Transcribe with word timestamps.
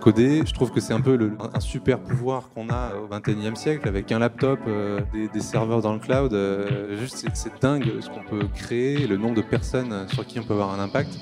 coder. 0.00 0.42
Je 0.44 0.52
trouve 0.52 0.72
que 0.72 0.80
c'est 0.80 0.92
un 0.92 1.00
peu 1.00 1.30
un 1.54 1.60
super 1.60 2.00
pouvoir 2.00 2.50
qu'on 2.54 2.68
a 2.70 2.94
au 2.96 3.06
21e 3.06 3.54
siècle 3.54 3.86
avec 3.86 4.10
un 4.10 4.18
laptop, 4.18 4.58
euh, 4.66 5.00
des, 5.12 5.40
serveurs 5.40 5.82
dans 5.82 5.92
le 5.92 6.00
cloud. 6.00 6.32
Euh, 6.32 6.96
juste, 6.98 7.24
c'est 7.34 7.60
dingue 7.60 8.00
ce 8.00 8.08
qu'on 8.08 8.24
peut 8.24 8.48
créer, 8.54 9.06
le 9.06 9.16
nombre 9.16 9.36
de 9.36 9.42
personnes 9.42 10.08
sur 10.08 10.26
qui 10.26 10.40
on 10.40 10.42
peut 10.42 10.54
avoir 10.54 10.72
un 10.72 10.82
impact. 10.82 11.18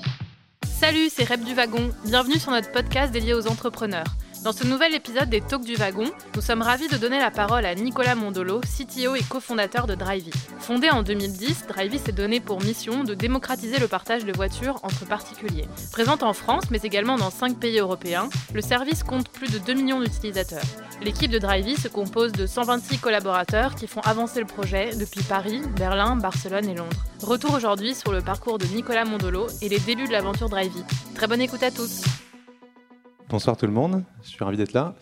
Salut, 0.65 1.09
c'est 1.11 1.25
Rep 1.25 1.43
du 1.43 1.53
Wagon. 1.53 1.91
Bienvenue 2.05 2.39
sur 2.39 2.51
notre 2.51 2.71
podcast 2.71 3.11
dédié 3.11 3.33
aux 3.33 3.47
entrepreneurs. 3.47 4.05
Dans 4.43 4.53
ce 4.53 4.65
nouvel 4.65 4.95
épisode 4.95 5.29
des 5.29 5.41
Talks 5.41 5.65
du 5.65 5.75
Wagon, 5.75 6.09
nous 6.33 6.41
sommes 6.41 6.61
ravis 6.61 6.87
de 6.87 6.95
donner 6.95 7.19
la 7.19 7.29
parole 7.29 7.65
à 7.65 7.75
Nicolas 7.75 8.15
Mondolo, 8.15 8.61
CTO 8.61 9.15
et 9.15 9.23
cofondateur 9.23 9.85
de 9.85 9.95
Drivey. 9.95 10.31
Fondé 10.59 10.89
en 10.89 11.03
2010, 11.03 11.67
Drivey 11.67 11.97
s'est 11.97 12.13
donné 12.13 12.39
pour 12.39 12.63
mission 12.63 13.03
de 13.03 13.13
démocratiser 13.13 13.79
le 13.79 13.89
partage 13.89 14.23
de 14.23 14.31
voitures 14.31 14.79
entre 14.83 15.05
particuliers. 15.05 15.67
Présente 15.91 16.23
en 16.23 16.31
France, 16.31 16.71
mais 16.71 16.79
également 16.83 17.17
dans 17.17 17.31
5 17.31 17.59
pays 17.59 17.79
européens, 17.79 18.29
le 18.53 18.61
service 18.61 19.03
compte 19.03 19.27
plus 19.27 19.51
de 19.51 19.57
2 19.57 19.73
millions 19.73 19.99
d'utilisateurs. 19.99 20.63
L'équipe 21.01 21.31
de 21.31 21.39
Drivey 21.39 21.75
se 21.75 21.89
compose 21.89 22.31
de 22.31 22.45
126 22.45 22.99
collaborateurs 22.99 23.75
qui 23.75 23.87
font 23.87 24.01
avancer 24.01 24.39
le 24.39 24.45
projet 24.45 24.95
depuis 24.95 25.21
Paris, 25.21 25.61
Berlin, 25.75 26.15
Barcelone 26.15 26.69
et 26.69 26.75
Londres. 26.75 27.05
Retour 27.21 27.55
aujourd'hui 27.55 27.93
sur 27.93 28.13
le 28.13 28.21
parcours 28.21 28.57
de 28.57 28.65
Nicolas 28.67 29.03
Mondolo 29.03 29.47
et 29.61 29.67
les 29.67 29.79
débuts 29.79 30.07
de 30.07 30.13
l'aventure 30.13 30.47
Drivey. 30.47 30.79
Très 31.13 31.27
bonne 31.27 31.41
écoute 31.41 31.63
à 31.63 31.71
tous 31.71 32.03
Bonsoir 33.29 33.55
tout 33.55 33.67
le 33.67 33.71
monde, 33.71 34.03
je 34.23 34.29
suis 34.29 34.43
ravi 34.43 34.57
d'être 34.57 34.73
là. 34.73 34.95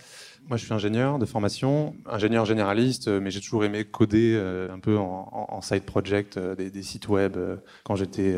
Moi, 0.49 0.57
je 0.57 0.65
suis 0.65 0.73
ingénieur 0.73 1.17
de 1.17 1.25
formation, 1.25 1.95
ingénieur 2.05 2.43
généraliste, 2.43 3.07
mais 3.07 3.31
j'ai 3.31 3.39
toujours 3.39 3.63
aimé 3.63 3.85
coder 3.85 4.33
euh, 4.35 4.69
un 4.69 4.79
peu 4.79 4.97
en, 4.97 5.61
side 5.61 5.83
project 5.83 6.35
euh, 6.35 6.53
des, 6.53 6.83
sites 6.83 7.07
web 7.07 7.37
euh, 7.37 7.55
quand 7.85 7.95
j'étais 7.95 8.35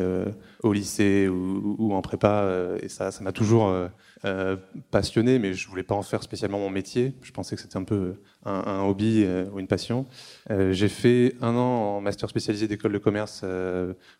au 0.62 0.72
lycée 0.72 1.26
ou, 1.28 1.92
en 1.92 2.02
prépa. 2.02 2.76
et 2.80 2.88
ça, 2.88 3.10
ça 3.10 3.24
m'a 3.24 3.32
toujours 3.32 3.74
passionné, 4.92 5.40
mais 5.40 5.54
je 5.54 5.68
voulais 5.68 5.82
pas 5.82 5.96
en 5.96 6.02
faire 6.02 6.22
spécialement 6.22 6.60
mon 6.60 6.70
métier. 6.70 7.16
Je 7.22 7.32
pensais 7.32 7.56
que 7.56 7.62
c'était 7.62 7.76
un 7.76 7.84
peu 7.84 8.14
un, 8.44 8.82
hobby 8.82 9.26
ou 9.52 9.58
une 9.60 9.66
passion. 9.66 10.06
j'ai 10.48 10.88
fait 10.88 11.34
un 11.40 11.54
an 11.56 11.96
en 11.96 12.00
master 12.00 12.28
spécialisé 12.28 12.68
d'école 12.68 12.92
de 12.92 12.98
commerce 12.98 13.44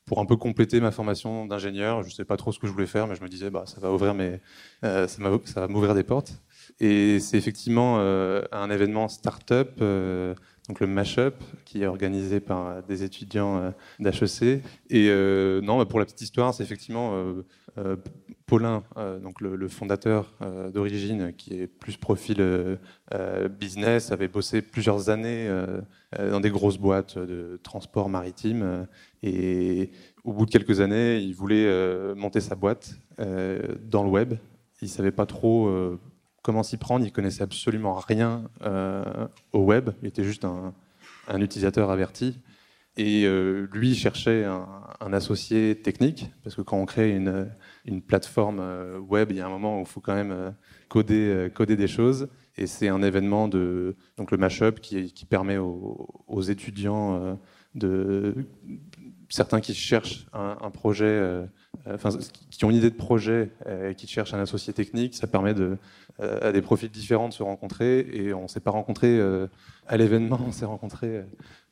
pour 0.05 0.21
un 0.21 0.27
peu 0.27 0.37
compléter 0.37 0.81
ma 0.81 0.91
formation 0.91 1.47
d'ingénieur. 1.47 2.03
Je 2.03 2.09
ne 2.09 2.13
sais 2.13 2.25
pas 2.25 2.37
trop 2.37 2.53
ce 2.53 2.59
que 2.59 2.67
je 2.67 2.73
voulais 2.73 2.87
faire, 2.87 3.07
mais 3.07 3.15
je 3.15 3.23
me 3.23 3.29
disais, 3.29 3.51
bah, 3.51 3.65
ça 3.67 3.81
va 3.81 3.91
ouvrir 3.93 4.15
mes, 4.15 4.41
ça, 4.83 5.09
ça 5.09 5.61
va 5.61 5.69
m'ouvrir 5.69 5.95
des 5.95 6.05
portes. 6.05 6.35
Et 6.79 7.21
c'est 7.21 7.37
effectivement 7.37 7.97
euh, 7.99 8.43
un 8.53 8.71
événement 8.71 9.09
start-up, 9.09 9.73
euh, 9.81 10.35
donc 10.71 10.79
le 10.79 10.87
Mashup, 10.87 11.35
qui 11.65 11.83
est 11.83 11.87
organisé 11.87 12.39
par 12.39 12.85
des 12.85 13.03
étudiants 13.03 13.59
euh, 13.59 13.71
d'HEC. 13.99 14.63
Et 14.89 15.09
non, 15.63 15.79
bah, 15.79 15.85
pour 15.85 15.99
la 15.99 16.05
petite 16.05 16.21
histoire, 16.23 16.55
c'est 16.55 16.63
effectivement 16.63 17.25
Paulin, 18.47 18.85
donc 19.23 19.41
le, 19.41 19.69
fondateur 19.69 20.33
d'origine, 20.73 21.33
qui 21.37 21.55
est 21.55 21.67
plus 21.67 21.97
profil 21.97 22.79
business, 23.59 24.13
avait 24.13 24.29
bossé 24.29 24.63
plusieurs 24.63 25.09
années 25.09 25.49
dans 26.17 26.41
des 26.41 26.51
grosses 26.51 26.79
boîtes 26.79 27.19
de 27.19 27.59
transport 27.63 28.09
maritime. 28.09 28.87
et 29.23 29.91
au 30.25 30.33
bout 30.33 30.47
de 30.47 30.51
quelques 30.51 30.81
années, 30.81 31.19
il 31.19 31.35
voulait 31.35 32.15
monter 32.15 32.41
sa 32.41 32.55
boîte 32.55 32.95
dans 33.19 34.05
le 34.05 34.11
web. 34.11 34.35
Il 34.83 34.89
savait 34.89 35.13
pas 35.13 35.27
trop 35.27 35.99
comment 36.43 36.63
s'y 36.63 36.77
prendre. 36.77 37.05
Il 37.05 37.13
connaissait 37.13 37.43
absolument 37.43 37.95
rien 37.95 38.51
euh, 38.63 39.29
au 39.53 39.61
web. 39.61 39.91
Il 40.03 40.09
était 40.09 40.25
juste 40.25 40.45
un, 40.45 40.75
utilisateur 41.41 41.91
averti. 41.91 42.41
Et 42.97 43.25
euh, 43.25 43.69
lui 43.73 43.95
cherchait 43.95 44.45
un, 44.45 45.13
associé 45.13 45.81
technique, 45.81 46.31
parce 46.43 46.55
que 46.57 46.61
quand 46.61 46.77
on 46.77 46.87
crée 46.87 47.15
une, 47.15 48.03
plateforme 48.03 48.59
euh, 48.61 48.99
web, 48.99 49.31
il 49.31 49.37
y 49.37 49.41
a 49.41 49.47
un 49.47 49.51
moment 49.51 49.79
où 49.79 49.83
il 49.83 49.87
faut 49.87 50.01
quand 50.01 50.15
même 50.15 50.55
coder, 50.89 51.49
coder 51.55 51.77
des 51.77 51.89
choses. 51.89 52.29
Et 52.57 52.67
c'est 52.67 52.89
un 52.89 53.03
événement 53.03 53.49
de 53.49 53.97
donc 54.17 54.33
le 54.33 54.37
mashup 54.37 54.81
qui, 54.81 55.13
qui 55.13 55.25
permet 55.25 55.57
aux, 55.57 56.41
étudiants 56.43 57.39
de 57.75 58.35
certains 59.31 59.61
qui 59.61 59.75
cherchent 59.75 60.27
un, 60.33 60.71
projet, 60.71 61.47
enfin 61.89 62.11
qui 62.51 62.65
ont 62.65 62.71
une 62.71 62.77
idée 62.77 62.91
de 62.91 62.97
projet 62.97 63.51
et 63.67 63.95
qui 63.95 64.07
cherchent 64.07 64.35
un 64.35 64.41
associé 64.41 64.73
technique, 64.73 65.15
ça 65.15 65.27
permet 65.27 65.55
euh, 66.21 66.39
à 66.43 66.53
des 66.53 66.61
profils 66.61 66.91
différents 66.91 67.29
de 67.29 67.33
se 67.33 67.43
rencontrer. 67.43 68.01
Et 68.13 68.35
on 68.35 68.43
ne 68.43 68.49
s'est 68.49 68.61
pas 68.61 68.71
rencontrés 68.71 69.19
euh, 69.19 69.47
à 69.87 69.97
l'événement, 69.97 70.39
on 70.47 70.53
s'est 70.53 70.67
rencontrés 70.67 71.17
euh, 71.17 71.23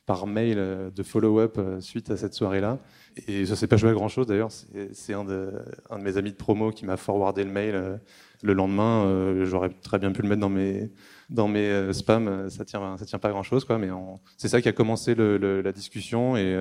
par 0.07 0.25
mail 0.25 0.57
de 0.95 1.03
follow-up 1.03 1.59
suite 1.81 2.09
à 2.09 2.17
cette 2.17 2.33
soirée-là. 2.33 2.79
Et 3.27 3.45
ça 3.45 3.55
s'est 3.55 3.67
pas 3.67 3.77
joué 3.77 3.91
à 3.91 3.93
grand-chose 3.93 4.25
d'ailleurs. 4.25 4.49
C'est 4.91 5.13
un 5.13 5.23
de, 5.23 5.51
mes 5.99 6.17
amis 6.17 6.31
de 6.31 6.35
promo 6.35 6.71
qui 6.71 6.87
m'a 6.87 6.97
forwardé 6.97 7.43
le 7.43 7.51
mail 7.51 7.99
le 8.41 8.53
lendemain. 8.53 9.45
J'aurais 9.45 9.69
très 9.69 9.99
bien 9.99 10.11
pu 10.11 10.23
le 10.23 10.29
mettre 10.29 10.41
dans 10.41 10.49
mes, 10.49 10.89
dans 11.29 11.47
mes 11.47 11.93
spams. 11.93 12.49
Ça 12.49 12.65
tient, 12.65 12.95
tient 13.05 13.19
pas 13.19 13.29
à 13.29 13.31
grand-chose, 13.31 13.65
quoi. 13.65 13.77
Mais 13.77 13.89
c'est 14.37 14.47
ça 14.47 14.61
qui 14.61 14.69
a 14.69 14.73
commencé 14.73 15.15
la 15.15 15.71
discussion. 15.71 16.35
Et 16.37 16.57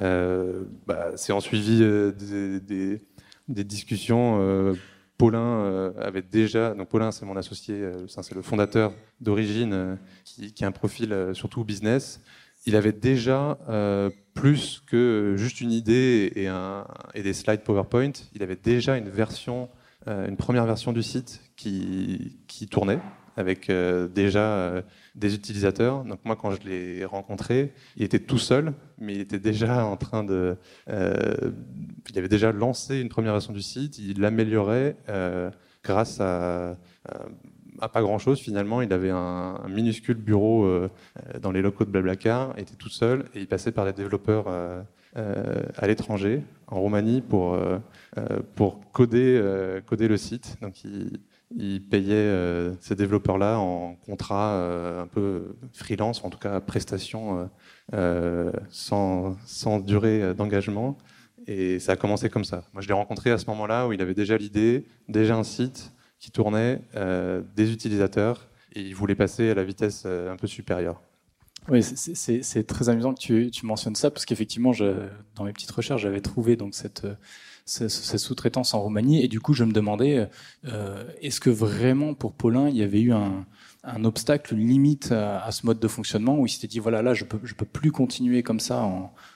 bah, 0.00 1.12
c'est 1.16 1.32
en 1.32 1.40
suivi 1.40 1.78
des, 1.78 3.64
discussions 3.64 4.74
Paulin 5.18 5.40
euh, 5.40 5.92
avait 6.00 6.22
déjà, 6.22 6.74
donc 6.74 6.88
Paulin 6.88 7.10
c'est 7.10 7.24
mon 7.24 7.36
associé, 7.36 7.74
euh, 7.76 8.06
c'est 8.06 8.34
le 8.34 8.42
fondateur 8.42 8.92
d'origine 9.20 9.72
euh, 9.72 9.96
qui, 10.24 10.64
a 10.64 10.66
un 10.66 10.72
profil 10.72 11.30
surtout 11.32 11.64
business. 11.64 12.20
Il 12.66 12.74
avait 12.74 12.92
déjà 12.92 13.58
plus 14.34 14.82
que 14.88 15.34
juste 15.36 15.60
une 15.60 15.70
idée 15.70 16.32
et, 16.34 17.22
des 17.22 17.32
slides 17.32 17.62
PowerPoint, 17.62 18.10
il 18.34 18.42
avait 18.42 18.56
déjà 18.56 18.96
une 18.96 19.08
version, 19.08 19.68
une 20.08 20.36
première 20.36 20.66
version 20.66 20.92
du 20.92 21.04
site 21.04 21.42
qui 21.54 22.68
tournait 22.68 22.98
avec 23.36 23.70
déjà 24.14 24.82
des 25.16 25.34
utilisateurs. 25.34 26.04
Donc 26.04 26.20
moi, 26.24 26.36
quand 26.36 26.52
je 26.52 26.68
l'ai 26.68 27.04
rencontré, 27.04 27.72
il 27.96 28.04
était 28.04 28.18
tout 28.18 28.38
seul, 28.38 28.74
mais 28.98 29.14
il 29.14 29.20
était 29.20 29.38
déjà 29.38 29.84
en 29.84 29.96
train 29.96 30.22
de... 30.22 30.56
Euh, 30.88 31.34
il 32.10 32.18
avait 32.18 32.28
déjà 32.28 32.52
lancé 32.52 33.00
une 33.00 33.08
première 33.08 33.32
version 33.32 33.52
du 33.52 33.62
site, 33.62 33.98
il 33.98 34.20
l'améliorait 34.20 34.96
euh, 35.08 35.50
grâce 35.82 36.20
à, 36.20 36.76
pas 37.92 38.02
grand-chose 38.02 38.40
finalement. 38.40 38.82
Il 38.82 38.92
avait 38.92 39.10
un, 39.10 39.58
minuscule 39.68 40.16
bureau 40.16 40.64
euh, 40.64 40.88
dans 41.40 41.50
les 41.50 41.62
locaux 41.62 41.84
de 41.84 41.90
Blablacar, 41.90 42.52
il 42.56 42.62
était 42.62 42.76
tout 42.76 42.90
seul, 42.90 43.24
et 43.34 43.40
il 43.40 43.46
passait 43.46 43.72
par 43.72 43.86
des 43.86 43.92
développeurs 43.92 44.48
à 45.14 45.86
l'étranger, 45.86 46.42
en 46.66 46.78
Roumanie, 46.80 47.22
pour, 47.22 47.58
pour 48.54 48.80
coder, 48.92 49.80
coder 49.86 50.08
le 50.08 50.18
site. 50.18 50.58
Donc 50.60 50.84
il 50.84 51.20
il 51.54 51.82
payait 51.82 52.14
euh, 52.14 52.74
ces 52.80 52.96
développeurs-là 52.96 53.58
en 53.58 53.94
contrat 53.94 54.54
euh, 54.54 55.02
un 55.02 55.06
peu 55.06 55.56
freelance, 55.72 56.24
en 56.24 56.30
tout 56.30 56.38
cas 56.38 56.60
prestation 56.60 57.48
euh, 57.94 58.50
sans, 58.70 59.36
sans, 59.46 59.78
durée 59.78 60.34
d'engagement. 60.34 60.98
Et 61.46 61.78
ça 61.78 61.92
a 61.92 61.96
commencé 61.96 62.28
comme 62.28 62.44
ça. 62.44 62.64
Moi, 62.72 62.82
je 62.82 62.88
l'ai 62.88 62.94
rencontré 62.94 63.30
à 63.30 63.38
ce 63.38 63.46
moment-là 63.46 63.86
où 63.86 63.92
il 63.92 64.02
avait 64.02 64.14
déjà 64.14 64.36
l'idée, 64.36 64.84
déjà 65.08 65.36
un 65.36 65.44
site 65.44 65.92
qui 66.18 66.32
tournait, 66.32 66.80
des 67.54 67.72
utilisateurs, 67.72 68.48
et 68.74 68.80
il 68.80 68.96
voulait 68.96 69.14
passer 69.14 69.50
à 69.50 69.54
la 69.54 69.62
vitesse 69.62 70.06
un 70.06 70.34
peu 70.34 70.48
supérieure. 70.48 71.00
Oui, 71.68 71.84
c'est 71.84 72.66
très 72.66 72.88
amusant 72.88 73.14
que 73.14 73.20
tu, 73.20 73.50
tu 73.52 73.64
mentionnes 73.64 73.94
ça, 73.94 74.10
parce 74.10 74.26
qu'effectivement, 74.26 74.72
dans 75.36 75.44
mes 75.44 75.52
petites 75.52 75.70
recherches, 75.70 76.02
j'avais 76.02 76.20
trouvé 76.20 76.56
donc 76.56 76.74
cette 76.74 77.06
cette 77.66 78.18
sous-traitance 78.18 78.74
en 78.74 78.80
Roumanie. 78.80 79.22
Et 79.22 79.28
du 79.28 79.40
coup, 79.40 79.52
je 79.52 79.64
me 79.64 79.72
demandais, 79.72 80.28
euh, 80.66 81.04
est-ce 81.20 81.40
que 81.40 81.50
vraiment 81.50 82.14
pour 82.14 82.32
Paulin, 82.32 82.68
il 82.68 82.76
y 82.76 82.82
avait 82.82 83.00
eu 83.00 83.12
un, 83.12 83.44
obstacle 84.02 84.56
limite 84.56 85.12
à, 85.12 85.48
ce 85.52 85.64
mode 85.64 85.78
de 85.78 85.86
fonctionnement 85.86 86.36
où 86.38 86.46
il 86.46 86.48
s'était 86.48 86.66
dit, 86.66 86.80
voilà, 86.80 87.02
là, 87.02 87.14
je 87.14 87.24
peux, 87.24 87.38
je 87.44 87.54
peux 87.54 87.64
plus 87.64 87.92
continuer 87.92 88.42
comme 88.42 88.58
ça 88.58 88.82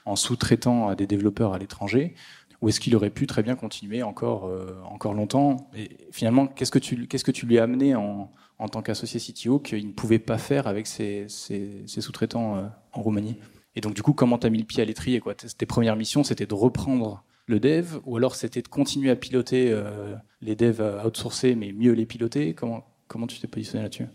en, 0.05 0.15
sous-traitant 0.15 0.89
à 0.89 0.95
des 0.95 1.07
développeurs 1.07 1.53
à 1.53 1.57
l'étranger? 1.57 2.15
Ou 2.61 2.69
est-ce 2.69 2.79
qu'il 2.79 2.95
aurait 2.95 3.09
pu 3.09 3.27
très 3.27 3.43
bien 3.43 3.55
continuer 3.55 4.03
encore, 4.03 4.45
euh, 4.45 4.79
encore 4.85 5.13
longtemps? 5.13 5.69
Et 5.75 5.97
finalement, 6.11 6.47
qu'est-ce 6.47 6.69
que 6.69 6.79
tu, 6.79 7.07
que 7.07 7.31
tu 7.31 7.45
lui 7.45 7.59
as 7.59 7.63
amené 7.63 7.95
en, 7.95 8.29
en 8.59 8.67
tant 8.67 8.81
qu'associé 8.81 9.19
CTO 9.19 9.59
qu'il 9.59 9.87
ne 9.87 9.93
pouvait 9.93 10.19
pas 10.19 10.37
faire 10.37 10.67
avec 10.67 10.85
ses, 10.85 11.25
ses, 11.27 11.85
sous-traitants 11.87 12.57
euh, 12.57 12.63
en 12.91 13.01
Roumanie? 13.01 13.37
Et 13.75 13.81
donc, 13.81 13.93
du 13.93 14.03
coup, 14.03 14.13
comment 14.13 14.37
tu 14.37 14.47
as 14.47 14.49
mis 14.49 14.59
le 14.59 14.65
pied 14.65 14.83
à 14.83 14.85
l'étrier 14.85 15.21
Tes 15.57 15.65
premières 15.65 15.95
missions, 15.95 16.23
c'était 16.23 16.45
de 16.45 16.53
reprendre 16.53 17.23
le 17.51 17.59
dev, 17.59 17.97
ou 18.05 18.17
alors 18.17 18.35
c'était 18.35 18.61
de 18.63 18.67
continuer 18.67 19.11
à 19.11 19.15
piloter 19.15 19.69
euh, 19.71 20.15
les 20.41 20.55
devs 20.55 20.81
outsourcés, 21.05 21.53
mais 21.53 21.71
mieux 21.71 21.91
les 21.91 22.07
piloter 22.07 22.55
Comment, 22.55 22.83
comment 23.07 23.27
tu 23.27 23.39
t'es 23.39 23.47
positionné 23.47 23.83
là-dessus? 23.83 24.07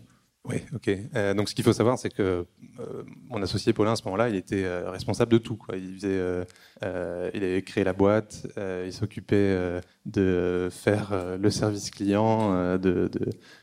Oui, 0.43 0.57
ok. 0.73 0.89
Euh, 1.15 1.33
donc 1.33 1.49
ce 1.49 1.55
qu'il 1.55 1.63
faut 1.63 1.73
savoir, 1.73 1.99
c'est 1.99 2.09
que 2.09 2.45
euh, 2.79 3.03
mon 3.29 3.41
associé 3.41 3.73
Paulin, 3.73 3.91
à 3.91 3.95
ce 3.97 4.03
moment-là, 4.05 4.29
il 4.29 4.35
était 4.35 4.65
responsable 4.87 5.31
de 5.33 5.37
tout. 5.37 5.57
Quoi. 5.57 5.75
Il, 5.75 5.93
faisait, 5.95 6.45
il 6.81 7.43
avait 7.43 7.61
créé 7.61 7.83
la 7.83 7.93
boîte, 7.93 8.47
il 8.85 8.93
s'occupait 8.93 9.81
de 10.05 10.69
faire 10.71 11.37
le 11.37 11.49
service 11.49 11.91
client, 11.91 12.77
de, 12.77 13.09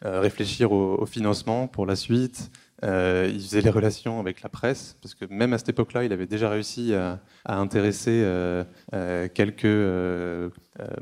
réfléchir 0.02 0.72
au, 0.72 1.06
financement 1.06 1.68
pour 1.68 1.86
la 1.86 1.96
suite, 1.96 2.50
Euh, 2.84 3.30
il 3.32 3.40
faisait 3.40 3.62
les 3.62 3.70
relations 3.70 4.20
avec 4.20 4.42
la 4.42 4.48
presse, 4.48 4.96
parce 5.00 5.14
que 5.14 5.24
même 5.26 5.52
à 5.52 5.58
cette 5.58 5.70
époque-là, 5.70 6.04
il 6.04 6.12
avait 6.12 6.26
déjà 6.26 6.50
réussi 6.50 6.94
à, 6.94 7.20
intéresser 7.46 8.22
euh, 8.24 8.64
euh, 8.92 9.28
quelques 9.32 9.64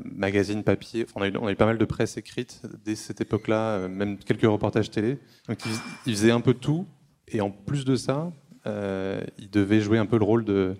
magazines 0.05 0.63
papier. 0.63 1.05
on, 1.15 1.21
a 1.21 1.51
eu, 1.51 1.55
pas 1.55 1.65
mal 1.65 1.77
de 1.77 1.85
presse 1.85 2.17
écrite 2.17 2.61
dès 2.85 2.95
cette 2.95 3.21
époque-là, 3.21 3.87
même 3.87 4.17
quelques 4.17 4.43
reportages 4.43 4.89
télé. 4.91 5.19
Donc 5.47 5.59
il, 6.05 6.13
faisait 6.13 6.31
un 6.31 6.41
peu 6.41 6.53
tout, 6.53 6.87
et 7.27 7.41
en 7.41 7.49
plus 7.49 7.83
de 7.83 7.95
ça, 7.95 8.31
il 8.65 9.49
devait 9.51 9.81
jouer 9.81 9.97
un 9.97 10.05
peu 10.05 10.17
le 10.17 10.25
rôle 10.25 10.45
de, 10.45 10.75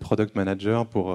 product 0.00 0.34
manager 0.34 0.86
pour, 0.88 1.14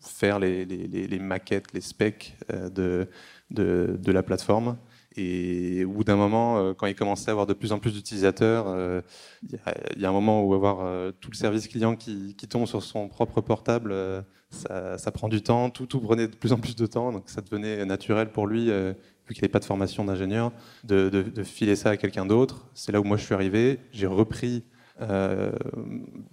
faire 0.00 0.40
les, 0.40 1.18
maquettes, 1.20 1.72
les 1.72 1.80
specs 1.80 2.36
de 2.50 3.06
la 3.50 4.22
plateforme. 4.24 4.76
Et 5.16 5.84
au 5.84 5.90
bout 5.90 6.04
d'un 6.04 6.16
moment, 6.16 6.58
euh, 6.58 6.74
quand 6.74 6.86
il 6.86 6.94
commençait 6.94 7.30
à 7.30 7.32
avoir 7.32 7.46
de 7.46 7.52
plus 7.52 7.72
en 7.72 7.78
plus 7.78 7.92
d'utilisateurs, 7.92 8.66
euh, 8.68 9.00
il 9.42 10.00
y, 10.00 10.04
a 10.04 10.08
un 10.08 10.12
moment 10.12 10.42
où 10.44 10.54
avoir 10.54 10.80
euh, 10.82 11.10
tout 11.20 11.30
le 11.30 11.36
service 11.36 11.66
client 11.66 11.96
qui, 11.96 12.34
tombe 12.48 12.66
sur 12.66 12.82
son 12.82 13.08
propre 13.08 13.40
portable, 13.40 13.94
ça, 14.50 15.10
prend 15.12 15.28
du 15.28 15.42
temps, 15.42 15.70
tout, 15.70 15.86
prenait 16.00 16.28
de 16.28 16.36
plus 16.36 16.52
en 16.52 16.58
plus 16.58 16.76
de 16.76 16.86
temps, 16.86 17.12
donc 17.12 17.24
ça 17.26 17.40
devenait 17.40 17.84
naturel 17.84 18.30
pour 18.30 18.46
lui, 18.46 18.66
vu 18.66 19.34
qu'il 19.34 19.42
n'avait 19.42 19.48
pas 19.48 19.58
de 19.58 19.64
formation 19.64 20.04
d'ingénieur, 20.04 20.52
de, 20.84 21.42
filer 21.44 21.76
ça 21.76 21.90
à 21.90 21.96
quelqu'un 21.96 22.26
d'autre. 22.26 22.68
C'est 22.74 22.92
là 22.92 23.00
où 23.00 23.04
moi 23.04 23.16
je 23.16 23.24
suis 23.24 23.34
arrivé, 23.34 23.78
j'ai 23.92 24.06
repris 24.06 24.64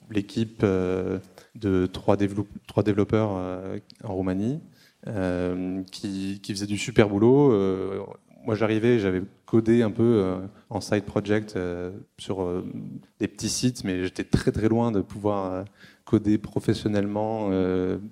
l'équipe 0.09 0.63
de 0.63 1.85
trois, 1.87 2.17
développeurs 2.17 3.29
en 4.03 4.13
Roumanie. 4.13 4.59
qui 5.91 6.41
faisaient 6.47 6.65
du 6.65 6.77
super 6.77 7.09
boulot 7.09 7.51
moi 8.47 8.55
j'arrivais, 8.55 8.97
j'avais 8.97 9.21
codé 9.45 9.81
un 9.81 9.91
peu 9.91 10.21
euh, 10.23 10.37
en 10.69 10.79
side 10.79 11.03
project 11.03 11.57
euh, 11.57 11.91
sur 12.17 12.41
euh, 12.41 12.65
des 13.19 13.27
petits 13.27 13.49
sites, 13.49 13.83
mais 13.83 14.03
j'étais 14.03 14.23
très 14.23 14.53
très 14.53 14.69
loin 14.69 14.93
de 14.93 15.01
pouvoir 15.01 15.65
coder 16.05 16.37
professionnellement, 16.37 17.51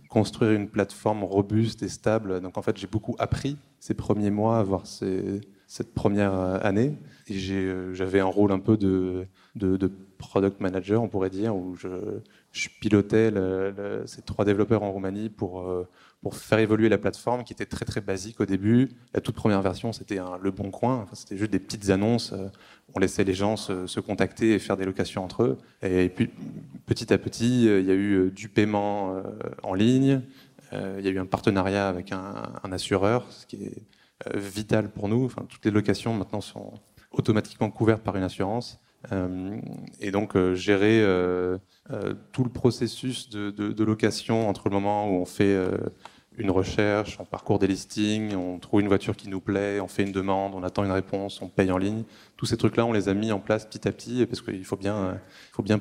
construire 0.09 0.51
une 0.51 0.67
plateforme 0.67 1.23
robuste 1.23 1.81
et 1.81 1.87
stable. 1.87 2.41
Donc 2.41 2.57
en 2.57 2.61
fait 2.61 2.75
j'ai 2.75 2.87
beaucoup 2.87 3.15
appris 3.19 3.55
ces 3.79 3.93
premiers 3.93 4.31
mois, 4.31 4.61
voire 4.63 4.85
cette 4.85 5.93
première 5.93 6.33
année. 6.65 6.97
Et 7.29 7.39
j'avais 7.93 8.19
un 8.19 8.25
rôle 8.25 8.51
un 8.51 8.59
peu 8.59 8.75
de, 8.75 9.27
product 10.17 10.59
manager, 10.59 11.01
on 11.01 11.07
pourrait 11.07 11.29
dire, 11.29 11.55
où 11.55 11.77
je 11.77 12.67
pilotais 12.81 13.31
ces 14.07 14.21
trois 14.23 14.43
développeurs 14.43 14.83
en 14.83 14.91
Roumanie 14.91 15.29
pour 15.29 15.65
pour 16.25 16.35
faire 16.35 16.57
évoluer 16.57 16.89
la 16.89 16.97
plateforme 16.97 17.43
qui 17.43 17.53
était 17.53 17.67
très 17.67 17.85
très 17.85 18.01
basique 18.01 18.39
au 18.39 18.47
début. 18.47 18.89
La 19.13 19.21
toute 19.21 19.35
première 19.35 19.61
version, 19.61 19.93
c'était 19.93 20.19
le 20.41 20.49
bon 20.49 20.71
coin. 20.71 21.05
C'était 21.13 21.37
juste 21.37 21.51
des 21.51 21.59
petites 21.59 21.91
annonces. 21.91 22.33
Euh, 22.33 22.47
on 22.95 22.99
laissait 22.99 23.23
les 23.23 23.35
gens 23.35 23.55
se, 23.57 23.99
contacter 23.99 24.55
et 24.55 24.57
faire 24.57 24.75
des 24.75 24.85
locations 24.85 25.23
entre 25.23 25.43
eux. 25.43 25.57
Et 25.83 26.09
puis 26.09 26.31
petit 26.87 27.13
à 27.13 27.19
petit, 27.19 27.69
euh, 27.69 27.79
il 27.79 27.85
y 27.85 27.91
a 27.91 27.93
eu 27.93 28.13
euh, 28.13 28.31
du 28.31 28.49
paiement 28.49 29.21
en 29.61 29.75
ligne. 29.75 30.21
Il 30.73 31.05
y 31.05 31.07
a 31.07 31.11
eu 31.11 31.19
un 31.19 31.27
partenariat 31.27 31.87
avec 31.87 32.11
un, 32.11 32.71
assureur, 32.71 33.31
ce 33.31 33.45
qui 33.45 33.57
est 33.57 33.83
vital 34.33 34.89
pour 34.89 35.07
nous. 35.07 35.29
Toutes 35.47 35.63
les 35.63 35.69
locations 35.69 36.15
maintenant 36.15 36.41
sont 36.41 36.73
automatiquement 37.11 37.69
couvertes 37.69 38.01
par 38.01 38.15
une 38.15 38.23
assurance. 38.23 38.79
et 40.01 40.09
donc 40.09 40.35
gérer 40.53 41.01
tout 42.33 42.43
le 42.43 42.49
processus 42.49 43.29
de, 43.29 43.51
de, 43.51 43.83
location 43.85 44.49
entre 44.49 44.69
le 44.69 44.73
moment 44.73 45.07
où 45.07 45.21
on 45.21 45.25
fait 45.25 45.55
une 46.37 46.51
recherche, 46.51 47.17
on 47.19 47.25
parcourt 47.25 47.59
des 47.59 47.67
listings, 47.67 48.35
on 48.35 48.59
trouve 48.59 48.81
une 48.81 48.87
voiture 48.87 49.15
qui 49.15 49.29
nous 49.29 49.39
plaît, 49.39 49.79
on 49.79 49.87
fait 49.87 50.03
une 50.03 50.11
demande, 50.11 50.53
on 50.55 50.63
attend 50.63 50.83
une 50.83 50.91
réponse, 50.91 51.41
on 51.41 51.47
paye 51.47 51.71
en 51.71 51.77
ligne. 51.77 52.03
Tous 52.37 52.45
ces 52.45 52.57
trucs-là, 52.57 52.85
on 52.85 52.91
les 52.91 53.09
a 53.09 53.13
mis 53.13 53.31
en 53.31 53.39
place 53.39 53.65
petit 53.65 53.87
à 53.87 53.91
petit 53.91 54.25
parce 54.25 54.41
qu'il 54.41 54.65
faut 54.65 54.75
bien, 54.75 55.19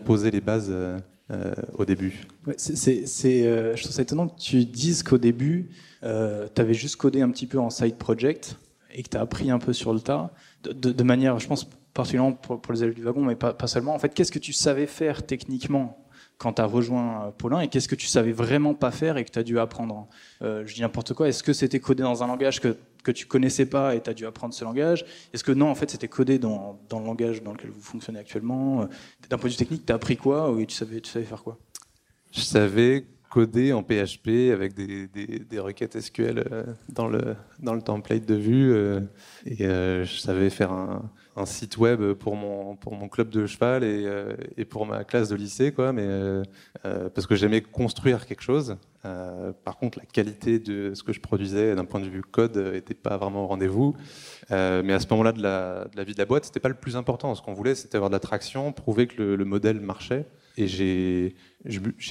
poser 0.05 0.31
les 0.31 0.41
bases 0.41 0.71
euh, 0.71 0.99
euh, 1.31 1.55
au 1.75 1.85
début. 1.85 2.27
c'est, 2.57 3.47
euh, 3.47 3.75
je 3.77 3.83
trouve 3.83 3.95
ça 3.95 4.03
étonnant 4.03 4.29
que 4.29 4.39
tu 4.39 4.65
dises 4.65 5.03
qu'au 5.03 5.19
début, 5.19 5.71
tu 6.03 6.09
avais 6.09 6.75
juste 6.75 6.97
codé 6.97 7.23
un 7.23 7.31
petit 7.31 7.47
peu 7.47 7.59
en 7.59 7.71
side 7.71 7.97
project 7.97 8.57
et 8.93 9.03
que 9.03 9.09
tu 9.09 9.17
as 9.17 9.21
appris 9.21 9.51
un 9.51 9.59
peu 9.59 9.73
sur 9.73 9.93
le 9.93 10.01
tas, 10.01 10.31
de, 10.63 11.03
manière, 11.03 11.39
je 11.41 11.49
pense, 11.49 11.65
particulièrement 11.95 12.33
pour, 12.33 12.73
les 12.73 12.85
élèves 12.85 12.95
du 12.95 13.03
wagon, 13.03 13.25
mais 13.25 13.35
pas, 13.35 13.53
pas 13.53 13.67
seulement. 13.67 13.95
En 13.95 13.99
fait, 13.99 14.15
qu'est-ce 14.15 14.31
que 14.31 14.39
tu 14.39 14.53
savais 14.53 14.87
faire 14.87 15.27
techniquement 15.27 16.04
quand 16.39 16.55
tu 16.55 16.63
as 16.63 16.67
rejoint 16.67 17.27
euh, 17.27 17.31
Paulin 17.31 17.61
et 17.61 17.69
qu'est-ce 17.69 17.89
que 17.89 17.95
tu 17.95 18.07
savais 18.07 18.33
vraiment 18.33 18.75
pas 18.75 18.91
faire 18.91 19.17
et 19.17 19.25
que 19.25 19.31
tu 19.31 19.39
as 19.39 19.43
dû 19.43 19.59
apprendre 19.59 20.09
euh, 20.43 20.67
Je 20.67 20.75
dis 20.75 20.81
n'importe 20.81 21.15
quoi. 21.15 21.29
Est-ce 21.29 21.43
que 21.43 21.53
c'était 21.53 21.81
codé 21.81 22.03
dans 22.03 22.23
un 22.23 22.27
langage 22.27 22.61
que, 22.61 22.77
que 23.03 23.13
tu 23.13 23.27
connaissais 23.27 23.67
pas 23.67 23.95
et 23.95 24.03
tu 24.03 24.11
as 24.11 24.15
dû 24.15 24.27
apprendre 24.27 24.55
ce 24.55 24.65
langage? 24.65 25.05
Est-ce 25.33 25.45
que 25.45 25.53
non, 25.53 25.69
en 25.69 25.75
fait, 25.75 25.91
c'était 25.91 26.09
codé 26.09 26.39
dans, 26.39 26.81
dans, 26.89 27.01
le 27.01 27.07
langage 27.07 27.43
dans 27.43 27.53
lequel 27.53 27.71
vous 27.71 27.81
fonctionnez 27.81 28.19
actuellement? 28.19 28.83
Euh, 28.83 28.87
D'un 29.31 29.39
point 29.39 29.49
de 29.49 29.55
vue 29.55 29.59
technique, 29.59 29.87
tu 29.87 29.93
as 29.93 29.97
appris 29.97 30.17
quoi 30.17 30.51
ou 30.51 30.65
tu 30.65 30.75
savais, 30.75 31.01
tu 31.01 31.11
savais 31.11 31.25
faire 31.25 31.43
quoi? 31.43 31.59
Je 32.33 32.41
savais 32.41 33.07
coder 33.35 33.73
en 33.73 33.83
PHP 33.83 34.53
avec 34.53 34.75
des, 34.75 35.59
requêtes 35.59 36.01
SQL 36.01 36.45
dans, 36.89 37.09
le, 37.09 37.35
dans 37.59 37.75
le 37.75 37.83
template 37.83 38.27
de 38.27 38.35
vue 38.37 38.73
et 39.45 39.65
je 39.65 40.19
savais 40.19 40.51
faire 40.51 40.71
un 41.37 41.47
site 41.47 41.77
web 41.79 42.13
pour 42.13 42.37
mon, 42.37 42.77
pour 42.77 42.95
mon 42.95 43.09
club 43.09 43.29
de 43.29 43.47
cheval 43.47 43.83
et, 43.83 44.05
euh, 44.07 44.35
et 44.57 44.65
pour 44.65 44.87
ma 44.87 45.05
classe 45.05 45.29
de 45.29 45.37
lycée, 45.37 45.73
quoi, 45.73 45.93
mais, 45.93 46.05
euh, 46.05 46.43
euh, 46.85 47.09
parce 47.09 47.27
que 47.27 47.35
j'aimais 47.35 47.61
construire 47.61 48.27
quelque 48.27 48.43
chose. 48.43 48.77
par 49.65 49.77
contre, 49.77 49.99
la 49.99 50.07
qualité 50.07 50.59
de 50.59 50.95
ce 50.95 51.03
que 51.03 51.13
je 51.13 51.21
produisais 51.21 51.75
d'un 51.75 51.85
point 51.85 52.01
de 52.01 52.09
vue 52.09 52.23
code 52.23 52.57
n'était 52.57 52.95
pas 52.95 53.17
vraiment 53.17 53.45
au 53.45 53.47
rendez-vous. 53.47 53.95
mais 54.51 54.93
à 54.93 55.01
ce 55.01 55.07
moment-là 55.11 55.33
de 55.33 55.43
la, 55.43 55.85
de 55.93 55.97
la, 55.97 56.05
vie 56.05 56.15
de 56.15 56.19
la 56.19 56.25
boîte, 56.25 56.47
c'était 56.47 56.61
pas 56.61 56.71
le 56.71 56.75
plus 56.75 56.97
important. 56.97 57.35
Ce 57.35 57.43
qu'on 57.43 57.53
voulait, 57.53 57.75
c'était 57.75 57.97
avoir 57.97 58.11
de 58.11 58.15
l'attraction, 58.15 58.73
prouver 58.73 59.07
que 59.07 59.23
le, 59.23 59.45
modèle 59.45 59.81
marchait. 59.81 60.27
Et 60.57 60.69
j'ai 60.69 61.35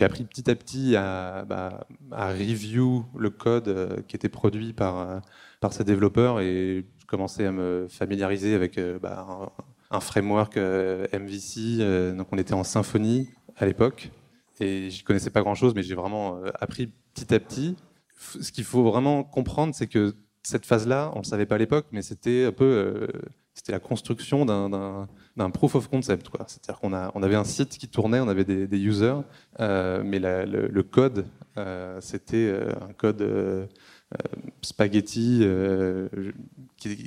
appris 0.01 0.25
petit 0.25 0.49
à 0.49 0.55
petit 0.55 0.95
à, 0.95 1.45
bah, 1.45 1.87
review 2.11 3.05
le 3.17 3.29
code 3.29 4.03
qui 4.07 4.15
était 4.15 4.29
produit 4.29 4.73
par, 4.73 5.21
par 5.61 5.71
ces 5.71 5.85
développeurs 5.85 6.41
et 6.41 6.85
commencé 7.13 7.45
à 7.45 7.51
me 7.51 7.85
familiariser 7.89 8.55
avec 8.55 8.79
euh, 8.79 8.97
bah, 8.97 9.53
un, 9.91 9.99
framework 9.99 10.57
euh, 10.57 11.05
MVC. 11.13 11.77
Euh, 11.79 12.15
donc 12.15 12.27
on 12.31 12.37
était 12.39 12.55
en 12.55 12.63
symphonie 12.63 13.29
à 13.55 13.67
l'époque 13.67 14.09
et 14.59 14.89
je 14.89 15.03
connaissais 15.03 15.29
pas 15.29 15.41
grand 15.41 15.53
chose, 15.53 15.73
mais 15.75 15.83
j'ai 15.83 15.93
vraiment 15.93 16.41
appris 16.59 16.91
petit 17.13 17.31
à 17.33 17.39
petit. 17.39 17.75
Ce 18.17 18.51
qu'il 18.51 18.63
faut 18.63 18.83
vraiment 18.83 19.23
comprendre, 19.23 19.75
c'est 19.75 19.85
que 19.85 20.15
cette 20.41 20.65
phase-là, 20.65 21.11
on 21.13 21.19
ne 21.19 21.23
le 21.23 21.27
savait 21.27 21.45
pas 21.45 21.55
à 21.55 21.57
l'époque, 21.59 21.85
mais 21.91 22.01
c'était 22.01 22.45
un 22.45 22.51
peu 22.51 23.07
c'était 23.53 23.71
la 23.71 23.79
construction 23.79 24.45
d'un 24.45 25.49
proof 25.51 25.75
of 25.75 25.87
concept. 25.87 26.27
C'est-à-dire 26.47 26.79
qu'on 26.79 26.93
on 26.93 27.23
avait 27.23 27.35
un 27.35 27.43
site 27.43 27.77
qui 27.77 27.87
tournait, 27.87 28.19
on 28.19 28.27
avait 28.27 28.45
des, 28.45 28.79
users, 28.79 29.21
mais 29.59 30.19
le, 30.19 30.81
code, 30.81 31.25
c'était 31.99 32.53
un 32.81 32.93
code 32.93 33.69
euh, 34.13 34.39
spaghetti. 34.61 35.39
Euh, 35.41 36.07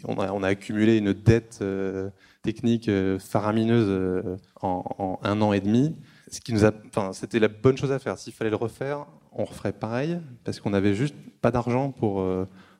on 0.04 0.42
a, 0.42 0.48
accumulé 0.48 0.96
une 0.98 1.12
dette 1.12 1.58
euh, 1.62 2.10
technique 2.42 2.90
faramineuse 3.18 4.38
en, 4.62 5.18
un 5.22 5.42
an 5.42 5.52
et 5.52 5.60
demi. 5.60 5.94
C'était 6.28 7.38
la 7.38 7.48
bonne 7.48 7.76
chose 7.76 7.92
à 7.92 7.98
faire. 7.98 8.18
S'il 8.18 8.32
fallait 8.32 8.50
le 8.50 8.56
refaire, 8.56 9.06
on 9.32 9.44
referait 9.44 9.72
pareil, 9.72 10.18
parce 10.44 10.60
qu'on 10.60 10.70
n'avait 10.70 10.94
juste 10.94 11.14
pas 11.40 11.50
d'argent 11.50 11.90
pour, 11.90 12.24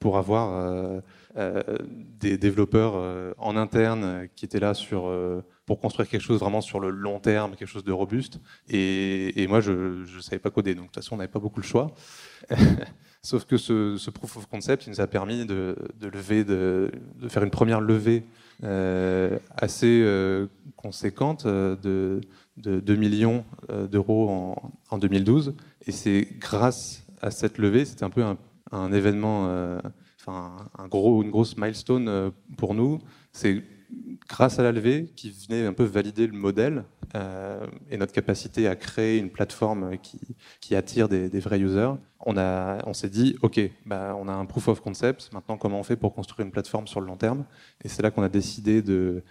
pour 0.00 0.18
avoir 0.18 1.02
des 1.36 2.38
développeurs 2.38 3.34
en 3.38 3.56
interne 3.56 4.28
qui 4.34 4.44
étaient 4.44 4.60
là 4.60 4.74
sur, 4.74 5.10
pour 5.66 5.80
construire 5.80 6.08
quelque 6.08 6.22
chose 6.22 6.40
vraiment 6.40 6.60
sur 6.60 6.80
le 6.80 6.90
long 6.90 7.18
terme, 7.18 7.56
quelque 7.56 7.68
chose 7.68 7.84
de 7.84 7.92
robuste. 7.92 8.40
Et, 8.68 9.46
moi, 9.48 9.60
je 9.60 9.72
ne 9.72 10.20
savais 10.20 10.38
pas 10.38 10.50
coder, 10.50 10.74
donc 10.74 10.84
de 10.84 10.86
toute 10.88 10.94
façon, 10.96 11.16
on 11.16 11.18
n'avait 11.18 11.30
pas 11.30 11.40
beaucoup 11.40 11.60
le 11.60 11.66
choix. 11.66 11.92
Sauf 13.22 13.44
que 13.44 13.56
ce, 13.56 14.10
proof 14.10 14.36
of 14.36 14.46
concept, 14.46 14.86
il 14.86 14.90
nous 14.90 15.00
a 15.00 15.08
permis 15.08 15.44
de, 15.44 15.76
lever, 16.00 16.44
de, 16.44 16.92
faire 17.28 17.42
une 17.42 17.50
première 17.50 17.80
levée 17.80 18.22
euh, 18.62 19.36
assez 19.56 20.00
euh, 20.02 20.46
conséquente 20.76 21.44
euh, 21.44 21.74
de, 21.76 22.20
de 22.56 22.78
2 22.78 22.94
millions 22.94 23.44
d'euros 23.90 24.54
en, 24.90 24.98
2012. 24.98 25.54
Et 25.86 25.92
c'est 25.92 26.28
grâce 26.38 27.04
à 27.20 27.32
cette 27.32 27.58
levée, 27.58 27.84
c'était 27.84 28.04
un 28.04 28.10
peu 28.10 28.22
un, 28.70 28.92
événement, 28.92 29.80
un 30.26 30.88
gros, 30.88 31.22
une 31.22 31.30
grosse 31.30 31.56
milestone 31.56 32.32
pour 32.56 32.74
nous. 32.74 32.98
C'est 33.32 33.62
grâce 34.28 34.58
à 34.58 34.62
la 34.62 34.72
levée 34.72 35.12
qui 35.16 35.30
venait 35.30 35.66
un 35.66 35.72
peu 35.72 35.84
valider 35.84 36.26
le 36.26 36.32
modèle 36.32 36.84
euh, 37.14 37.66
et 37.90 37.96
notre 37.96 38.12
capacité 38.12 38.66
à 38.68 38.76
créer 38.76 39.18
une 39.18 39.30
plateforme 39.30 39.96
qui, 40.60 40.74
attire 40.74 41.08
des, 41.08 41.28
vrais 41.40 41.60
users, 41.60 41.92
on, 42.20 42.36
on 42.36 42.92
s'est 42.92 43.08
dit, 43.08 43.36
OK, 43.42 43.60
bah, 43.84 44.16
on 44.18 44.28
a 44.28 44.32
un 44.32 44.44
proof 44.46 44.68
of 44.68 44.80
concept, 44.80 45.30
maintenant 45.32 45.56
comment 45.56 45.78
on 45.78 45.82
fait 45.82 45.96
pour 45.96 46.14
construire 46.14 46.44
une 46.44 46.52
plateforme 46.52 46.86
sur 46.86 47.00
le 47.00 47.06
long 47.06 47.16
terme? 47.16 47.44
Et 47.84 47.88
c'est 47.88 48.02
là 48.02 48.10
qu'on 48.10 48.22
a 48.22 48.28
décidé 48.28 48.82
de, 48.82 49.22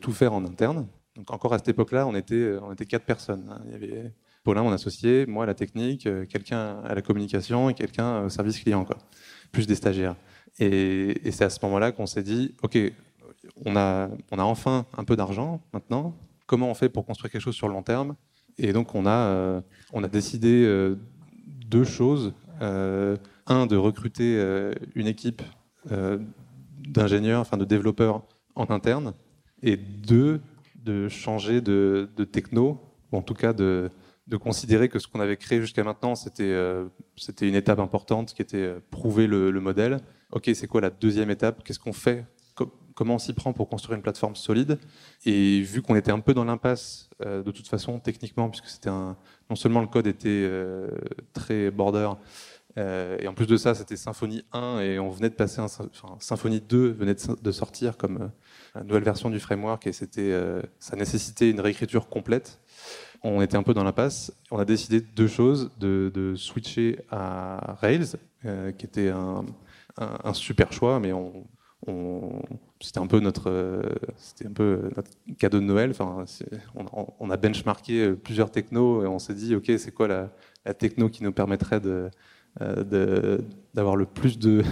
tout 0.00 0.12
faire 0.12 0.32
en 0.32 0.44
interne. 0.44 0.86
Donc 1.16 1.30
encore 1.30 1.52
à 1.52 1.58
cette 1.58 1.68
époque-là, 1.68 2.06
on 2.06 2.14
était, 2.14 2.56
on 2.62 2.72
était 2.72 2.86
quatre 2.86 3.04
personnes. 3.04 3.46
Hein. 3.50 3.60
Il 3.66 3.72
y 3.72 3.74
avait 3.74 4.12
Paulin, 4.44 4.62
mon 4.62 4.72
associé, 4.72 5.26
moi 5.26 5.44
à 5.44 5.46
la 5.46 5.54
technique, 5.54 6.06
euh, 6.06 6.26
quelqu'un 6.26 6.80
à 6.80 6.94
la 6.94 7.02
communication 7.02 7.70
et 7.70 7.74
quelqu'un 7.74 8.24
au 8.24 8.28
service 8.28 8.58
client. 8.58 8.84
Plus 9.52 9.66
des 9.66 9.74
stagiaires. 9.74 10.16
Et, 10.58 11.30
c'est 11.30 11.44
à 11.44 11.50
ce 11.50 11.58
moment-là 11.62 11.92
qu'on 11.92 12.06
s'est 12.06 12.22
dit, 12.22 12.54
OK, 12.62 12.78
on 13.64 13.76
a, 13.76 14.08
on 14.30 14.38
a 14.38 14.42
enfin 14.42 14.86
un 14.96 15.04
peu 15.04 15.16
d'argent 15.16 15.60
maintenant. 15.72 16.14
Comment 16.46 16.70
on 16.70 16.74
fait 16.74 16.88
pour 16.88 17.06
construire 17.06 17.30
quelque 17.30 17.42
chose 17.42 17.54
sur 17.54 17.68
le 17.68 17.74
long 17.74 17.82
terme? 17.82 18.16
Et 18.58 18.72
donc, 18.72 18.94
on 18.94 19.06
a, 19.06 19.62
on 19.92 20.04
a 20.04 20.08
décidé 20.08 20.66
deux 21.66 21.84
choses. 21.84 22.34
un, 22.60 23.66
de 23.66 23.76
recruter 23.76 24.36
une 24.94 25.06
équipe 25.06 25.42
d'ingénieurs, 26.86 27.40
enfin 27.40 27.56
de 27.56 27.64
développeurs 27.64 28.22
en 28.54 28.68
interne. 28.70 29.14
Et 29.62 29.76
deux, 29.76 30.40
de 30.84 31.08
changer 31.08 31.60
de, 31.60 32.08
techno, 32.30 32.80
ou 33.10 33.16
en 33.16 33.22
tout 33.22 33.34
cas 33.34 33.52
de, 33.52 33.90
considérer 34.36 34.88
que 34.88 34.98
ce 34.98 35.08
qu'on 35.08 35.20
avait 35.20 35.36
créé 35.36 35.60
jusqu'à 35.60 35.84
maintenant, 35.84 36.14
c'était 36.14 36.44
euh, 36.44 36.86
une 37.40 37.54
étape 37.54 37.78
importante 37.78 38.34
qui 38.34 38.42
était 38.42 38.56
euh, 38.56 38.80
prouver 38.90 39.26
le, 39.26 39.50
modèle. 39.60 39.98
Ok, 40.30 40.50
c'est 40.54 40.66
quoi 40.66 40.80
la 40.80 40.90
deuxième 40.90 41.30
étape? 41.30 41.62
Qu'est-ce 41.64 41.78
qu'on 41.78 41.92
fait? 41.92 42.24
Comment 42.94 43.14
on 43.14 43.18
s'y 43.18 43.32
prend 43.32 43.52
pour 43.52 43.68
construire 43.68 43.96
une 43.96 44.02
plateforme 44.02 44.36
solide? 44.36 44.78
Et 45.24 45.60
vu 45.60 45.82
qu'on 45.82 45.96
était 45.96 46.12
un 46.12 46.20
peu 46.20 46.34
dans 46.34 46.44
l'impasse, 46.44 47.08
euh, 47.24 47.42
de 47.42 47.50
toute 47.50 47.66
façon, 47.66 47.98
techniquement, 47.98 48.48
puisque 48.50 48.66
c'était 48.66 48.90
un, 48.90 49.16
non 49.50 49.56
seulement 49.56 49.80
le 49.80 49.86
code 49.86 50.06
était 50.06 50.48
très 51.32 51.70
border, 51.70 52.10
et 52.76 53.28
en 53.28 53.34
plus 53.34 53.46
de 53.46 53.56
ça, 53.56 53.74
c'était 53.74 53.96
Symfony 53.96 54.44
1 54.52 54.80
et 54.80 54.98
on 54.98 55.10
venait 55.10 55.28
de 55.28 55.34
passer 55.34 55.60
un, 55.60 55.66
enfin, 55.66 56.16
Symfony 56.20 56.60
2 56.60 56.90
venait 56.92 57.14
de, 57.14 57.52
sortir 57.52 57.98
comme 57.98 58.30
une 58.80 58.86
nouvelle 58.86 59.04
version 59.04 59.30
du 59.30 59.38
framework 59.38 59.86
et 59.86 59.92
euh, 60.18 60.62
ça 60.78 60.96
nécessitait 60.96 61.50
une 61.50 61.60
réécriture 61.60 62.08
complète. 62.08 62.60
On 63.22 63.40
était 63.42 63.56
un 63.56 63.62
peu 63.62 63.74
dans 63.74 63.84
l'impasse. 63.84 64.32
On 64.50 64.58
a 64.58 64.64
décidé 64.64 65.00
deux 65.00 65.28
choses 65.28 65.70
de, 65.78 66.34
switcher 66.36 67.00
à 67.10 67.76
Rails, 67.80 68.16
euh, 68.44 68.72
qui 68.72 68.86
était 68.86 69.10
un, 69.10 69.44
super 70.32 70.72
choix, 70.72 70.98
mais 70.98 71.12
on, 71.12 71.44
c'était 72.80 72.98
un 72.98 73.06
peu 73.06 73.20
notre, 73.20 73.82
cadeau 75.38 75.60
de 75.60 75.64
Noël. 75.64 75.90
Enfin, 75.90 76.24
on, 76.74 77.30
a 77.30 77.36
benchmarké 77.36 78.12
plusieurs 78.12 78.50
technos 78.50 79.04
et 79.04 79.06
on 79.06 79.18
s'est 79.18 79.34
dit, 79.34 79.54
ok, 79.54 79.70
c'est 79.78 79.92
quoi 79.92 80.08
la, 80.08 80.30
la, 80.64 80.74
techno 80.74 81.08
qui 81.08 81.22
nous 81.22 81.32
permettrait 81.32 81.80
de, 81.80 81.90
euh, 81.90 82.10
d'avoir 82.60 83.96
le 83.96 84.04
plus 84.04 84.38
de, 84.38 84.62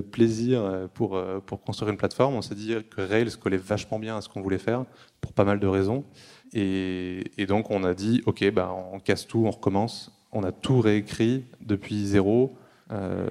plaisir 0.00 0.88
pour, 0.94 1.16
euh, 1.16 1.40
pour 1.40 1.62
construire 1.62 1.90
une 1.90 1.96
plateforme. 1.96 2.34
On 2.34 2.42
s'est 2.42 2.54
dit 2.54 2.74
que 2.90 3.00
Rails 3.00 3.36
collait 3.36 3.56
vachement 3.56 3.98
bien 3.98 4.16
à 4.16 4.20
ce 4.20 4.28
qu'on 4.28 4.40
voulait 4.40 4.58
faire, 4.58 4.84
pour 5.20 5.32
pas 5.32 5.44
mal 5.44 5.58
de 5.60 5.66
raisons. 5.66 6.04
Et, 6.52 7.24
donc 7.48 7.70
on 7.70 7.82
a 7.84 7.94
dit, 7.94 8.22
OK, 8.26 8.48
bah, 8.52 8.74
on 8.92 9.00
casse 9.00 9.26
tout, 9.26 9.44
on 9.46 9.50
recommence. 9.50 10.12
On 10.32 10.44
a 10.44 10.52
tout 10.52 10.80
réécrit 10.80 11.44
depuis 11.60 12.06
zéro. 12.06 12.56
Euh, 12.92 13.26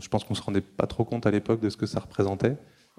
je 0.00 0.08
pense 0.08 0.24
qu'on 0.24 0.34
se 0.34 0.42
rendait 0.42 0.60
pas 0.60 0.86
trop 0.86 1.04
compte 1.04 1.26
à 1.26 1.30
l'époque 1.30 1.60
de 1.60 1.70
ce 1.70 1.76
que 1.76 1.86
ça 1.86 2.00
représentait. 2.00 2.56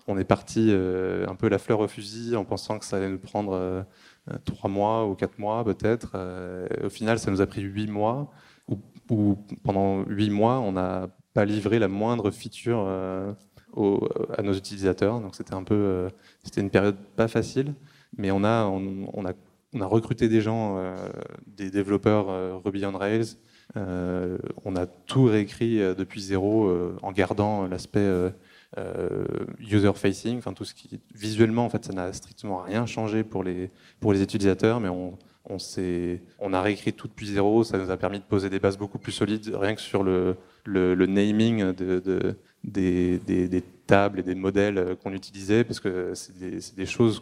On 0.07 0.17
est 0.17 0.23
parti 0.23 0.71
un 0.71 1.35
peu 1.35 1.49
la 1.49 1.59
fleur 1.59 1.81
au 1.81 1.87
fusil 1.87 2.35
en 2.35 2.45
pensant 2.45 2.79
que 2.79 2.85
ça 2.85 2.97
allait 2.97 3.09
nous 3.09 3.19
prendre 3.19 3.85
trois 4.45 4.69
mois 4.69 5.05
ou 5.05 5.13
quatre 5.13 5.37
mois 5.37 5.63
peut-être. 5.63 6.17
au 6.83 6.89
final, 6.89 7.19
ça 7.19 7.29
nous 7.29 7.41
a 7.41 7.45
pris 7.45 7.61
huit 7.61 7.87
mois 7.87 8.31
où 9.09 9.37
pendant 9.63 10.03
huit 10.05 10.29
mois, 10.29 10.59
on 10.59 10.73
n'a 10.73 11.09
pas 11.33 11.45
livré 11.45 11.79
la 11.79 11.87
moindre 11.87 12.31
feature 12.31 12.85
euh, 13.77 13.99
à 14.37 14.41
nos 14.41 14.53
utilisateurs. 14.53 15.19
Donc 15.21 15.35
c'était 15.35 15.53
un 15.53 15.63
peu, 15.63 15.75
euh, 15.75 16.09
c'était 16.43 16.61
une 16.61 16.69
période 16.69 16.97
pas 17.15 17.27
facile, 17.27 17.75
mais 18.17 18.31
on 18.31 18.43
a, 18.43 18.65
on, 18.65 19.25
a, 19.25 19.33
on 19.73 19.81
a 19.81 19.85
recruté 19.85 20.27
des 20.27 20.41
gens, 20.41 20.77
euh, 20.77 20.95
des 21.47 21.69
développeurs 21.69 22.63
Ruby 22.63 22.85
on 22.85 22.97
Rails. 22.97 23.37
on 23.75 24.75
a 24.75 24.85
tout 24.87 25.25
réécrit 25.25 25.77
depuis 25.95 26.21
zéro 26.21 26.71
en 27.03 27.11
gardant 27.11 27.67
l'aspect 27.67 28.09
user 29.59 29.93
facing, 29.93 30.39
enfin 30.39 30.53
tout 30.53 30.65
ce 30.65 30.73
qui 30.73 30.99
visuellement 31.13 31.65
en 31.65 31.69
fait 31.69 31.85
ça 31.85 31.93
n'a 31.93 32.11
strictement 32.13 32.57
rien 32.57 32.85
changé 32.87 33.23
pour 33.23 33.43
les 33.43 33.69
pour 33.99 34.13
les 34.13 34.23
utilisateurs, 34.23 34.79
mais 34.79 34.89
on 34.89 35.17
on, 35.49 36.53
a 36.53 36.61
réécrit 36.61 36.93
tout 36.93 37.07
depuis 37.07 37.27
zéro, 37.27 37.63
ça 37.63 37.77
nous 37.77 37.89
a 37.89 37.97
permis 37.97 38.19
de 38.19 38.23
poser 38.23 38.49
des 38.49 38.59
bases 38.59 38.77
beaucoup 38.77 38.99
plus 38.99 39.11
solides, 39.11 39.55
rien 39.55 39.75
que 39.75 39.81
sur 39.81 40.03
le, 40.03 40.35
naming 40.67 41.73
de, 41.73 42.35
des, 42.63 43.63
tables 43.87 44.19
et 44.19 44.23
des 44.23 44.35
modèles 44.35 44.95
qu'on 45.01 45.13
utilisait, 45.13 45.63
parce 45.63 45.79
que 45.79 46.13
c'est 46.13 46.37
des, 46.75 46.85
choses 46.85 47.19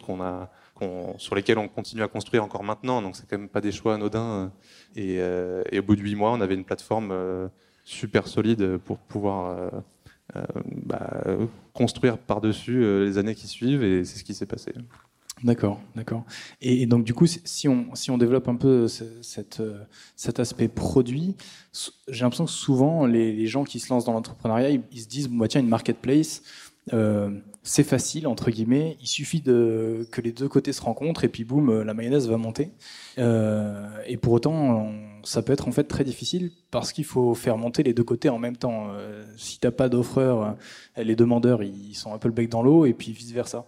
sur 1.18 1.34
lesquelles 1.34 1.58
on 1.58 1.68
continue 1.68 2.02
à 2.02 2.08
construire 2.08 2.44
encore 2.44 2.64
maintenant, 2.64 3.02
donc 3.02 3.16
c'est 3.16 3.28
quand 3.28 3.38
même 3.38 3.48
pas 3.48 3.60
des 3.60 3.72
choix 3.72 3.94
anodins. 3.94 4.52
Et, 4.94 5.16
euh, 5.20 5.62
au 5.72 5.82
bout 5.82 5.96
de 5.96 6.02
huit 6.02 6.14
mois, 6.14 6.32
on 6.32 6.40
avait 6.40 6.54
une 6.54 6.64
plateforme 6.64 7.10
euh, 7.12 7.48
super 7.84 8.28
solide 8.28 8.76
pour 8.78 8.98
pouvoir 8.98 9.70
euh, 10.36 10.42
bah, 10.84 11.22
construire 11.72 12.18
par-dessus 12.18 12.80
les 13.04 13.16
années 13.16 13.34
qui 13.34 13.46
suivent, 13.46 13.82
et 13.82 14.04
c'est 14.04 14.18
ce 14.18 14.24
qui 14.24 14.34
s'est 14.34 14.46
passé. 14.46 14.72
D'accord, 15.44 15.80
d'accord. 15.94 16.24
Et, 16.60 16.86
donc 16.86 17.04
du 17.04 17.14
coup, 17.14 17.26
si 17.26 17.68
on, 17.68 17.94
si 17.94 18.10
on 18.10 18.18
développe 18.18 18.48
un 18.48 18.56
peu 18.56 18.86
euh, 18.88 19.84
cet 20.16 20.40
aspect 20.40 20.68
produit, 20.68 21.36
j'ai 22.08 22.22
l'impression 22.22 22.46
que 22.46 22.50
souvent 22.50 23.06
les, 23.06 23.46
gens 23.46 23.64
qui 23.64 23.78
se 23.78 23.92
lancent 23.92 24.04
dans 24.04 24.12
l'entrepreneuriat, 24.12 24.70
ils, 24.70 25.00
se 25.00 25.08
disent 25.08 25.28
bon 25.28 25.36
bah 25.36 25.48
tiens 25.48 25.60
une 25.60 25.68
marketplace, 25.68 26.42
euh, 26.92 27.30
c'est 27.62 27.84
facile 27.84 28.26
entre 28.26 28.50
guillemets, 28.50 28.96
il 29.00 29.06
suffit 29.06 29.40
de, 29.40 30.08
que 30.10 30.20
les 30.20 30.32
deux 30.32 30.48
côtés 30.48 30.72
se 30.72 30.80
rencontrent 30.80 31.22
et 31.24 31.28
puis 31.28 31.44
boum, 31.44 31.82
la 31.82 31.94
mayonnaise 31.94 32.28
va 32.28 32.36
monter. 32.36 32.72
Euh, 33.18 33.86
et 34.06 34.16
pour 34.16 34.32
autant, 34.32 34.90
ça 35.22 35.42
peut 35.42 35.52
être 35.52 35.68
en 35.68 35.72
fait 35.72 35.84
très 35.84 36.04
difficile 36.04 36.50
parce 36.70 36.92
qu'il 36.92 37.04
faut 37.04 37.34
faire 37.34 37.58
monter 37.58 37.82
les 37.84 37.94
deux 37.94 38.04
côtés 38.04 38.28
en 38.28 38.38
même 38.38 38.56
temps. 38.56 38.88
si 39.36 39.60
t'as 39.60 39.70
pas 39.70 39.88
d'offreur, 39.88 40.56
les 40.96 41.14
demandeurs 41.14 41.62
ils 41.62 41.94
sont 41.94 42.12
un 42.12 42.18
peu 42.18 42.28
le 42.28 42.34
bec 42.34 42.48
dans 42.48 42.62
l'eau 42.62 42.86
et 42.86 42.92
puis 42.92 43.12
vice 43.12 43.32
versa. 43.32 43.66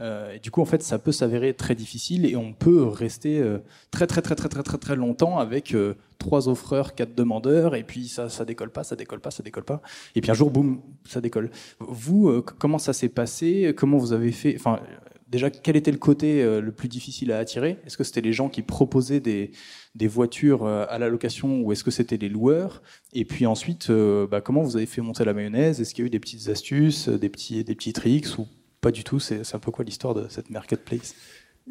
Euh, 0.00 0.34
et 0.34 0.38
du 0.38 0.50
coup, 0.50 0.62
en 0.62 0.64
fait, 0.64 0.82
ça 0.82 0.98
peut 0.98 1.12
s'avérer 1.12 1.54
très 1.54 1.74
difficile 1.74 2.26
et 2.26 2.36
on 2.36 2.52
peut 2.52 2.84
rester 2.84 3.40
euh, 3.40 3.58
très 3.90 4.06
très 4.06 4.22
très 4.22 4.34
très 4.34 4.48
très 4.48 4.62
très 4.62 4.78
très 4.78 4.96
longtemps 4.96 5.38
avec 5.38 5.74
euh, 5.74 5.94
trois 6.18 6.48
offreurs, 6.48 6.94
quatre 6.94 7.14
demandeurs, 7.14 7.74
et 7.74 7.82
puis 7.82 8.08
ça 8.08 8.28
ça 8.28 8.44
décolle 8.44 8.70
pas, 8.70 8.84
ça 8.84 8.96
décolle 8.96 9.20
pas, 9.20 9.30
ça 9.30 9.42
décolle 9.42 9.64
pas. 9.64 9.82
Et 10.14 10.20
puis 10.20 10.30
un 10.30 10.34
jour, 10.34 10.50
boum, 10.50 10.80
ça 11.04 11.20
décolle. 11.20 11.50
Vous, 11.80 12.42
comment 12.58 12.78
ça 12.78 12.92
s'est 12.92 13.08
passé? 13.08 13.74
Comment 13.76 13.98
vous 13.98 14.12
avez 14.12 14.32
fait 14.32 14.54
Enfin, 14.56 14.80
déjà, 15.28 15.50
quel 15.50 15.76
était 15.76 15.92
le 15.92 15.98
côté 15.98 16.42
le 16.60 16.72
plus 16.72 16.88
difficile 16.88 17.32
à 17.32 17.38
attirer? 17.38 17.78
Est-ce 17.86 17.96
que 17.96 18.04
c'était 18.04 18.20
les 18.20 18.32
gens 18.32 18.48
qui 18.48 18.62
proposaient 18.62 19.20
des, 19.20 19.52
des 19.94 20.08
voitures 20.08 20.66
à 20.66 20.98
la 20.98 21.08
location 21.08 21.60
ou 21.62 21.72
est-ce 21.72 21.84
que 21.84 21.90
c'était 21.90 22.16
les 22.18 22.28
loueurs? 22.28 22.82
Et 23.12 23.24
puis 23.24 23.46
ensuite, 23.46 23.90
bah, 23.90 24.40
comment 24.40 24.62
vous 24.62 24.76
avez 24.76 24.86
fait 24.86 25.00
monter 25.00 25.24
la 25.24 25.32
mayonnaise? 25.32 25.80
Est-ce 25.80 25.94
qu'il 25.94 26.04
y 26.04 26.06
a 26.06 26.08
eu 26.08 26.10
des 26.10 26.20
petites 26.20 26.48
astuces, 26.48 27.08
des 27.08 27.28
petits, 27.28 27.64
des 27.64 27.74
petits 27.74 27.92
tricks 27.92 28.38
ou 28.38 28.46
pas 28.80 28.90
du 28.90 29.04
tout. 29.04 29.20
C'est 29.20 29.54
un 29.54 29.58
peu 29.58 29.70
quoi 29.70 29.84
l'histoire 29.84 30.14
de 30.14 30.28
cette 30.28 30.50
marketplace? 30.50 31.14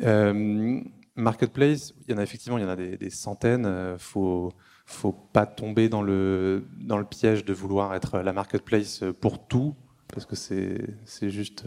Euh, 0.03 0.81
Marketplace, 1.15 1.93
il 2.07 2.11
y 2.11 2.15
en 2.15 2.17
a 2.17 2.23
effectivement, 2.23 2.57
il 2.57 2.61
y 2.61 2.65
en 2.65 2.69
a 2.69 2.75
des, 2.75 3.09
centaines. 3.09 3.63
Il 3.63 3.67
euh, 3.67 3.97
faut 3.97 4.53
faut 4.85 5.11
pas 5.11 5.45
tomber 5.45 5.87
dans 5.87 6.01
le 6.01 6.65
dans 6.79 6.97
le 6.97 7.03
piège 7.03 7.45
de 7.45 7.53
vouloir 7.53 7.93
être 7.93 8.19
la 8.19 8.33
marketplace 8.33 9.03
pour 9.21 9.45
tout 9.45 9.75
parce 10.11 10.25
que 10.25 10.35
c'est 10.35 11.29
juste 11.29 11.65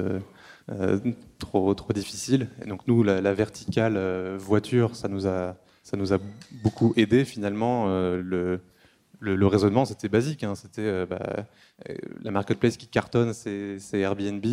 euh, 0.71 0.99
trop 1.39 1.75
trop 1.75 1.93
difficile. 1.93 2.49
Et 2.65 2.69
donc 2.69 2.87
nous, 2.89 3.03
la, 3.03 3.35
verticale 3.35 4.37
voiture, 4.37 4.97
ça 4.97 5.09
nous 5.09 5.27
a 5.27 5.57
ça 5.83 5.97
nous 5.97 6.13
a 6.13 6.19
beaucoup 6.65 6.95
aidé 6.97 7.25
finalement. 7.25 7.87
le 7.89 8.61
le, 9.23 9.47
raisonnement, 9.47 9.85
c'était 9.85 10.09
basique. 10.09 10.45
Hein. 10.45 10.55
C'était 10.55 11.07
bah, 11.07 11.47
la 12.23 12.31
marketplace 12.31 12.77
qui 12.77 12.89
cartonne, 12.89 13.33
c'est 13.33 13.79
Airbnb. 13.95 14.45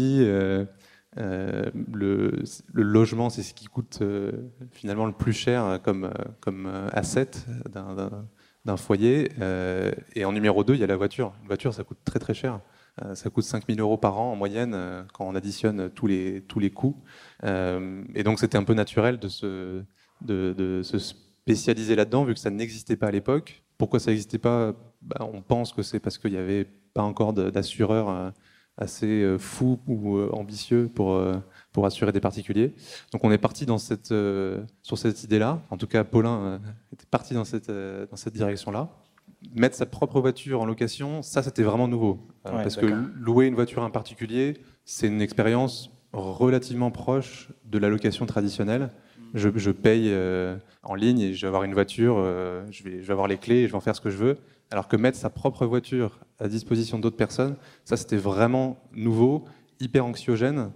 Euh, 1.17 1.71
le, 1.91 2.43
logement, 2.73 3.29
c'est 3.29 3.41
ce 3.41 3.53
qui 3.53 3.65
coûte 3.65 3.99
euh, 4.01 4.31
finalement 4.71 5.05
le 5.05 5.11
plus 5.11 5.33
cher 5.33 5.79
comme, 5.83 6.05
euh, 6.05 6.11
comme 6.39 6.67
asset 6.91 7.31
d'un 7.65 8.77
foyer. 8.77 9.31
et 10.15 10.25
en 10.25 10.31
numéro 10.31 10.63
2, 10.63 10.75
il 10.75 10.79
y 10.79 10.83
a 10.83 10.87
la 10.87 10.97
voiture. 10.97 11.33
Une 11.41 11.47
voiture, 11.47 11.73
ça 11.73 11.83
coûte 11.83 11.99
très 12.05 12.19
très 12.19 12.33
cher. 12.33 12.59
ça 13.13 13.29
coûte 13.29 13.45
5000 13.45 13.79
euros 13.79 13.97
par 13.97 14.19
an 14.19 14.31
en 14.31 14.35
moyenne 14.35 15.05
quand 15.13 15.25
on 15.25 15.35
additionne 15.35 15.89
tous 15.89 16.07
les, 16.07 16.41
tous 16.41 16.59
les 16.59 16.69
coûts. 16.69 16.97
et 17.43 18.23
donc 18.23 18.39
c'était 18.39 18.57
un 18.57 18.63
peu 18.63 18.73
naturel 18.73 19.17
de 19.17 19.27
se, 19.27 19.83
de 20.21 20.81
se 20.83 20.99
spécialiser 20.99 21.95
là-dedans 21.95 22.25
vu 22.25 22.33
que 22.33 22.39
ça 22.39 22.51
n'existait 22.51 22.97
pas 22.97 23.07
à 23.07 23.11
l'époque. 23.11 23.63
Pourquoi 23.79 23.99
ça 23.99 24.11
n'existait 24.11 24.37
pas? 24.37 24.75
Bah, 25.01 25.27
On 25.33 25.41
pense 25.41 25.73
que 25.73 25.81
c'est 25.81 25.99
parce 25.99 26.19
qu'il 26.19 26.31
n'y 26.31 26.37
avait 26.37 26.65
pas 26.93 27.01
encore 27.01 27.33
d'assureurs 27.33 28.31
assez 28.79 29.23
euh, 29.23 29.37
fou 29.37 29.79
ou 29.87 30.17
euh, 30.17 30.29
ambitieux 30.31 30.89
pour, 30.93 31.13
euh, 31.13 31.35
pour 31.73 31.85
assurer 31.85 32.11
des 32.11 32.21
particuliers. 32.21 32.73
Donc 33.11 33.23
on 33.23 33.31
est 33.31 33.37
parti 33.37 33.65
dans 33.65 33.77
cette, 33.77 34.13
sur 34.81 34.97
cette 34.97 35.23
idée-là. 35.23 35.61
En 35.69 35.77
tout 35.77 35.87
cas, 35.87 36.03
Paulin 36.03 36.59
était 36.93 37.05
parti 37.11 37.33
dans 37.33 37.45
cette, 37.45 37.69
dans 37.69 38.15
cette 38.15 38.33
direction-là. 38.33 38.89
Mettre 39.55 39.75
sa 39.75 39.85
propre 39.85 40.19
voiture 40.19 40.61
en 40.61 40.65
location, 40.65 41.21
ça 41.21 41.43
c'était 41.43 41.63
vraiment 41.63 41.87
nouveau. 41.87 42.27
parce 42.43 42.75
que 42.75 42.85
louer 42.85 43.47
une 43.47 43.55
voiture 43.55 43.83
à 43.83 43.85
un 43.85 43.89
particulier, 43.89 44.57
c'est 44.85 45.07
une 45.07 45.21
expérience 45.21 45.91
relativement 46.11 46.89
proche 46.89 47.49
de 47.65 47.77
la 47.77 47.89
location 47.89 48.25
traditionnelle. 48.25 48.89
Je, 49.33 49.49
je 49.55 49.71
paye 49.71 50.13
en 50.83 50.95
ligne 50.95 51.19
et 51.19 51.33
je 51.33 51.41
vais 51.41 51.47
avoir 51.47 51.63
une 51.63 51.73
voiture, 51.73 52.15
je, 52.71 52.83
vais, 52.83 53.01
je 53.01 53.05
vais 53.07 53.11
avoir 53.11 53.27
les 53.27 53.37
clés 53.37 53.57
et 53.57 53.67
je 53.67 53.71
vais 53.71 53.77
en 53.77 53.81
faire 53.81 53.95
ce 53.95 54.01
que 54.01 54.09
je 54.09 54.17
veux. 54.17 54.37
Alors 54.71 54.87
que 54.87 54.95
mettre 54.95 55.17
sa 55.17 55.29
propre 55.29 55.65
voiture 55.65 56.19
à 56.39 56.47
disposition 56.47 56.99
d'autres 56.99 57.17
personnes, 57.17 57.55
ça 57.85 57.97
c'était 57.97 58.17
vraiment 58.17 58.77
nouveau 58.93 59.45
hyper 59.79 60.05
anxiogène. 60.05 60.71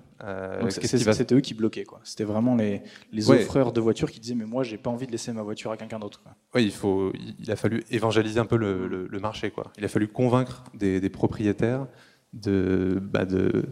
C'était 0.69 1.35
eux 1.35 1.41
qui 1.41 1.53
bloquaient, 1.53 1.83
quoi. 1.83 1.99
C'était 2.03 2.23
vraiment 2.23 2.55
les, 2.55 2.81
les 3.11 3.29
offreurs 3.29 3.73
de 3.73 3.81
voitures 3.81 4.09
qui 4.09 4.19
disaient 4.19 4.35
mais 4.35 4.45
moi 4.45 4.63
j'ai 4.63 4.77
pas 4.77 4.89
envie 4.89 5.05
de 5.05 5.11
laisser 5.11 5.33
ma 5.33 5.41
voiture 5.41 5.71
à 5.71 5.77
quelqu'un 5.77 5.99
d'autre. 5.99 6.23
Oui, 6.55 6.63
il 6.63 6.71
faut, 6.71 7.11
il 7.39 7.51
a 7.51 7.55
fallu 7.55 7.83
évangéliser 7.91 8.39
un 8.39 8.45
peu 8.45 8.55
le, 8.57 8.87
le, 8.87 9.19
marché, 9.19 9.51
quoi. 9.51 9.71
Il 9.77 9.85
a 9.85 9.89
fallu 9.89 10.07
convaincre 10.07 10.63
des, 10.73 11.01
des 11.01 11.09
propriétaires 11.09 11.87
de, 12.31 12.99
bah 13.01 13.25
de, 13.25 13.65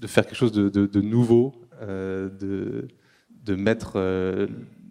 de 0.00 0.06
faire 0.06 0.24
quelque 0.24 0.36
chose 0.36 0.52
de, 0.52 0.68
de 0.68 1.00
nouveau, 1.00 1.52
de, 1.82 2.88
de 3.44 3.54
mettre 3.54 3.98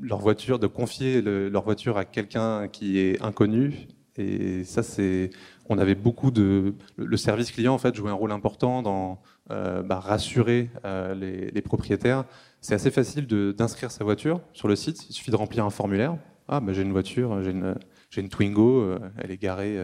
leur 0.02 0.20
voiture, 0.20 0.60
de 0.60 0.68
confier 0.68 1.22
leur 1.22 1.64
voiture 1.64 1.98
à 1.98 2.06
quelqu'un 2.06 2.68
qui 2.68 3.00
est 3.00 3.22
inconnu. 3.22 3.88
Et 4.18 4.64
ça, 4.64 4.84
c'est, 4.84 5.32
on 5.70 5.78
avait 5.78 5.96
beaucoup 5.96 6.30
de, 6.30 6.76
le 6.98 7.18
service 7.18 7.52
client 7.52 7.74
en 7.74 7.78
fait 7.78 7.96
jouait 7.96 8.12
un 8.12 8.16
rôle 8.16 8.32
important 8.32 8.84
dans 8.84 9.22
euh, 9.52 9.82
bah, 9.82 10.00
rassurer 10.00 10.70
euh, 10.86 11.16
les, 11.16 11.62
propriétaires. 11.62 12.26
C'est 12.62 12.76
assez 12.76 12.92
facile 12.92 13.28
d'inscrire 13.28 13.92
sa 13.92 14.04
voiture 14.04 14.42
sur 14.54 14.68
le 14.68 14.76
site. 14.76 15.10
Il 15.10 15.14
suffit 15.14 15.32
de 15.32 15.36
remplir 15.36 15.66
un 15.66 15.70
formulaire. 15.70 16.18
Ah, 16.48 16.60
bah, 16.60 16.74
j'ai 16.74 16.84
une 16.84 16.92
voiture, 16.92 17.42
j'ai 17.42 17.52
une, 17.52 17.76
une 18.16 18.30
Twingo, 18.30 18.82
euh, 18.82 19.00
elle 19.18 19.32
est 19.32 19.42
garée, 19.42 19.76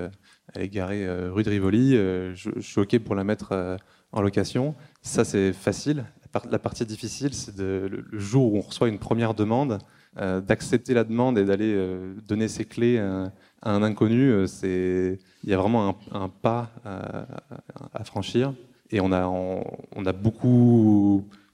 elle 0.53 0.61
est 0.61 0.69
garée 0.69 1.09
rue 1.29 1.43
de 1.43 1.49
Rivoli. 1.49 1.95
Je, 1.95 2.51
suis 2.59 2.81
ok 2.81 2.99
pour 2.99 3.15
la 3.15 3.23
mettre 3.23 3.77
en 4.11 4.21
location. 4.21 4.75
Ça, 5.01 5.25
c'est 5.25 5.53
facile. 5.53 6.05
La 6.51 6.59
partie 6.59 6.86
difficile, 6.86 7.33
c'est 7.33 7.57
le 7.57 8.05
jour 8.13 8.53
où 8.53 8.57
on 8.57 8.62
reçoit 8.62 8.88
une 8.88 9.00
première 9.00 9.33
demande 9.33 9.79
euh, 10.17 10.41
d'accepter 10.41 10.95
la 10.95 11.03
demande 11.03 11.38
et 11.38 11.45
d'aller 11.45 11.71
euh, 11.75 12.15
donner 12.27 12.48
ses 12.48 12.65
clés 12.65 12.98
à, 12.98 13.31
un 13.62 13.83
inconnu, 13.83 14.31
euh, 14.31 14.48
c'est 14.48 15.19
il 15.43 15.50
y 15.50 15.53
a 15.53 15.57
vraiment 15.57 15.98
un, 16.12 16.29
pas 16.29 16.71
à, 16.83 18.03
franchir. 18.03 18.53
Et 18.89 19.01
on 19.01 19.12
a, 19.12 19.27
on 19.27 20.05
a 20.05 20.13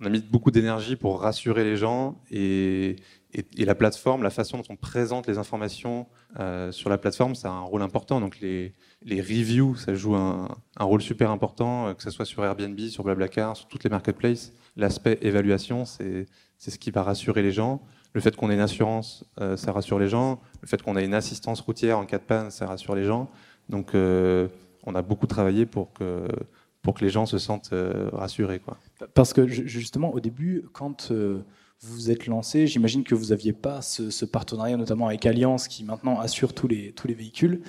mis 0.10 0.20
beaucoup 0.22 0.51
d'énergie 0.51 0.96
pour 0.96 1.20
rassurer 1.20 1.65
les 1.65 1.75
gens 1.75 2.15
et, 2.32 2.96
et, 3.58 3.65
la 3.65 3.75
plateforme, 3.75 4.24
la 4.24 4.30
façon 4.30 4.58
dont 4.58 4.63
on 4.70 4.75
présente 4.75 5.27
les 5.27 5.38
informations 5.38 6.08
sur 6.72 6.89
la 6.89 6.98
plateforme, 6.98 7.36
ça 7.36 7.50
a 7.50 7.51
un 7.51 7.62
rôle 7.62 7.82
important. 7.82 8.20
Donc 8.20 8.39
les, 8.39 8.74
reviews, 9.06 9.75
ça 9.75 9.94
joue 9.94 10.15
un, 10.15 10.48
rôle 10.80 11.01
super 11.01 11.32
important, 11.32 11.94
que 11.94 12.04
ce 12.04 12.10
soit 12.10 12.25
sur 12.25 12.44
Airbnb, 12.44 12.80
sur 12.88 13.04
Blablacar, 13.04 13.58
sur 13.58 13.68
toutes 13.68 13.84
les 13.84 13.89
marketplaces. 13.89 14.54
L'aspect 14.77 15.18
évaluation, 15.22 15.86
c'est 15.86 16.27
ce 16.58 16.77
qui 16.77 16.92
va 16.92 17.04
rassurer 17.04 17.42
les 17.42 17.51
gens. 17.51 17.82
Le 18.15 18.22
fait 18.22 18.34
qu'on 18.34 18.50
ait 18.50 18.54
une 18.54 18.62
assurance, 18.62 19.25
euh, 19.42 19.58
ça 19.58 19.74
rassure 19.74 20.00
les 20.00 20.08
gens. 20.08 20.39
Le 20.62 20.68
fait 20.70 20.82
qu'on 20.82 20.96
ait 20.96 21.04
une 21.04 21.13
assistance 21.13 21.60
routière 21.60 22.00
en 22.00 22.06
cas 22.06 22.18
de 22.18 22.24
panne, 22.24 22.50
ça 22.50 22.65
rassure 22.65 22.96
les 22.96 23.04
gens. 23.04 23.30
Donc, 23.68 23.94
euh, 23.94 24.48
on 24.86 24.96
a 24.96 25.01
beaucoup 25.01 25.27
travaillé 25.27 25.65
pour 25.65 25.92
que, 25.92 26.25
pour 26.82 26.94
que 26.94 27.04
les 27.04 27.10
gens 27.10 27.25
se 27.25 27.38
sentent 27.38 27.72
euh, 27.74 28.10
rassurés. 28.13 28.60
Quoi. 28.60 28.77
Parce 29.13 29.34
que 29.34 29.46
justement, 29.46 30.13
au 30.13 30.22
début, 30.22 30.63
quand 30.72 31.12
vous 31.82 32.12
êtes 32.12 32.27
lancé, 32.27 32.67
j'imagine 32.67 33.03
que 33.03 33.15
vous 33.15 33.27
n'aviez 33.27 33.53
pas 33.53 33.82
ce, 33.82 34.25
partenariat, 34.25 34.77
notamment 34.77 35.08
avec 35.08 35.25
Alliance, 35.25 35.67
qui 35.67 35.84
maintenant 35.84 36.20
assure 36.20 36.53
tous 36.53 36.67
les, 36.67 36.94
tous 36.94 37.08
les 37.08 37.13
véhicules. 37.13 37.62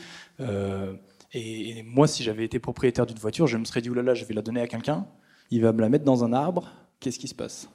Et, 1.32 1.82
moi, 1.82 2.06
si 2.06 2.22
j'avais 2.22 2.44
été 2.44 2.58
propriétaire 2.58 3.06
d'une 3.06 3.18
voiture, 3.18 3.46
je 3.46 3.58
me 3.58 3.64
serais 3.64 3.80
dit, 3.80 3.90
oulala, 3.90 4.14
je 4.14 4.24
vais 4.24 4.34
la 4.34 4.42
donner 4.42 4.60
à 4.60 4.66
quelqu'un, 4.66 5.06
il 5.50 5.60
va 5.60 5.72
me 5.72 5.80
la 5.80 5.88
mettre 5.88 6.04
dans 6.04 6.24
un 6.24 6.32
arbre, 6.32 6.72
qu'est-ce 7.00 7.18
qui 7.18 7.28
se 7.28 7.34
passe? 7.34 7.68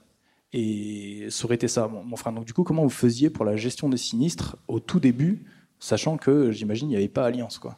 Et 0.54 1.28
ça 1.30 1.46
aurait 1.46 1.56
été 1.56 1.68
ça, 1.68 1.88
mon, 1.88 2.16
frère. 2.16 2.34
Donc, 2.34 2.46
du 2.46 2.54
coup, 2.54 2.64
comment 2.64 2.84
vous 2.84 2.90
faisiez 2.90 3.30
pour 3.30 3.46
la 3.46 3.56
gestion 3.56 3.88
des 3.88 3.98
sinistres 3.98 4.58
au 4.68 4.80
tout 4.80 5.00
début, 5.00 5.46
sachant 5.80 6.18
que 6.18 6.52
j'imagine 6.52 6.90
il 6.90 6.92
n'y 6.92 6.98
avait 6.98 7.08
pas 7.08 7.26
Alliance 7.26 7.58
quoi? 7.58 7.78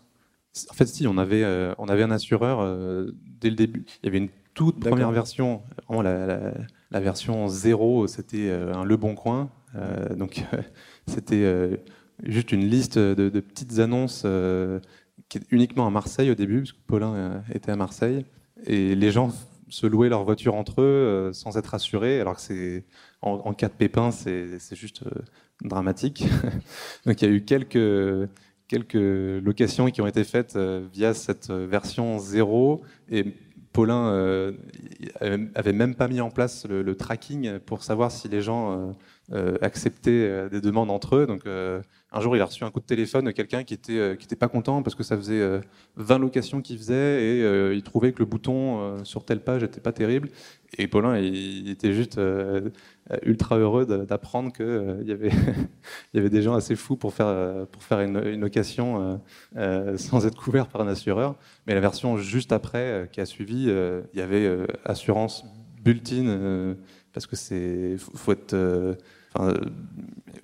En 0.69 0.73
fait, 0.73 0.85
si, 0.85 1.05
on 1.07 1.17
avait, 1.17 1.43
euh, 1.43 1.73
on 1.77 1.87
avait 1.87 2.03
un 2.03 2.11
assureur 2.11 2.61
euh, 2.61 3.11
dès 3.41 3.49
le 3.49 3.55
début. 3.55 3.85
Il 4.01 4.05
y 4.05 4.09
avait 4.09 4.19
une 4.19 4.29
toute 4.53 4.79
première 4.79 5.11
version, 5.11 5.61
vraiment 5.87 6.01
la, 6.01 6.99
version 6.99 7.47
0, 7.47 8.07
c'était 8.07 8.49
euh, 8.49 8.73
un 8.73 8.83
Le 8.83 8.97
Bon 8.97 9.15
Coin. 9.15 9.49
donc, 10.15 10.43
c'était 11.07 11.81
juste 12.23 12.51
une 12.51 12.65
liste 12.65 12.97
de, 12.97 13.29
de 13.29 13.39
petites 13.39 13.79
annonces 13.79 14.25
qui 15.29 15.37
est 15.37 15.45
uniquement 15.51 15.87
à 15.87 15.89
Marseille 15.89 16.29
au 16.29 16.35
début, 16.35 16.59
parce 16.59 16.73
que 16.73 16.81
Paulin 16.85 17.43
était 17.51 17.71
à 17.71 17.75
Marseille. 17.75 18.25
Et 18.65 18.95
les 18.95 19.11
gens 19.11 19.31
se 19.73 19.87
louer 19.87 20.07
leur 20.07 20.23
voiture 20.23 20.53
entre 20.53 20.81
eux 20.81 20.85
euh, 20.85 21.33
sans 21.33 21.57
être 21.57 21.73
assurés, 21.73 22.21
alors 22.21 22.35
que 22.35 22.41
c'est 22.41 22.85
en, 23.21 23.53
cas 23.53 23.69
de 23.69 23.73
pépin, 23.73 24.11
c'est 24.11 24.75
juste 24.75 25.03
euh, 25.03 25.21
dramatique. 25.63 26.25
Donc 27.05 27.21
il 27.21 27.27
y 27.27 27.31
a 27.31 27.33
eu 27.33 27.43
quelques, 27.43 28.29
quelques 28.67 28.93
locations 29.43 29.89
qui 29.89 30.01
ont 30.01 30.07
été 30.07 30.23
faites 30.23 30.55
euh, 30.55 30.85
via 30.93 31.13
cette 31.13 31.49
version 31.49 32.19
0 32.19 32.81
et 33.09 33.33
Paulin 33.73 34.53
avait 35.19 35.73
même 35.73 35.95
pas 35.95 36.07
mis 36.07 36.21
en 36.21 36.29
place 36.29 36.65
le, 36.67 36.95
tracking 36.95 37.59
pour 37.59 37.83
savoir 37.83 38.11
si 38.11 38.27
les 38.29 38.41
gens 38.41 38.95
acceptaient 39.61 40.49
des 40.49 40.61
demandes 40.61 40.91
entre 40.91 41.15
eux. 41.15 41.27
Donc 41.27 41.45
un 42.15 42.21
jour, 42.21 42.35
il 42.35 42.41
a 42.41 42.45
reçu 42.45 42.63
un 42.63 42.69
coup 42.69 42.79
de 42.79 42.85
téléphone 42.85 43.25
de 43.25 43.31
quelqu'un 43.31 43.63
qui 43.63 43.73
était, 43.73 43.97
euh, 43.97 44.15
qui 44.15 44.27
pas 44.35 44.47
content 44.47 44.83
parce 44.83 44.93
que 44.93 45.01
ça 45.01 45.17
faisait 45.17 45.41
20 45.95 46.15
euh, 46.15 46.19
locations 46.19 46.61
qu'il 46.61 46.77
faisait 46.77 46.93
et 46.93 47.43
euh, 47.43 47.73
il 47.73 47.81
trouvait 47.81 48.11
que 48.11 48.19
le 48.19 48.25
bouton 48.25 49.03
sur 49.03 49.25
telle 49.25 49.43
page 49.43 49.63
était 49.63 49.81
pas 49.81 49.91
terrible. 49.91 50.29
Et 50.77 50.87
Paulin, 50.87 51.17
il, 51.17 51.69
était 51.69 51.93
juste 51.93 52.19
ultra 53.23 53.57
heureux 53.57 53.85
d'apprendre 53.85 54.53
qu'il 54.53 55.03
y, 55.05 55.11
avait 55.11 55.29
il 56.13 56.17
y 56.17 56.19
avait 56.19 56.29
des 56.29 56.41
gens 56.41 56.53
assez 56.53 56.75
fous 56.75 56.95
pour 56.95 57.13
faire, 57.13 57.67
pour 57.67 57.83
faire 57.83 57.99
une, 57.99 58.39
location 58.39 59.19
sans 59.55 60.25
être 60.25 60.37
couvert 60.37 60.67
par 60.67 60.81
un 60.81 60.87
assureur. 60.87 61.35
Mais 61.67 61.73
la 61.73 61.81
version 61.81 62.17
juste 62.17 62.51
après, 62.51 63.09
qui 63.11 63.19
a 63.21 63.25
suivi, 63.25 63.63
il 63.65 64.19
y 64.19 64.21
avait 64.21 64.65
assurance 64.85 65.45
bulletine 65.83 66.75
parce 67.13 67.27
que 67.27 67.35
c'est 67.35 67.97
faut 67.97 68.31
être 68.31 68.55
Enfin, 69.35 69.53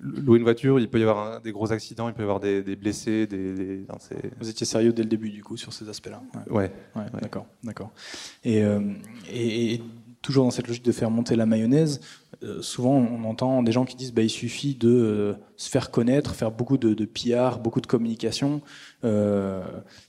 louer 0.00 0.38
une 0.38 0.44
voiture, 0.44 0.80
il 0.80 0.88
peut 0.88 0.98
y 0.98 1.02
avoir 1.02 1.40
des 1.40 1.52
gros 1.52 1.70
accidents, 1.70 2.08
il 2.08 2.14
peut 2.14 2.22
y 2.22 2.24
avoir 2.24 2.40
des, 2.40 2.62
blessés. 2.76 3.26
Des, 3.26 3.84
Vous 4.40 4.48
étiez 4.48 4.66
sérieux 4.66 4.92
dès 4.92 5.02
le 5.02 5.08
début, 5.08 5.30
du 5.30 5.44
coup, 5.44 5.56
sur 5.56 5.72
ces 5.72 5.88
aspects-là? 5.88 6.20
Ouais. 6.48 6.72
ouais, 6.96 7.06
D'accord, 7.20 7.46
d'accord. 7.62 7.92
Et, 8.44 8.64
euh, 8.64 8.80
et, 9.32 9.80
toujours 10.22 10.44
dans 10.44 10.50
cette 10.50 10.66
logique 10.66 10.84
de 10.84 10.92
faire 10.92 11.10
monter 11.10 11.36
la 11.36 11.46
mayonnaise, 11.46 12.00
euh, 12.42 12.62
souvent 12.62 12.94
on 12.94 13.24
entend 13.24 13.62
des 13.62 13.72
gens 13.72 13.84
qui 13.84 13.96
disent 13.96 14.12
bah, 14.12 14.22
il 14.22 14.30
suffit 14.30 14.74
de 14.74 14.88
euh, 14.88 15.34
se 15.56 15.68
faire 15.68 15.90
connaître, 15.90 16.34
faire 16.34 16.50
beaucoup 16.50 16.78
de, 16.78 17.04
PR, 17.04 17.58
beaucoup 17.58 17.80
de 17.80 17.86
communication 17.86 18.62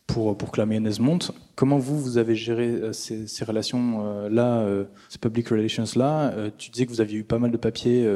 pour, 0.07 0.37
pour 0.37 0.51
que 0.51 0.59
la 0.59 0.65
mayonnaise 0.65 0.99
monte. 0.99 1.31
Comment 1.55 1.77
vous, 1.77 1.99
vous 1.99 2.17
avez 2.17 2.35
géré 2.35 2.93
ces, 2.93 3.45
relations-là, 3.45 4.65
ces 5.09 5.19
public 5.19 5.49
relations-là 5.49 6.51
Tu 6.57 6.69
disais 6.71 6.85
que 6.85 6.91
vous 6.91 7.01
aviez 7.01 7.19
eu 7.19 7.23
pas 7.23 7.39
mal 7.39 7.51
de 7.51 7.57
papiers 7.57 8.07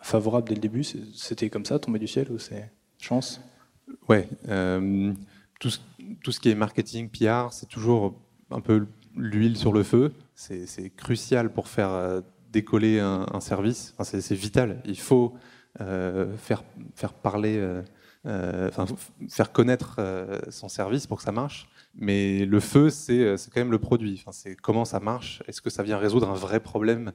favorable 0.00 0.48
dès 0.48 0.54
le 0.54 0.60
début 0.60 0.84
C'était 0.84 1.48
comme 1.48 1.64
ça, 1.64 1.78
tombé 1.78 1.98
du 1.98 2.06
ciel, 2.06 2.30
ou 2.30 2.38
c'est 2.38 2.70
chance? 2.98 3.40
Ouais. 4.08 4.28
Euh, 4.48 5.12
tout, 5.60 5.70
ce, 5.70 6.40
qui 6.40 6.50
est 6.50 6.54
marketing, 6.54 7.08
PR, 7.08 7.52
c'est 7.52 7.68
toujours 7.68 8.20
un 8.50 8.60
peu 8.60 8.86
l'huile 9.16 9.56
sur 9.56 9.72
le 9.72 9.82
feu. 9.82 10.12
C'est 10.34 10.90
crucial 10.96 11.52
pour 11.52 11.68
faire 11.68 11.90
euh, 11.90 12.20
décoller 12.52 13.00
un, 13.00 13.40
service. 13.40 13.94
c'est 14.02 14.34
vital. 14.34 14.82
Il 14.84 14.98
faut 14.98 15.34
euh, 15.80 16.36
faire, 16.36 16.62
faire 16.94 17.12
parler, 17.12 17.60
faire 19.28 19.52
connaître 19.52 20.00
son 20.50 20.68
service 20.68 21.06
pour 21.06 21.18
que 21.18 21.24
ça 21.24 21.32
marche. 21.32 21.68
Mais 21.94 22.46
le 22.46 22.60
feu, 22.60 22.90
c'est 22.90 23.36
quand 23.52 23.60
même 23.60 23.70
le 23.70 23.78
produit. 23.78 24.24
C'est 24.30 24.56
comment 24.56 24.84
ça 24.84 25.00
marche. 25.00 25.42
Est-ce 25.46 25.60
que 25.60 25.70
ça 25.70 25.82
vient 25.82 25.98
résoudre 25.98 26.28
un 26.30 26.34
vrai 26.34 26.60
problème 26.60 27.12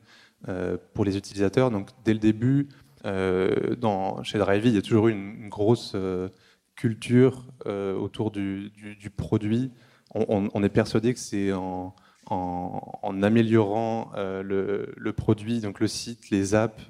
euh, 0.48 0.78
pour 0.94 1.04
les 1.04 1.18
utilisateurs? 1.18 1.72
Donc 1.72 1.90
dès 2.06 2.14
le 2.14 2.20
début, 2.20 2.68
euh, 3.06 3.76
chez 4.24 4.38
Drivey, 4.38 4.70
il 4.70 4.76
y 4.76 4.78
a 4.78 4.82
toujours 4.82 5.08
eu 5.08 5.12
une, 5.12 5.50
grosse 5.50 5.94
euh, 5.96 6.30
culture 6.76 7.48
autour 7.66 8.32
du, 8.32 8.72
produit. 9.16 9.72
On, 10.14 10.64
est 10.64 10.70
persuadé 10.70 11.14
que 11.14 11.20
c'est 11.20 11.52
en, 11.52 11.96
en, 12.30 13.22
améliorant 13.24 14.12
le, 14.16 15.12
produit, 15.16 15.60
donc 15.60 15.80
le 15.80 15.88
site, 15.88 16.30
les 16.30 16.56
apps, 16.56 16.84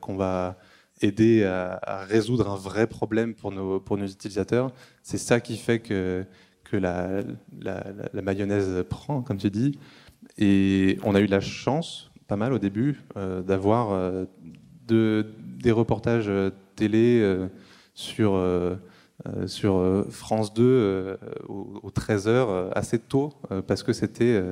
qu'on 0.00 0.16
va 0.16 0.56
aider 1.00 1.44
à, 1.44 2.04
résoudre 2.04 2.50
un 2.50 2.56
vrai 2.56 2.86
problème 2.86 3.34
pour 3.34 3.52
nos, 3.52 4.06
utilisateurs. 4.06 4.72
C'est 5.02 5.18
ça 5.18 5.40
qui 5.40 5.56
fait 5.56 5.80
que, 5.80 6.24
la, 6.72 7.22
mayonnaise 8.14 8.84
prend, 8.88 9.22
comme 9.22 9.36
tu 9.36 9.50
dis. 9.50 9.78
Et 10.38 10.98
on 11.02 11.14
a 11.14 11.20
eu 11.20 11.26
la 11.26 11.40
chance, 11.40 12.10
pas 12.28 12.36
mal 12.36 12.52
au 12.52 12.58
début 12.58 13.02
euh, 13.16 13.42
d'avoir 13.42 13.92
euh, 13.92 14.24
de, 14.86 15.26
des 15.62 15.72
reportages 15.72 16.28
euh, 16.28 16.50
télé 16.76 17.22
sur, 17.94 18.40
France 20.08 20.54
2 20.54 21.18
aux, 21.48 21.90
13h 21.94 22.70
assez 22.72 22.98
tôt 22.98 23.34
parce 23.66 23.82
que 23.82 23.92
c'était 23.92 24.42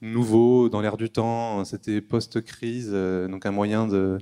nouveau 0.00 0.68
dans 0.68 0.80
l'air 0.80 0.96
du 0.96 1.10
temps, 1.10 1.64
c'était 1.64 2.00
post-crise, 2.00 2.92
donc 2.92 3.46
un 3.46 3.50
moyen 3.50 3.86
de 3.86 4.18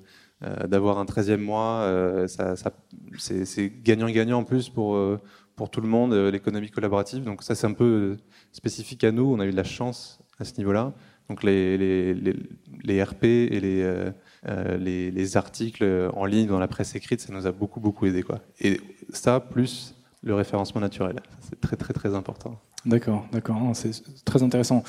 d'avoir 0.69 0.99
un 0.99 1.07
13e 1.07 1.39
mois, 1.39 2.27
ça, 2.29 2.57
ça 2.57 2.71
c'est 3.17 3.73
gagnant-gagnant 3.83 4.41
en 4.41 4.45
plus 4.45 4.69
pour, 4.69 4.99
pour 5.57 5.71
tout 5.71 5.81
le 5.81 5.89
monde, 5.89 6.12
l'économie 6.12 6.71
collaborative. 6.71 7.25
Donc 7.25 7.43
ça, 7.43 7.55
c'est 7.55 7.67
un 7.67 7.73
peu 7.73 8.19
spécifique 8.53 9.03
à 9.05 9.12
nous. 9.12 9.25
On 9.25 9.41
a 9.41 9.47
eu 9.47 9.51
de 9.51 9.57
la 9.57 9.65
chance 9.65 10.21
à 10.39 10.45
ce 10.45 10.59
niveau-là. 10.59 10.93
Donc 11.29 11.43
les, 11.43 11.77
les, 11.79 12.15
les, 12.85 13.03
RP 13.03 13.25
et 13.25 13.61
les, 13.61 14.11
les, 14.79 15.11
les, 15.11 15.37
articles 15.37 16.11
en 16.12 16.25
ligne 16.25 16.47
dans 16.47 16.59
la 16.59 16.69
presse 16.69 16.95
écrite, 16.95 17.21
ça 17.21 17.33
nous 17.33 17.47
a 17.47 17.53
beaucoup 17.53 17.81
beaucoup 17.81 18.07
aidé. 18.07 18.23
Quoi. 18.23 18.41
Et 18.61 18.81
ça, 19.11 19.41
plus 19.41 19.95
le 20.23 20.35
référencement 20.35 20.81
naturel, 20.81 21.17
c'est 21.41 21.61
très 21.61 21.77
très 21.77 21.93
très 21.93 22.15
important. 22.15 22.61
D'accord, 22.85 23.27
d'accord, 23.33 23.75
c'est 23.75 23.91
très 24.25 24.45
intéressant. 24.45 24.85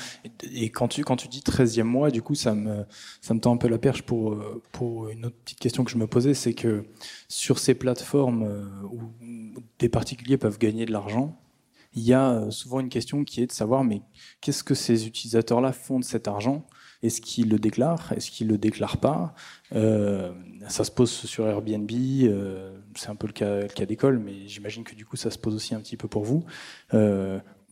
Et 0.52 0.70
quand 0.70 0.86
tu, 0.86 1.02
quand 1.02 1.16
tu 1.16 1.26
dis 1.26 1.40
13e 1.40 1.82
mois, 1.82 2.12
du 2.12 2.22
coup, 2.22 2.36
ça 2.36 2.54
me, 2.54 2.84
ça 3.20 3.34
me 3.34 3.40
tend 3.40 3.52
un 3.52 3.56
peu 3.56 3.66
la 3.66 3.78
perche 3.78 4.02
pour, 4.02 4.40
pour 4.70 5.08
une 5.08 5.26
autre 5.26 5.36
petite 5.44 5.58
question 5.58 5.82
que 5.82 5.90
je 5.90 5.98
me 5.98 6.06
posais, 6.06 6.34
c'est 6.34 6.54
que 6.54 6.84
sur 7.26 7.58
ces 7.58 7.74
plateformes 7.74 8.44
où 8.92 9.00
des 9.80 9.88
particuliers 9.88 10.36
peuvent 10.36 10.58
gagner 10.58 10.86
de 10.86 10.92
l'argent, 10.92 11.36
il 11.94 12.02
y 12.02 12.12
a 12.12 12.30
euh, 12.30 12.50
souvent 12.50 12.80
une 12.80 12.88
question 12.90 13.24
qui 13.24 13.42
est 13.42 13.46
de 13.46 13.52
savoir 13.52 13.82
mais 13.84 14.02
qu'est-ce 14.40 14.62
que 14.62 14.74
ces 14.74 15.06
utilisateurs-là 15.06 15.72
font 15.72 15.98
de 15.98 16.04
cet 16.04 16.28
argent? 16.28 16.66
Est-ce 17.02 17.20
qu'ils 17.20 17.48
le 17.48 17.58
déclarent? 17.58 18.12
Est-ce 18.12 18.30
qu'ils 18.30 18.48
le 18.48 18.58
déclarent 18.58 18.98
pas? 18.98 19.34
Euh, 19.74 20.32
Ça 20.68 20.84
se 20.84 20.90
pose 20.90 21.10
sur 21.10 21.46
Airbnb, 21.46 21.90
euh, 21.90 22.78
c'est 22.94 23.08
un 23.08 23.16
peu 23.16 23.26
le 23.26 23.32
cas 23.32 23.86
d'école, 23.86 24.18
mais 24.18 24.46
j'imagine 24.46 24.84
que 24.84 24.94
du 24.94 25.06
coup 25.06 25.16
ça 25.16 25.30
se 25.30 25.38
pose 25.38 25.54
aussi 25.54 25.74
un 25.74 25.80
petit 25.80 25.96
peu 25.96 26.08
pour 26.08 26.24
vous. 26.24 26.44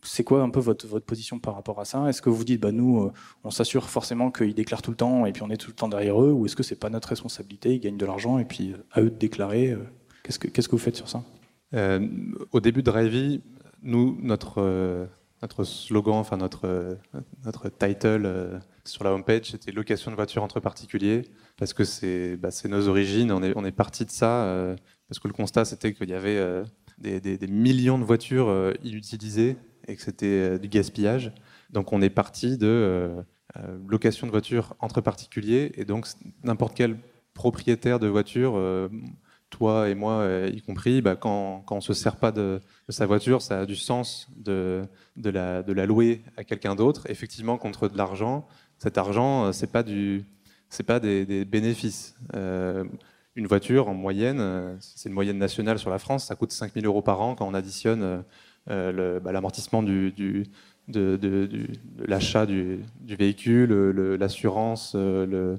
C'est 0.03 0.23
quoi 0.23 0.41
un 0.41 0.49
peu 0.49 0.59
votre, 0.59 0.99
position 0.99 1.39
par 1.39 1.55
rapport 1.55 1.79
à 1.79 1.85
ça? 1.85 2.07
Est-ce 2.07 2.21
que 2.21 2.29
vous 2.29 2.43
dites, 2.43 2.61
bah, 2.61 2.71
nous, 2.71 3.11
on 3.43 3.51
s'assure 3.51 3.89
forcément 3.89 4.31
qu'ils 4.31 4.53
déclarent 4.53 4.81
tout 4.81 4.91
le 4.91 4.97
temps 4.97 5.25
et 5.25 5.33
puis 5.33 5.43
on 5.43 5.49
est 5.49 5.57
tout 5.57 5.69
le 5.69 5.75
temps 5.75 5.89
derrière 5.89 6.21
eux 6.21 6.31
Ou 6.31 6.45
est-ce 6.45 6.55
que 6.55 6.63
c'est 6.63 6.79
pas 6.79 6.89
notre 6.89 7.09
responsabilité 7.09 7.73
Ils 7.75 7.79
gagnent 7.79 7.97
de 7.97 8.05
l'argent 8.05 8.37
et 8.39 8.45
puis 8.45 8.75
à 8.91 9.01
eux 9.01 9.09
de 9.09 9.17
déclarer 9.17 9.75
Qu'est-ce 10.23 10.39
que, 10.39 10.47
qu'est-ce 10.47 10.67
que 10.67 10.75
vous 10.75 10.81
faites 10.81 10.95
sur 10.95 11.09
ça? 11.09 11.23
Au 12.51 12.59
début 12.59 12.81
de 12.81 12.91
Drivey, 12.91 13.41
nous, 13.81 14.17
notre, 14.21 14.61
euh, 14.61 15.05
slogan, 15.63 16.15
enfin 16.15 16.37
notre, 16.37 16.65
euh, 16.65 16.95
notre 17.45 17.69
title 17.69 18.23
euh, 18.25 18.59
sur 18.83 19.03
la 19.03 19.13
homepage, 19.13 19.51
c'était 19.51 19.71
location 19.71 20.11
de 20.11 20.15
voitures 20.15 20.43
entre 20.43 20.59
particuliers, 20.59 21.23
parce 21.57 21.73
que 21.73 21.83
c'est 21.83 22.37
bah, 22.37 22.49
nos 22.65 22.87
origines, 22.87 23.31
on 23.31 23.41
est, 23.41 23.71
parti 23.71 24.05
de 24.05 24.11
ça, 24.11 24.75
parce 25.07 25.19
que 25.19 25.27
le 25.27 25.33
constat 25.33 25.65
c'était 25.65 25.93
qu'il 25.93 26.09
y 26.09 26.13
avait 26.13 26.63
des, 26.97 27.47
millions 27.47 27.99
de 27.99 28.03
voitures 28.03 28.73
inutilisées 28.83 29.57
et 29.87 29.95
que 29.95 30.01
c'était 30.01 30.59
du 30.59 30.67
gaspillage. 30.67 31.31
Donc 31.71 31.93
on 31.93 32.01
est 32.01 32.09
parti 32.09 32.57
de 32.57 33.15
location 33.87 34.27
de 34.27 34.31
voitures 34.31 34.75
entre 34.79 35.01
particuliers, 35.01 35.71
et 35.75 35.85
donc 35.85 36.07
n'importe 36.43 36.75
quel 36.75 36.97
propriétaire 37.33 37.99
de 37.99 38.07
voiture 38.07 38.57
toi 39.49 39.89
et 39.89 39.95
moi 39.95 40.13
euh, 40.13 40.51
y 40.53 40.61
compris, 40.61 41.01
bah, 41.01 41.15
quand, 41.15 41.63
quand 41.65 41.75
on 41.75 41.79
ne 41.79 41.83
se 41.83 41.93
sert 41.93 42.17
pas 42.17 42.31
de, 42.31 42.59
sa 42.89 43.05
voiture, 43.05 43.41
ça 43.41 43.61
a 43.61 43.65
du 43.65 43.75
sens 43.75 44.27
de, 44.35 44.83
de, 45.15 45.29
la, 45.29 45.85
louer 45.85 46.21
à 46.35 46.43
quelqu'un 46.43 46.75
d'autre, 46.75 47.09
effectivement 47.09 47.57
contre 47.57 47.87
de 47.87 47.97
l'argent. 47.97 48.47
Cet 48.77 48.97
argent, 48.97 49.45
euh, 49.45 49.51
ce 49.51 49.65
n'est 49.65 49.71
pas, 49.71 49.83
du, 49.83 50.25
pas 50.85 50.99
des, 50.99 51.45
bénéfices. 51.45 52.15
Euh, 52.35 52.83
une 53.35 53.47
voiture, 53.47 53.87
en 53.87 53.93
moyenne, 53.93 54.77
c'est 54.79 55.09
une 55.09 55.13
moyenne 55.13 55.37
nationale 55.37 55.77
sur 55.77 55.91
la 55.91 55.99
France, 55.99 56.25
ça 56.25 56.35
coûte 56.35 56.51
5000 56.51 56.85
euros 56.87 57.03
par 57.03 57.21
an 57.21 57.35
quand 57.35 57.47
on 57.47 57.53
additionne 57.53 58.23
bah, 58.67 59.31
l'amortissement 59.31 59.83
du, 59.83 60.13
de, 60.87 61.49
l'achat 62.05 62.45
du, 62.45 62.83
véhicule, 63.05 63.71
l'assurance, 64.19 64.95
le, 64.95 65.57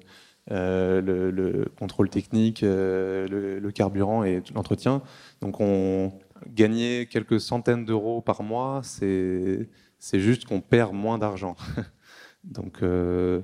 euh, 0.51 1.03
le, 1.03 1.67
contrôle 1.79 2.09
technique, 2.09 2.63
euh, 2.63 3.61
le, 3.61 3.71
carburant 3.71 4.25
et 4.25 4.43
l'entretien. 4.55 5.03
Donc 5.43 5.61
on 5.61 6.13
gagner 6.47 7.07
quelques 7.07 7.41
centaines 7.41 7.85
d'euros 7.85 8.23
par 8.23 8.43
mois, 8.43 8.81
c'est 8.83 9.69
juste 10.15 10.47
qu'on 10.47 10.61
perd 10.61 10.95
moins 10.95 11.19
d'argent. 11.19 11.57
Donc 12.45 12.83
euh, 12.83 13.43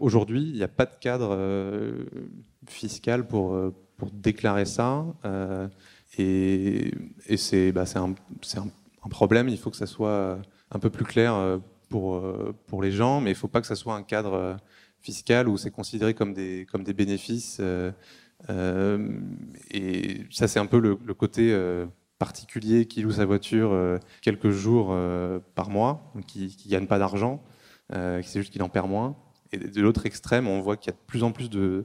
aujourd'hui, 0.00 0.42
il 0.42 0.54
n'y 0.54 0.62
a 0.62 0.68
pas 0.68 0.84
de 0.84 0.94
cadre 1.00 1.38
fiscal 2.66 3.26
pour 3.26 3.72
déclarer 4.12 4.66
ça. 4.66 5.06
Et, 6.18 6.92
c'est 7.36 7.72
bah, 7.72 7.84
un, 7.94 8.14
problème. 9.08 9.48
Il 9.48 9.58
faut 9.58 9.70
que 9.70 9.76
ça 9.76 9.86
soit 9.86 10.38
un 10.70 10.78
peu 10.78 10.90
plus 10.90 11.04
clair 11.04 11.60
pour, 11.88 12.22
pour 12.66 12.82
les 12.82 12.92
gens, 12.92 13.20
mais 13.20 13.30
il 13.30 13.34
ne 13.34 13.38
faut 13.38 13.48
pas 13.48 13.60
que 13.60 13.66
ça 13.66 13.76
soit 13.76 13.94
un 13.94 14.02
cadre 14.02 14.58
fiscale 15.00 15.48
où 15.48 15.56
c'est 15.56 15.70
considéré 15.70 16.14
comme 16.14 16.34
des, 16.34 16.66
bénéfices. 16.94 17.58
Euh, 17.60 17.92
euh, 18.50 19.20
et 19.70 20.22
ça, 20.30 20.48
c'est 20.48 20.58
un 20.58 20.66
peu 20.66 20.78
le, 20.78 20.96
côté 21.14 21.52
euh, 21.52 21.86
particulier 22.18 22.86
qui 22.86 23.02
loue 23.02 23.12
sa 23.12 23.24
voiture 23.24 23.76
quelques 24.22 24.50
jours 24.50 24.94
par 25.54 25.70
mois, 25.70 26.12
qui 26.26 26.56
ne 26.66 26.70
gagne 26.70 26.86
pas 26.86 26.98
d'argent, 26.98 27.42
c'est 27.90 28.40
juste 28.40 28.52
qu'il 28.52 28.62
en 28.62 28.68
perd 28.68 28.88
moins. 28.88 29.16
Et 29.50 29.56
de 29.56 29.80
l'autre 29.80 30.04
extrême, 30.04 30.46
on 30.46 30.60
voit 30.60 30.76
qu'il 30.76 30.92
y 30.92 30.94
a 30.94 30.98
de 30.98 31.06
plus 31.06 31.22
en 31.22 31.32
plus 31.32 31.48
de, 31.48 31.84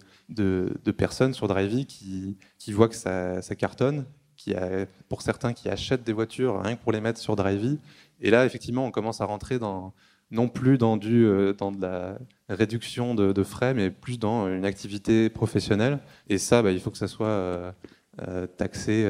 personnes 0.98 1.34
sur 1.34 1.48
Drivey 1.48 1.86
qui, 1.86 2.38
qui 2.58 2.74
voient 2.74 2.90
que 2.90 2.96
ça, 2.96 3.42
cartonne, 3.58 4.06
pour 5.10 5.22
certains 5.22 5.54
qui 5.54 5.70
achètent 5.70 6.04
des 6.04 6.14
voitures 6.14 6.62
rien 6.62 6.76
que 6.76 6.82
pour 6.82 6.92
les 6.92 7.02
mettre 7.02 7.20
sur 7.20 7.36
Drivey. 7.36 7.78
Et 8.22 8.32
là, 8.32 8.46
effectivement, 8.46 8.86
on 8.86 8.92
commence 8.92 9.22
à 9.22 9.26
rentrer 9.26 9.60
dans, 9.60 9.94
non 10.34 10.50
plus 10.50 10.78
dans, 10.78 10.98
du, 10.98 11.26
euh, 11.26 11.54
dans 11.54 11.72
de 11.72 11.82
la 11.82 12.18
réduction 12.50 13.16
de, 13.16 13.44
frais, 13.44 13.74
mais 13.74 13.92
plus 13.92 14.20
dans 14.20 14.48
une 14.48 14.66
activité 14.66 15.30
professionnelle. 15.30 16.00
Et 16.28 16.38
ça, 16.38 16.62
bah, 16.62 16.72
il 16.72 16.80
faut 16.80 16.92
que 16.92 16.98
ça 16.98 17.08
soit 17.08 17.28
euh, 17.28 17.72
euh, 18.28 18.48
taxé 18.48 19.06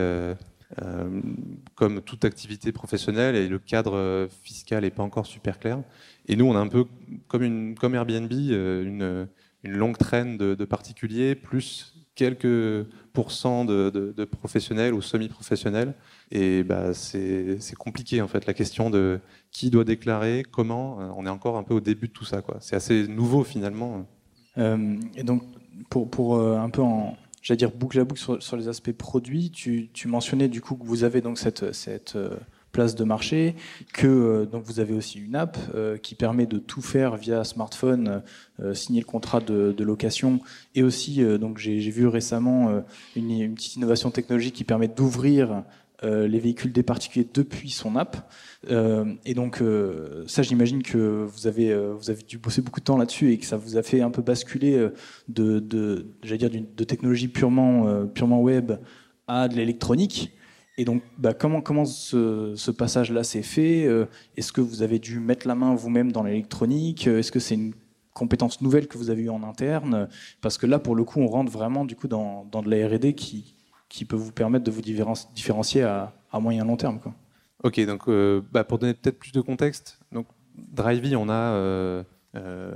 comme 1.76 2.02
toute 2.02 2.26
activité 2.26 2.72
professionnelle, 2.72 3.36
et 3.36 3.48
le 3.48 3.60
cadre 3.60 4.28
fiscal 4.41 4.84
n'est 4.84 4.89
pas 4.89 5.04
encore 5.04 5.28
super 5.28 5.60
clair. 5.60 5.80
Et 6.28 6.36
nous, 6.36 6.46
on 6.46 6.56
a 6.56 6.60
un 6.60 6.67
peu, 6.67 6.86
comme, 7.28 7.43
une, 7.43 7.76
comme 7.76 7.93
Airbnb, 7.93 8.32
une, 8.32 9.28
une 9.63 9.72
longue 9.72 9.98
traîne 9.98 10.36
de, 10.36 10.56
de 10.56 10.65
particuliers, 10.65 11.36
plus 11.36 11.92
quelques 12.15 12.88
pourcents 13.13 13.65
de, 13.65 14.26
professionnels 14.26 14.93
ou 14.93 15.02
semi-professionnels. 15.02 15.93
Et 16.32 16.63
bah, 16.63 16.93
c'est 16.93 17.58
compliqué, 17.78 18.21
en 18.21 18.28
fait, 18.28 18.45
la 18.45 18.54
question 18.54 18.89
de 18.89 19.19
qui 19.52 19.69
doit 19.69 19.84
déclarer, 19.84 20.43
comment. 20.49 20.99
Euh, 20.99 21.10
on 21.15 21.26
est 21.26 21.30
encore 21.30 21.58
un 21.58 21.63
peu 21.63 21.76
au 21.76 21.80
début 21.80 22.08
de 22.08 22.13
tout 22.13 22.26
ça. 22.26 22.41
C'est 22.60 22.76
assez 22.76 23.08
nouveau, 23.08 23.43
finalement. 23.43 24.06
Euh, 24.58 24.97
et 25.15 25.23
donc, 25.23 25.43
pour, 25.89 26.10
pour 26.10 26.36
euh, 26.36 26.58
un 26.58 26.69
peu 26.69 26.82
en, 26.82 27.15
j'allais 27.41 27.58
dire 27.58 27.71
boucle 27.71 27.99
à 27.99 28.04
boucle 28.04 28.21
sur, 28.21 28.41
sur 28.41 28.58
les 28.58 28.67
aspects 28.67 28.91
produits, 28.91 29.52
tu, 29.52 29.89
tu, 29.93 30.08
mentionnais 30.08 30.47
du 30.47 30.62
coup 30.62 30.76
que 30.76 30.86
vous 30.86 31.04
avez 31.04 31.21
donc 31.21 31.38
cette, 31.38 31.71
cette 31.73 32.17
place 32.73 32.95
de 32.95 33.03
marché, 33.05 33.55
que 33.93 34.07
euh, 34.07 34.45
donc 34.45 34.63
vous 34.65 34.81
avez 34.81 34.93
aussi 34.93 35.19
une 35.19 35.36
app 35.36 35.57
euh, 35.73 35.95
qui 35.95 36.15
permet 36.15 36.47
de 36.47 36.57
tout 36.57 36.81
faire 36.81 37.15
via 37.15 37.45
smartphone, 37.45 38.23
euh, 38.59 38.73
signer 38.73 38.99
le 38.99 39.05
contrat 39.05 39.39
de, 39.39 39.83
location, 39.83 40.39
et 40.75 40.83
aussi 40.83 41.21
donc 41.39 41.57
j'ai 41.57 41.77
vu 41.77 42.07
récemment 42.07 42.83
une, 43.15 43.53
petite 43.53 43.75
innovation 43.75 44.09
technologique 44.12 44.55
qui 44.55 44.63
permet 44.63 44.88
d'ouvrir 44.88 45.63
les 46.01 46.39
véhicules 46.39 46.71
des 46.71 46.83
particuliers 46.83 47.27
depuis 47.33 47.69
son 47.69 47.97
app. 47.97 48.31
et 48.69 49.33
donc 49.33 49.62
ça, 50.25 50.41
j'imagine 50.41 50.81
que 50.81 51.27
vous 51.27 51.47
avez 51.47 51.75
vous 51.75 52.09
avez 52.09 52.23
dû 52.23 52.38
bosser 52.38 52.62
beaucoup 52.62 52.79
de 52.79 52.86
temps 52.86 52.97
là-dessus 52.97 53.33
et 53.33 53.38
que 53.38 53.45
ça 53.45 53.57
vous 53.57 53.75
a 53.75 53.83
fait 53.83 54.01
un 54.01 54.09
peu 54.09 54.21
basculer 54.21 54.88
de, 55.27 55.59
de 55.59 56.05
dire 56.23 56.49
de 56.49 56.83
technologie 56.86 57.27
purement 57.27 58.07
purement 58.07 58.41
web 58.41 58.71
à 59.27 59.49
de 59.49 59.55
l'électronique. 59.55 60.33
Et 60.77 60.86
donc, 60.86 61.03
bah, 61.17 61.33
comment, 61.33 61.86
ce, 61.86 62.71
passage-là 62.71 63.23
s'est 63.23 63.43
fait 63.43 63.86
euh, 63.86 64.05
Est-ce 64.38 64.51
que 64.51 64.62
vous 64.62 64.81
avez 64.81 64.99
dû 64.99 65.19
mettre 65.19 65.47
la 65.47 65.55
main 65.55 65.75
vous-même 65.75 66.12
dans 66.12 66.23
l'électronique 66.23 67.07
Est-ce 67.07 67.31
que 67.31 67.39
c'est 67.39 67.55
une 67.55 67.73
compétence 68.13 68.62
nouvelle 68.62 68.88
que 68.88 68.97
vous 68.97 69.09
avez 69.09 69.23
eue 69.23 69.29
en 69.29 69.43
interne 69.43 70.07
Parce 70.41 70.57
que 70.57 70.65
là, 70.65 70.79
pour 70.79 70.95
le 70.95 71.03
coup, 71.03 71.19
on 71.19 71.27
rentre 71.27 71.51
vraiment 71.51 71.86
du 71.86 71.95
coup 71.95 72.07
dans, 72.07 72.45
de 72.45 72.69
la 72.69 72.88
R&D 72.88 73.13
qui, 73.13 73.55
peut 74.05 74.15
vous 74.15 74.31
permettre 74.31 74.65
de 74.65 74.71
vous 74.71 74.81
différencier 74.81 75.83
à, 75.83 76.13
à 76.31 76.39
moyen 76.39 76.65
long 76.65 76.77
terme. 76.77 76.99
Ok, 77.63 77.79
donc 77.86 78.07
euh, 78.07 78.41
bah, 78.51 78.63
pour 78.63 78.79
donner 78.79 78.95
peut-être 78.95 79.19
plus 79.19 79.31
de 79.31 79.41
contexte, 79.41 79.99
donc 80.12 80.25
Drivey, 80.57 81.15
on 81.15 81.29
a 81.29 81.33
euh, 81.33 82.03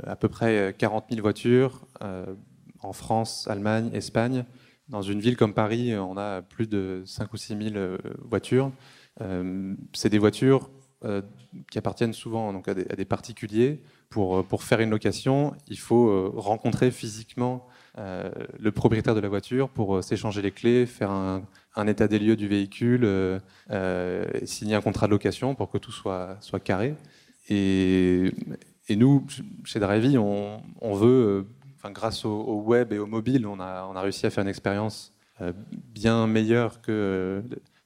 à 0.05 0.15
peu 0.15 0.29
près 0.29 0.75
40 0.77 1.05
000 1.10 1.21
voitures 1.21 1.86
en 2.81 2.93
France, 2.93 3.47
Allemagne, 3.49 3.89
Espagne. 3.93 4.45
Dans 4.89 5.02
une 5.02 5.19
ville 5.19 5.36
comme 5.36 5.54
Paris, 5.54 5.97
on 5.97 6.15
a 6.17 6.41
plus 6.41 6.67
de 6.67 7.04
5 7.06 7.34
ou 7.34 7.38
6 7.38 7.58
000 7.58 7.76
euh, 7.76 7.97
voitures. 8.23 8.71
Euh, 9.19 9.73
c'est 9.93 10.10
des 10.10 10.17
voitures 10.17 10.69
euh, 11.04 11.21
qui 11.69 11.78
appartiennent 11.78 12.13
souvent 12.13 12.54
donc, 12.54 12.69
à, 12.69 12.73
des, 12.73 13.06
particuliers. 13.06 13.82
Pour, 14.10 14.45
pour 14.45 14.63
faire 14.63 14.80
une 14.80 14.89
location, 14.89 15.54
il 15.67 15.78
faut 15.78 16.32
rencontrer 16.32 16.91
physiquement 16.91 17.67
le 17.97 18.69
propriétaire 18.71 19.15
de 19.15 19.19
la 19.19 19.28
voiture 19.28 19.67
pour 19.67 20.02
s'échanger 20.02 20.41
les 20.41 20.52
clés, 20.52 20.86
faire 20.86 21.10
un, 21.12 21.88
état 21.88 22.08
des 22.08 22.19
lieux 22.19 22.38
du 22.38 22.47
véhicule, 22.47 23.41
signer 24.45 24.76
un 24.76 24.82
contrat 24.82 25.08
de 25.08 25.12
location 25.12 25.56
pour 25.56 25.69
que 25.69 25.78
tout 25.78 25.91
soit, 25.91 26.38
soit 26.39 26.62
carré. 26.62 26.95
Et, 27.50 28.32
et 28.88 28.95
nous, 28.95 29.28
chez 29.65 29.82
Drivey, 29.82 30.17
on, 30.17 30.62
on 30.80 30.93
veut 30.93 31.47
grâce 31.85 32.25
au, 32.25 32.61
web 32.61 32.93
et 32.93 32.99
au 32.99 33.05
mobile, 33.05 33.45
on 33.45 33.59
a, 33.59 34.01
réussi 34.01 34.25
à 34.25 34.29
faire 34.29 34.43
une 34.43 34.49
expérience 34.49 35.13
euh, 35.41 35.53
bien 35.71 36.25
meilleure 36.27 36.81
que 36.81 36.91
euh, 36.91 37.41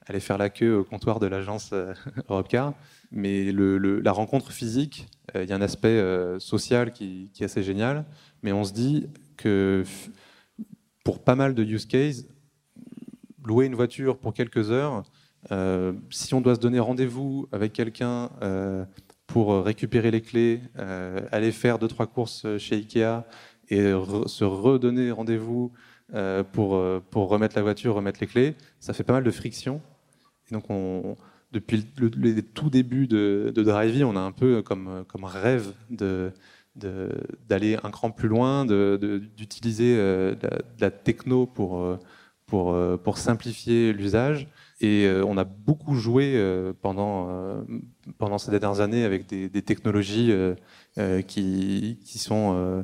aller 0.08 0.19
faire 0.19 0.38
la 0.38 0.49
queue 0.49 0.77
au 0.77 0.84
comptoir 0.84 1.19
de 1.19 1.27
l'agence 1.27 1.71
euh, 1.73 1.93
Europcar. 2.30 2.73
Mais 3.12 3.51
la 3.51 4.12
rencontre 4.13 4.54
physique, 4.54 5.08
il 5.36 5.43
y 5.43 5.51
a 5.51 5.56
un 5.56 5.62
aspect 5.62 6.01
social 6.39 6.93
qui, 6.93 7.30
est 7.38 7.43
assez 7.43 7.62
génial. 7.62 8.06
Mais 8.41 8.54
on 8.54 8.63
se 8.63 8.71
dit 8.71 9.08
que 9.36 9.84
pour 11.04 11.21
pas 11.21 11.36
mal 11.36 11.54
de 11.54 11.62
use 11.62 11.86
cases, 11.86 12.25
louer 13.43 13.65
une 13.65 13.75
voiture 13.75 14.17
pour 14.17 14.34
quelques 14.34 14.71
heures, 14.71 15.04
si 16.10 16.34
on 16.34 16.39
doit 16.39 16.56
se 16.56 16.62
donner 16.62 16.80
rendez-vous 16.80 17.49
avec 17.51 17.73
quelqu'un 17.73 18.30
pour 19.27 19.62
récupérer 19.65 20.10
les 20.10 20.21
clés, 20.21 20.62
aller 21.34 21.51
faire 21.51 21.80
deux 21.80 21.89
trois 21.89 22.08
courses 22.08 22.47
chez 22.60 22.75
Ikea 22.75 23.25
et 23.72 23.92
se 24.28 24.44
redonner 24.44 25.12
rendez-vous 25.12 25.72
pour, 26.52 26.84
pour 27.10 27.30
remettre 27.30 27.56
la 27.56 27.62
voiture, 27.62 27.96
remettre 27.96 28.20
les 28.22 28.28
clés, 28.28 28.56
ça 28.80 28.94
fait 28.94 29.04
pas 29.04 29.14
mal 29.14 29.24
de 29.24 29.32
friction. 29.32 29.82
Et 30.50 30.54
donc 30.54 30.70
on, 30.70 31.16
depuis 31.52 31.86
le, 31.98 32.42
tout 32.42 32.70
début 32.70 33.08
de, 33.08 33.52
de 33.56 33.64
Drivey, 33.64 34.04
on 34.04 34.16
a 34.16 34.20
un 34.20 34.32
peu 34.32 34.62
comme, 34.62 35.06
comme 35.08 35.24
rêve 35.24 35.74
de 35.90 36.32
d'aller 37.50 37.78
un 37.84 37.92
cran 37.92 38.12
plus 38.12 38.30
loin, 38.30 38.66
d'utiliser 38.66 39.98
de, 39.98 40.38
la, 40.80 40.90
techno 40.90 41.46
pour, 41.46 42.00
pour, 42.46 42.78
pour 43.04 43.18
simplifier 43.18 43.92
l'usage 43.92 44.48
et 44.82 45.06
euh, 45.06 45.24
on 45.26 45.38
a 45.38 45.44
beaucoup 45.44 45.94
joué 45.94 46.34
euh, 46.36 46.74
pendant, 46.82 47.28
euh, 47.30 47.62
pendant 48.18 48.40
ces 48.40 48.50
dernières 48.50 48.82
années 48.82 49.04
avec 49.06 49.28
des, 49.28 49.62
technologies 49.62 50.34
qui, 51.28 52.00
qui, 52.04 52.20
sont 52.20 52.84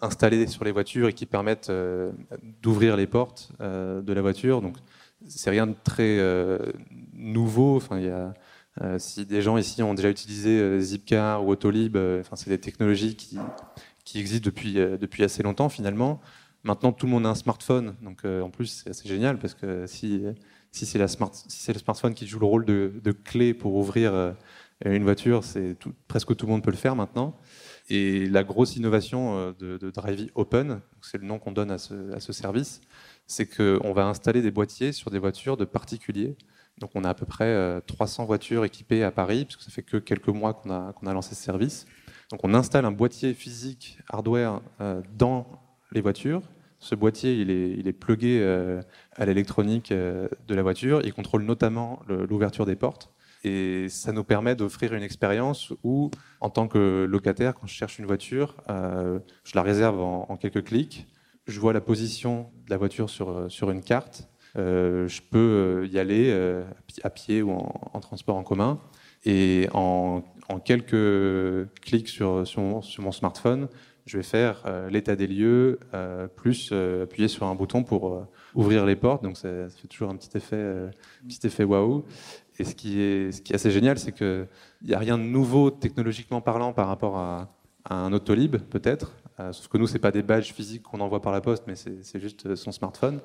installées 0.00 0.46
sur 0.46 0.64
les 0.64 0.72
voitures 0.72 1.08
et 1.08 1.12
qui 1.12 1.26
permettent 1.26 1.72
d'ouvrir 2.62 2.96
les 2.96 3.06
portes 3.06 3.52
de 3.60 4.12
la 4.12 4.20
voiture. 4.20 4.60
Donc, 4.60 4.76
c'est 5.26 5.50
rien 5.50 5.66
de 5.66 5.74
très 5.84 6.18
nouveau. 7.12 7.76
Enfin, 7.76 8.32
si 8.98 9.26
des 9.26 9.42
gens 9.42 9.56
ici 9.56 9.82
ont 9.82 9.94
déjà 9.94 10.10
utilisé 10.10 10.80
Zipcar 10.80 11.44
ou 11.44 11.50
Autolib, 11.50 11.96
enfin, 11.96 12.36
c'est 12.36 12.50
des 12.50 12.58
technologies 12.58 13.16
qui, 13.16 13.38
existent 14.18 14.44
depuis, 14.44 15.22
assez 15.22 15.42
longtemps 15.42 15.68
finalement. 15.68 16.20
Maintenant, 16.64 16.92
tout 16.92 17.06
le 17.06 17.12
monde 17.12 17.24
a 17.24 17.30
un 17.30 17.34
smartphone, 17.34 17.94
donc 18.02 18.24
en 18.24 18.50
plus, 18.50 18.66
c'est 18.66 18.90
assez 18.90 19.08
génial 19.08 19.38
parce 19.38 19.54
que 19.54 19.86
si 19.86 20.22
si 20.70 20.86
c'est 20.86 20.98
le 21.72 21.78
smartphone 21.78 22.14
qui 22.14 22.26
joue 22.26 22.38
le 22.38 22.46
rôle 22.46 22.64
de, 22.64 23.12
clé 23.12 23.54
pour 23.54 23.74
ouvrir 23.74 24.12
euh, 24.14 24.32
une 24.84 25.02
voiture, 25.02 25.44
c'est 25.44 25.76
presque 26.06 26.36
tout 26.36 26.46
le 26.46 26.52
monde 26.52 26.62
peut 26.62 26.70
le 26.70 26.76
faire 26.76 26.96
maintenant. 26.96 27.36
Et 27.88 28.26
la 28.26 28.44
grosse 28.44 28.76
innovation 28.76 29.38
euh, 29.38 29.52
de, 29.58 29.78
de 29.78 29.90
Drivey 29.90 30.30
Open, 30.34 30.80
c'est 31.00 31.18
le 31.18 31.26
nom 31.26 31.38
qu'on 31.38 31.52
donne 31.52 31.70
à 31.70 31.78
ce, 31.78 32.32
service, 32.32 32.80
c'est 33.26 33.46
qu'on 33.46 33.92
va 33.92 34.06
installer 34.06 34.42
des 34.42 34.50
boîtiers 34.50 34.92
sur 34.92 35.10
des 35.10 35.18
voitures 35.18 35.56
de 35.56 35.64
particuliers. 35.64 36.36
Donc 36.78 36.90
on 36.94 37.02
a 37.04 37.10
à 37.10 37.14
peu 37.14 37.26
près 37.26 37.80
300 37.86 38.22
euh, 38.22 38.26
voitures 38.26 38.64
équipées 38.64 39.02
à 39.02 39.10
Paris, 39.10 39.44
puisque 39.44 39.62
ça 39.62 39.70
fait 39.70 39.82
que 39.82 39.96
quelques 39.96 40.28
mois 40.28 40.54
qu'on 40.54 40.70
a, 40.70 41.12
lancé 41.12 41.34
ce 41.34 41.42
service. 41.42 41.86
Donc 42.30 42.40
on 42.44 42.54
installe 42.54 42.84
un 42.84 42.92
boîtier 42.92 43.34
physique, 43.34 43.98
hardware, 44.10 44.60
dans 45.16 45.46
les 45.92 46.02
voitures 46.02 46.42
ce 46.80 46.94
boîtier, 46.94 47.34
il 47.34 47.50
est, 47.50 47.70
il 47.72 47.88
est 47.88 47.92
plugué 47.92 48.40
euh, 48.40 48.80
à 49.16 49.26
l'électronique 49.26 49.90
euh, 49.92 50.28
de 50.46 50.54
la 50.54 50.62
voiture. 50.62 51.00
Il 51.04 51.12
contrôle 51.12 51.42
notamment 51.42 52.00
l'ouverture 52.08 52.66
des 52.66 52.76
portes. 52.76 53.10
Et 53.44 53.88
ça 53.88 54.12
nous 54.12 54.24
permet 54.24 54.56
d'offrir 54.56 54.94
une 54.94 55.02
expérience 55.02 55.72
où, 55.82 56.10
en 56.40 56.50
tant 56.50 56.68
que 56.68 57.06
locataire, 57.08 57.54
quand 57.54 57.66
je 57.66 57.74
cherche 57.74 57.98
une 57.98 58.06
voiture, 58.06 58.56
euh, 58.68 59.20
je 59.44 59.52
la 59.54 59.62
réserve 59.62 60.00
en, 60.00 60.36
quelques 60.36 60.64
clics. 60.64 61.06
Je 61.46 61.60
vois 61.60 61.72
la 61.72 61.80
position 61.80 62.50
de 62.66 62.70
la 62.70 62.76
voiture 62.76 63.08
sur, 63.08 63.50
sur 63.50 63.70
une 63.70 63.82
carte. 63.82 64.28
je 64.56 65.20
peux 65.30 65.88
y 65.90 65.98
aller 65.98 66.32
à 67.02 67.10
pied 67.10 67.42
ou 67.42 67.52
en, 67.52 68.00
transport 68.00 68.36
en 68.36 68.42
commun. 68.42 68.80
Et 69.24 69.68
en, 69.72 70.22
quelques 70.64 71.70
clics 71.80 72.08
sur, 72.08 72.46
sur, 72.46 72.82
sur 72.82 73.02
mon 73.02 73.12
smartphone, 73.12 73.68
je 74.08 74.16
vais 74.16 74.22
faire 74.22 74.62
euh, 74.66 74.88
l'état 74.88 75.16
des 75.16 75.26
lieux, 75.26 75.78
euh, 75.92 76.26
plus 76.28 76.70
euh, 76.72 77.04
appuyer 77.04 77.28
sur 77.28 77.46
un 77.46 77.54
bouton 77.54 77.84
pour 77.84 78.26
ouvrir 78.54 78.86
les 78.86 78.96
portes. 78.96 79.22
Donc 79.22 79.36
ça, 79.36 79.68
fait 79.68 79.86
toujours 79.86 80.10
un 80.10 80.16
petit 80.16 80.36
effet, 80.36 80.90
petit 81.28 81.46
effet 81.46 81.64
waouh. 81.64 82.04
Et 82.58 82.64
ce 82.64 82.74
qui 82.74 83.00
est, 83.00 83.54
assez 83.54 83.70
génial, 83.70 83.98
c'est 83.98 84.12
qu'il 84.12 84.48
n'y 84.84 84.94
a 84.94 84.98
rien 84.98 85.16
de 85.16 85.22
nouveau 85.22 85.70
technologiquement 85.70 86.40
parlant 86.40 86.72
par 86.72 86.88
rapport 86.88 87.16
à, 87.16 87.54
un 87.90 88.12
Autolib, 88.12 88.56
peut-être. 88.56 89.14
sauf 89.52 89.68
que 89.68 89.78
nous, 89.78 89.86
ce 89.86 89.94
n'est 89.94 89.98
pas 89.98 90.10
des 90.10 90.22
badges 90.22 90.52
physiques 90.52 90.82
qu'on 90.82 91.00
envoie 91.00 91.22
par 91.22 91.32
la 91.32 91.40
poste, 91.40 91.64
mais 91.66 91.74
c'est 91.74 92.20
juste 92.20 92.54
son 92.54 92.70
smartphone, 92.70 93.20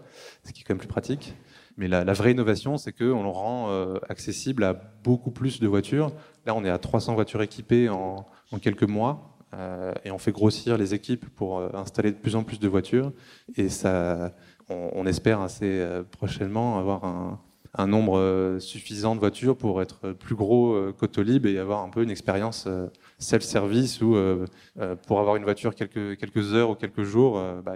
ce 0.45 0.53
qui 0.53 0.61
est 0.61 0.63
quand 0.63 0.73
même 0.73 0.79
plus 0.79 0.87
pratique. 0.87 1.33
Mais 1.75 1.89
la, 1.89 2.13
vraie 2.13 2.31
innovation, 2.31 2.77
c'est 2.77 2.93
qu'on 2.93 3.23
le 3.23 3.29
rend 3.29 3.93
accessible 4.07 4.63
à 4.63 4.73
beaucoup 5.03 5.31
plus 5.31 5.59
de 5.59 5.67
voitures. 5.67 6.13
Là, 6.45 6.55
on 6.55 6.63
est 6.63 6.69
à 6.69 6.77
300 6.77 7.15
voitures 7.15 7.41
équipées 7.41 7.89
en, 7.89 8.25
quelques 8.61 8.83
mois. 8.83 9.33
Euh, 9.53 9.93
et 10.03 10.11
on 10.11 10.17
fait 10.17 10.31
grossir 10.31 10.77
les 10.77 10.93
équipes 10.93 11.29
pour 11.29 11.59
euh, 11.59 11.69
installer 11.73 12.11
de 12.11 12.17
plus 12.17 12.35
en 12.35 12.43
plus 12.43 12.59
de 12.59 12.67
voitures. 12.67 13.11
Et 13.55 13.69
ça, 13.69 14.31
on, 14.69 15.05
espère 15.05 15.41
assez 15.41 15.79
euh, 15.79 16.03
prochainement 16.03 16.79
avoir 16.79 17.03
un, 17.03 17.39
nombre 17.79 18.57
suffisant 18.59 19.15
de 19.15 19.19
voitures 19.19 19.57
pour 19.57 19.81
être 19.81 20.11
plus 20.13 20.35
gros 20.35 20.93
qu'Autolib 20.93 21.45
et 21.45 21.57
avoir 21.57 21.83
un 21.83 21.89
peu 21.89 22.03
une 22.03 22.11
expérience 22.11 22.67
self-service 23.17 24.01
où 24.01 24.15
pour 25.07 25.19
avoir 25.19 25.35
une 25.35 25.43
voiture 25.43 25.73
quelques, 25.73 26.17
quelques 26.17 26.53
heures 26.53 26.69
ou 26.69 26.75
quelques 26.75 27.03
jours, 27.03 27.41
bah, 27.65 27.75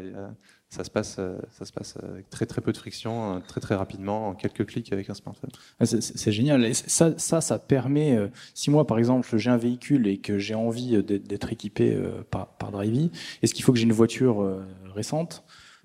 ça 0.70 0.84
se 0.84 0.90
passe, 0.90 1.16
euh, 1.20 1.38
ça 1.50 1.66
se 1.66 1.72
passe 1.72 1.98
avec 2.04 2.30
très 2.30 2.46
très 2.46 2.62
peu 2.62 2.72
de 2.74 2.78
friction, 2.78 3.36
euh, 3.36 3.40
très 3.40 3.62
très 3.62 3.76
rapidement, 3.76 4.30
en 4.30 4.34
quelques 4.34 4.66
clics 4.66 4.92
avec 4.92 5.10
un 5.10 5.14
smartphone. 5.14 5.50
Ah, 5.80 5.86
c'est 5.86 6.32
génial. 6.32 6.74
Ça, 6.76 7.18
ça, 7.18 7.40
ça 7.40 7.60
permet, 7.60 8.18
euh, 8.18 8.28
si 8.54 8.70
moi 8.70 8.86
par 8.86 9.00
exemple 9.00 9.38
j'ai 9.38 9.50
un 9.50 9.58
véhicule 9.58 10.08
et 10.08 10.18
que 10.18 10.40
j'ai 10.40 10.56
envie 10.56 11.02
d'être 11.04 11.54
équipé 11.54 11.98
par, 12.32 12.48
par 12.48 12.72
Drivey, 12.72 13.10
est-ce 13.42 13.54
qu'il 13.54 13.64
faut 13.64 13.72
que 13.72 13.78
j'ai 13.78 13.86
une 13.86 13.94
voiture 13.94 14.46
récente? 14.94 15.44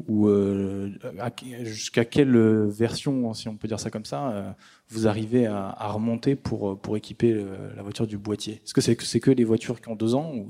Ou 0.09 0.29
jusqu'à 1.63 2.05
quelle 2.05 2.37
version, 2.69 3.35
si 3.35 3.49
on 3.49 3.57
peut 3.57 3.69
dire 3.69 3.81
ça 3.81 3.91
comme 3.91 4.05
ça, 4.05 4.57
vous 4.89 5.07
arrivez 5.07 5.47
à, 5.47 5.89
remonter 5.89 6.35
pour, 6.35 6.81
pour 6.81 6.97
équiper 6.97 7.45
la 7.77 7.83
voiture 7.83 8.07
du 8.07 8.19
boîtier? 8.19 8.55
Est-ce 8.65 8.75
que 8.75 8.81
c'est 8.81 8.97
que, 8.97 9.19
que 9.19 9.31
les 9.31 9.45
voitures 9.45 9.81
qui 9.81 9.89
ont 9.89 9.97
deux 9.97 10.15
ans 10.15 10.33
ou 10.35 10.49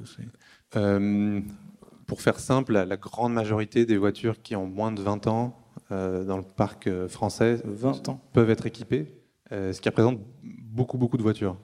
pour 2.12 2.20
faire 2.20 2.38
simple, 2.38 2.74
la, 2.74 2.96
grande 2.98 3.32
majorité 3.32 3.86
des 3.86 3.96
voitures 3.96 4.42
qui 4.42 4.54
ont 4.54 4.66
moins 4.66 4.92
de 4.92 5.00
20 5.00 5.26
ans 5.28 5.58
euh, 5.90 6.24
dans 6.24 6.36
le 6.36 6.42
parc 6.42 6.86
euh, 6.86 7.08
français 7.08 7.62
20 7.64 8.10
ans. 8.10 8.20
peuvent 8.34 8.50
être 8.50 8.66
équipées, 8.66 9.06
euh, 9.50 9.72
ce 9.72 9.80
qui 9.80 9.88
représente 9.88 10.20
beaucoup, 10.42 10.98
beaucoup 10.98 11.16
de 11.16 11.22
voitures. 11.22 11.56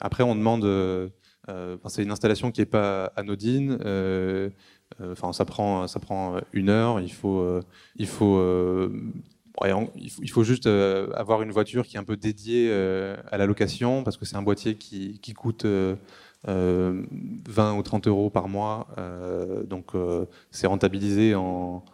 après, 0.00 0.22
on 0.22 0.36
demande. 0.36 0.62
c'est 1.88 2.02
une 2.04 2.12
installation 2.12 2.52
qui 2.52 2.60
n'est 2.60 2.66
pas 2.66 3.06
anodine. 3.16 3.78
Enfin, 5.00 5.32
ça 5.32 5.44
prend, 5.44 5.86
ça 5.86 6.00
prend 6.00 6.40
une 6.52 6.68
heure. 6.70 7.00
Il 7.00 7.12
faut, 7.12 7.60
il 7.96 8.06
faut, 8.06 8.40
il 9.62 10.30
faut, 10.30 10.44
juste 10.44 10.66
avoir 10.66 11.42
une 11.42 11.52
voiture 11.52 11.86
qui 11.86 11.96
est 11.96 12.00
un 12.00 12.04
peu 12.04 12.16
dédiée 12.16 12.72
à 12.72 13.38
la 13.38 13.46
location 13.46 14.02
parce 14.02 14.16
que 14.16 14.24
c'est 14.24 14.36
un 14.36 14.42
boîtier 14.42 14.76
qui, 14.76 15.20
qui 15.20 15.34
coûte 15.34 15.66
20 16.46 16.52
euh, 16.52 17.72
ou 17.72 17.82
30 17.82 18.06
euros 18.06 18.30
par 18.30 18.48
mois. 18.48 18.88
Euh, 18.98 19.64
donc 19.64 19.94
euh, 19.94 20.26
c'est 20.50 20.66
rentabilisé 20.66 21.34
en, 21.34 21.84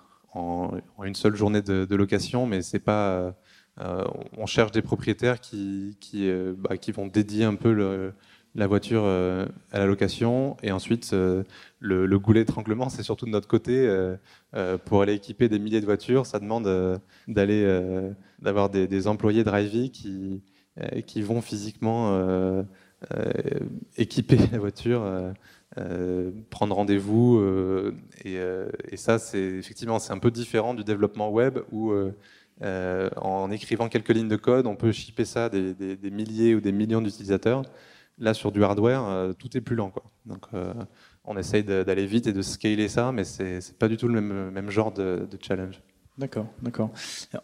une 1.02 1.14
seule 1.14 1.36
journée 1.36 1.62
de, 1.62 1.94
location, 1.94 2.46
mais 2.46 2.62
c'est 2.62 2.80
pas. 2.80 3.34
on 3.78 4.46
cherche 4.46 4.72
des 4.72 4.82
propriétaires 4.82 5.40
qui, 5.40 5.96
qui, 6.00 6.28
bah, 6.58 6.76
qui 6.76 6.90
vont 6.90 7.06
dédier 7.06 7.44
un 7.44 7.54
peu 7.54 8.12
la 8.54 8.66
voiture 8.66 9.04
à 9.04 9.78
la 9.78 9.86
location. 9.86 10.56
Et 10.62 10.70
ensuite, 10.72 11.12
le, 11.12 12.18
goulet 12.18 12.44
d'étranglement, 12.44 12.88
c'est 12.88 13.02
surtout 13.02 13.26
de 13.26 13.30
notre 13.30 13.48
côté. 13.48 13.88
pour 14.84 15.02
aller 15.02 15.14
équiper 15.14 15.48
des 15.48 15.58
milliers 15.58 15.80
de 15.80 15.86
voitures, 15.86 16.26
ça 16.26 16.38
demande 16.38 17.00
d'aller, 17.28 18.10
d'avoir 18.40 18.70
des, 18.70 18.86
des, 18.86 19.08
employés 19.08 19.44
Drivey 19.44 19.88
qui, 19.88 20.42
qui 21.06 21.22
vont 21.22 21.40
physiquement 21.40 22.64
euh, 23.12 23.60
équiper 23.96 24.38
la 24.52 24.58
voiture, 24.58 25.02
euh, 25.02 25.32
euh, 25.78 26.30
prendre 26.50 26.74
rendez-vous. 26.74 27.42
Et, 28.24 28.96
ça, 28.96 29.18
c'est 29.18 29.38
effectivement, 29.38 29.98
c'est 29.98 30.12
un 30.12 30.18
peu 30.18 30.30
différent 30.30 30.74
du 30.74 30.84
développement 30.84 31.30
web 31.30 31.58
où 31.72 31.92
en 32.62 33.50
écrivant 33.50 33.88
quelques 33.88 34.10
lignes 34.10 34.28
de 34.28 34.36
code, 34.36 34.66
on 34.66 34.76
peut 34.76 34.92
shipper 34.92 35.24
ça 35.24 35.48
des, 35.48 35.74
des, 35.74 36.10
milliers 36.10 36.54
ou 36.54 36.60
des 36.60 36.72
millions 36.72 37.02
d'utilisateurs. 37.02 37.62
Là, 38.18 38.32
sur 38.32 38.52
du 38.52 38.62
hardware, 38.62 39.34
tout 39.38 39.56
est 39.56 39.60
plus 39.60 39.74
lent. 39.74 39.90
Quoi. 39.90 40.04
Donc, 40.24 40.46
on 41.24 41.36
essaye 41.36 41.64
d'aller 41.64 42.06
vite 42.06 42.26
et 42.26 42.32
de 42.32 42.42
scaler 42.42 42.88
ça, 42.88 43.12
mais 43.12 43.24
c'est 43.24 43.76
pas 43.78 43.88
du 43.88 43.96
tout 43.96 44.08
le 44.08 44.20
même, 44.20 44.50
même 44.50 44.70
genre 44.70 44.92
de, 44.92 45.26
challenge. 45.40 45.80
D'accord, 46.16 46.46
d'accord. 46.62 46.90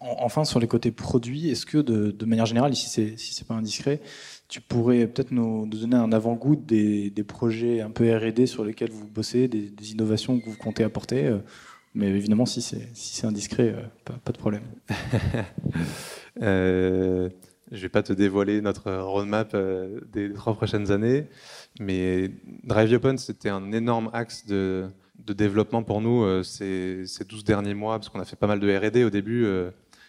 Enfin, 0.00 0.44
sur 0.44 0.60
les 0.60 0.68
côtés 0.68 0.92
produits, 0.92 1.50
est-ce 1.50 1.66
que 1.66 1.78
de, 1.78 2.12
de, 2.12 2.24
manière 2.24 2.46
générale, 2.46 2.72
ici 2.72 2.88
c'est, 2.88 3.16
si 3.16 3.34
c'est 3.34 3.46
pas 3.46 3.54
indiscret, 3.54 4.00
tu 4.46 4.60
pourrais 4.60 5.06
peut-être 5.06 5.32
nous, 5.32 5.66
donner 5.66 5.96
un 5.96 6.12
avant-goût 6.12 6.56
des, 6.56 7.24
projets 7.26 7.80
un 7.80 7.90
peu 7.90 8.14
R&D 8.14 8.46
sur 8.46 8.64
lesquels 8.64 8.90
vous 8.90 9.08
bossez, 9.08 9.48
des, 9.48 9.92
innovations 9.92 10.38
que 10.38 10.44
vous 10.44 10.56
comptez 10.56 10.84
apporter. 10.84 11.26
Euh, 11.26 11.38
mais 11.94 12.06
évidemment, 12.06 12.46
si 12.46 12.62
c'est 12.62 12.88
si 12.94 13.26
indiscret, 13.26 13.74
euh, 13.76 13.82
pas, 14.04 14.32
de 14.32 14.38
problème. 14.38 14.62
Euh, 16.42 17.28
Je 17.70 17.76
ne 17.76 17.82
vais 17.82 17.88
pas 17.88 18.02
te 18.02 18.12
dévoiler 18.12 18.60
notre 18.60 18.92
roadmap 18.92 19.56
des 20.12 20.32
trois 20.32 20.54
prochaines 20.54 20.90
années, 20.90 21.26
mais 21.78 22.30
Drive 22.64 22.92
Open, 22.94 23.16
c'était 23.16 23.48
un 23.48 23.72
énorme 23.72 24.10
axe 24.12 24.46
de, 24.46 24.88
développement 25.28 25.84
pour 25.84 26.00
nous 26.00 26.42
ces, 26.42 27.06
ces 27.06 27.24
12 27.24 27.44
derniers 27.44 27.74
mois, 27.74 27.98
parce 27.98 28.08
qu'on 28.08 28.18
a 28.18 28.24
fait 28.24 28.34
pas 28.34 28.48
mal 28.48 28.58
de 28.58 28.76
R&D 28.76 29.04
au 29.04 29.10
début 29.10 29.46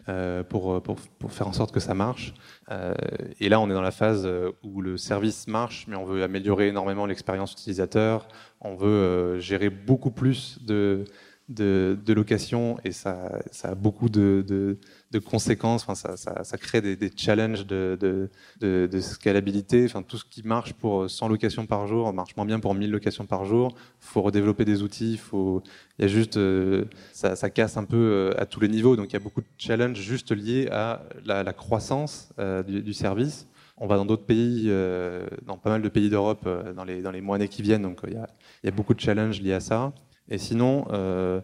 euh, 0.09 0.41
pour, 0.43 0.81
faire 1.29 1.47
en 1.47 1.53
sorte 1.53 1.71
que 1.71 1.79
ça 1.79 1.93
marche. 1.93 2.33
Euh, 2.71 2.93
et 3.39 3.49
là, 3.49 3.59
on 3.59 3.69
est 3.69 3.73
dans 3.73 3.81
la 3.81 3.91
phase 3.91 4.27
où 4.63 4.81
le 4.81 4.97
service 4.97 5.47
marche, 5.47 5.85
mais 5.87 5.95
on 5.95 6.05
veut 6.05 6.23
améliorer 6.23 6.69
énormément 6.69 7.05
l'expérience 7.05 7.53
utilisateur. 7.53 8.27
On 8.61 8.75
veut 8.75 8.87
euh, 8.87 9.39
gérer 9.39 9.69
beaucoup 9.69 10.09
plus 10.09 10.57
de, 10.65 11.05
de, 11.49 11.97
de 12.03 12.13
location 12.13 12.77
et 12.83 12.91
ça, 12.91 13.41
a 13.63 13.75
beaucoup 13.75 14.09
de, 14.09 14.77
de 15.11 15.19
conséquences. 15.19 15.83
Enfin, 15.87 16.15
ça, 16.15 16.43
ça, 16.43 16.57
crée 16.57 16.81
des, 16.81 16.95
des 16.95 17.11
challenges 17.15 17.65
de, 17.65 18.29
de, 18.59 18.99
scalabilité. 18.99 19.85
Enfin, 19.85 20.03
tout 20.03 20.17
ce 20.17 20.25
qui 20.25 20.43
marche 20.43 20.73
pour 20.73 21.09
100 21.09 21.27
locations 21.27 21.65
par 21.65 21.87
jour 21.87 22.11
marche 22.13 22.35
moins 22.35 22.45
bien 22.45 22.59
pour 22.59 22.73
1000 22.73 22.89
locations 22.89 23.25
par 23.25 23.45
jour. 23.45 23.75
Il 23.75 24.07
faut 24.07 24.21
redévelopper 24.21 24.65
des 24.65 24.83
outils. 24.83 25.17
Faut... 25.17 25.61
Il 25.99 26.03
y 26.03 26.05
a 26.05 26.07
juste, 26.07 26.37
euh, 26.37 26.85
ça, 27.13 27.49
casse 27.49 27.77
un 27.77 27.83
peu 27.83 27.97
euh, 27.97 28.41
à 28.41 28.45
tous 28.45 28.59
les 28.59 28.69
niveaux. 28.69 28.95
Donc 28.95 29.09
il 29.09 29.13
y 29.13 29.17
a 29.17 29.19
beaucoup 29.19 29.41
de 29.41 29.47
challenges 29.57 29.99
juste 29.99 30.31
liés 30.31 30.69
à 30.71 31.03
la, 31.25 31.53
croissance 31.53 32.29
euh, 32.39 32.63
du, 32.63 32.93
service. 32.93 33.47
On 33.77 33.87
va 33.87 33.97
dans 33.97 34.05
d'autres 34.05 34.25
pays, 34.25 34.65
euh, 34.67 35.25
dans 35.45 35.57
pas 35.57 35.71
mal 35.71 35.81
de 35.81 35.89
pays 35.89 36.09
d'Europe, 36.09 36.47
dans, 36.75 36.83
les, 36.83 37.01
dans 37.01 37.11
les 37.11 37.21
mois 37.21 37.35
années 37.35 37.47
qui 37.47 37.61
viennent. 37.61 37.81
Donc 37.81 38.01
il 38.07 38.13
y, 38.13 38.17
a, 38.17 38.27
il 38.63 38.67
y 38.67 38.69
a 38.69 38.71
beaucoup 38.71 38.93
de 38.93 38.99
challenges 38.99 39.41
liés 39.41 39.53
à 39.53 39.59
ça. 39.59 39.91
Et 40.31 40.37
sinon, 40.37 40.85
euh, 40.91 41.41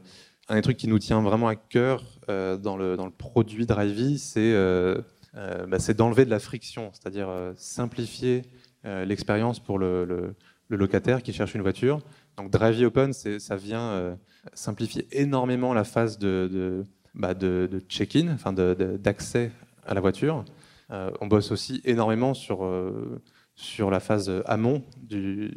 un 0.50 0.56
des 0.56 0.62
trucs 0.62 0.78
qui 0.78 0.88
nous 0.88 1.00
tient 1.00 1.22
vraiment 1.22 1.48
à 1.48 1.56
cœur 1.56 2.04
euh, 2.30 2.58
dans, 2.58 2.78
le, 2.78 2.96
dans 2.96 3.06
le 3.06 3.12
produit 3.12 3.66
Drivey, 3.66 4.18
c'est 4.18 4.54
euh, 4.54 5.02
bah, 5.34 5.78
d'enlever 5.96 6.26
de 6.26 6.30
la 6.30 6.40
friction, 6.40 6.92
c'est-à-dire 6.94 7.30
simplifier 7.56 8.44
l'expérience 8.84 9.60
pour 9.60 9.80
le, 9.80 10.06
le, 10.06 10.78
locataire 10.78 11.22
qui 11.22 11.34
cherche 11.34 11.56
une 11.56 11.62
voiture. 11.62 12.00
Donc 12.38 12.50
Drivey 12.50 12.86
Open, 12.86 13.12
ça 13.14 13.56
vient 13.56 14.18
simplifier 14.54 15.08
énormément 15.12 15.74
la 15.74 15.84
phase 15.84 16.18
de, 16.18 16.50
de, 16.52 16.84
bah, 17.14 17.34
check-in, 17.90 18.38
d'accès 19.00 19.52
à 19.86 19.94
la 19.94 20.02
voiture. 20.02 20.46
on 20.90 21.28
bosse 21.28 21.52
aussi 21.52 21.82
énormément 21.84 22.34
sur 22.34 22.64
sur 23.58 23.90
la 23.90 24.00
phase 24.00 24.32
amont 24.46 24.84
de, 25.02 25.52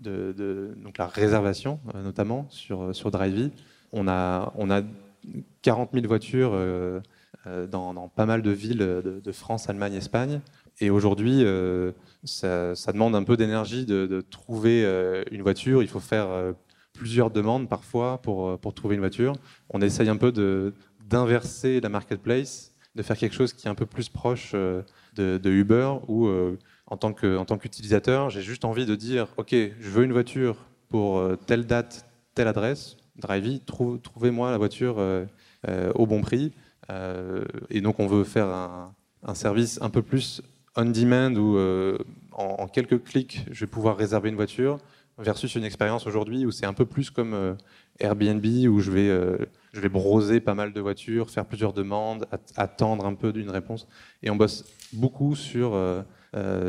de, 0.00 0.74
donc 0.82 0.98
la 0.98 1.06
réservation, 1.06 1.78
euh, 1.94 2.02
notamment 2.02 2.46
sur, 2.48 2.82
euh, 2.82 2.92
sur 2.92 3.10
Drivey. 3.10 3.50
On 3.96 4.08
a, 4.08 4.52
on 4.56 4.70
a 4.70 4.82
40 5.62 5.90
000 5.94 6.06
voitures 6.06 6.50
euh, 6.52 7.00
dans, 7.70 7.94
dans, 7.94 8.08
pas 8.08 8.26
mal 8.26 8.42
de 8.42 8.50
villes 8.50 8.78
de, 8.78 9.32
France, 9.32 9.68
Allemagne, 9.68 9.94
Espagne. 9.94 10.40
Et 10.80 10.90
aujourd'hui, 10.90 11.44
ça, 12.24 12.74
ça, 12.74 12.92
demande 12.92 13.14
un 13.14 13.22
peu 13.22 13.36
d'énergie 13.36 13.86
de, 13.86 14.24
trouver 14.30 14.84
une 15.30 15.42
voiture. 15.42 15.82
Il 15.82 15.88
faut 15.88 16.00
faire 16.00 16.26
plusieurs 16.92 17.30
demandes 17.30 17.68
parfois 17.68 18.20
pour, 18.22 18.58
trouver 18.74 18.96
une 18.96 19.00
voiture. 19.00 19.34
On 19.70 19.80
essaye 19.80 20.08
un 20.08 20.16
peu 20.16 20.32
d'inverser 21.08 21.80
la 21.80 21.88
marketplace, 21.88 22.74
de 22.96 23.02
faire 23.02 23.16
quelque 23.16 23.34
chose 23.34 23.52
qui 23.52 23.66
est 23.68 23.70
un 23.70 23.76
peu 23.76 23.86
plus 23.86 24.08
proche 24.08 24.52
de, 24.52 25.40
Uber, 25.44 25.92
où 26.08 26.28
en 26.86 26.96
tant 26.96 27.58
qu'utilisateur, 27.58 28.30
j'ai 28.30 28.42
juste 28.42 28.64
envie 28.64 28.86
de 28.86 28.94
dire, 28.94 29.28
OK, 29.36 29.52
je 29.52 29.90
veux 29.90 30.04
une 30.04 30.12
voiture 30.12 30.56
pour 30.88 31.18
euh, 31.18 31.36
telle 31.46 31.66
date, 31.66 32.06
telle 32.34 32.48
adresse, 32.48 32.96
Drivey, 33.16 33.60
trouvez-moi 33.64 34.50
la 34.50 34.58
voiture 34.58 34.96
euh, 34.98 35.24
euh, 35.68 35.92
au 35.94 36.06
bon 36.06 36.20
prix. 36.20 36.52
Euh, 36.90 37.44
et 37.70 37.80
donc 37.80 37.98
on 37.98 38.06
veut 38.06 38.24
faire 38.24 38.48
un, 38.48 39.34
service 39.34 39.78
un 39.80 39.88
peu 39.88 40.02
plus 40.02 40.42
on-demand 40.76 41.34
où 41.36 41.56
euh, 41.56 41.96
en, 42.32 42.66
quelques 42.66 43.02
clics, 43.02 43.46
je 43.50 43.60
vais 43.60 43.70
pouvoir 43.70 43.96
réserver 43.96 44.28
une 44.28 44.34
voiture 44.34 44.78
versus 45.16 45.54
une 45.54 45.64
expérience 45.64 46.06
aujourd'hui 46.06 46.44
où 46.44 46.50
c'est 46.50 46.66
un 46.66 46.74
peu 46.74 46.84
plus 46.84 47.10
comme 47.10 47.56
Airbnb 48.00 48.44
où 48.44 48.80
je 48.80 48.90
vais, 48.90 49.08
je 49.72 49.80
vais 49.80 49.88
broser 49.88 50.40
pas 50.40 50.54
mal 50.54 50.72
de 50.72 50.80
voitures, 50.80 51.30
faire 51.30 51.46
plusieurs 51.46 51.72
demandes, 51.72 52.26
attendre 52.56 53.06
un 53.06 53.14
peu 53.14 53.32
d'une 53.32 53.50
réponse. 53.50 53.86
Et 54.22 54.30
on 54.30 54.36
bosse 54.36 54.64
beaucoup 54.92 55.36
sur 55.36 55.80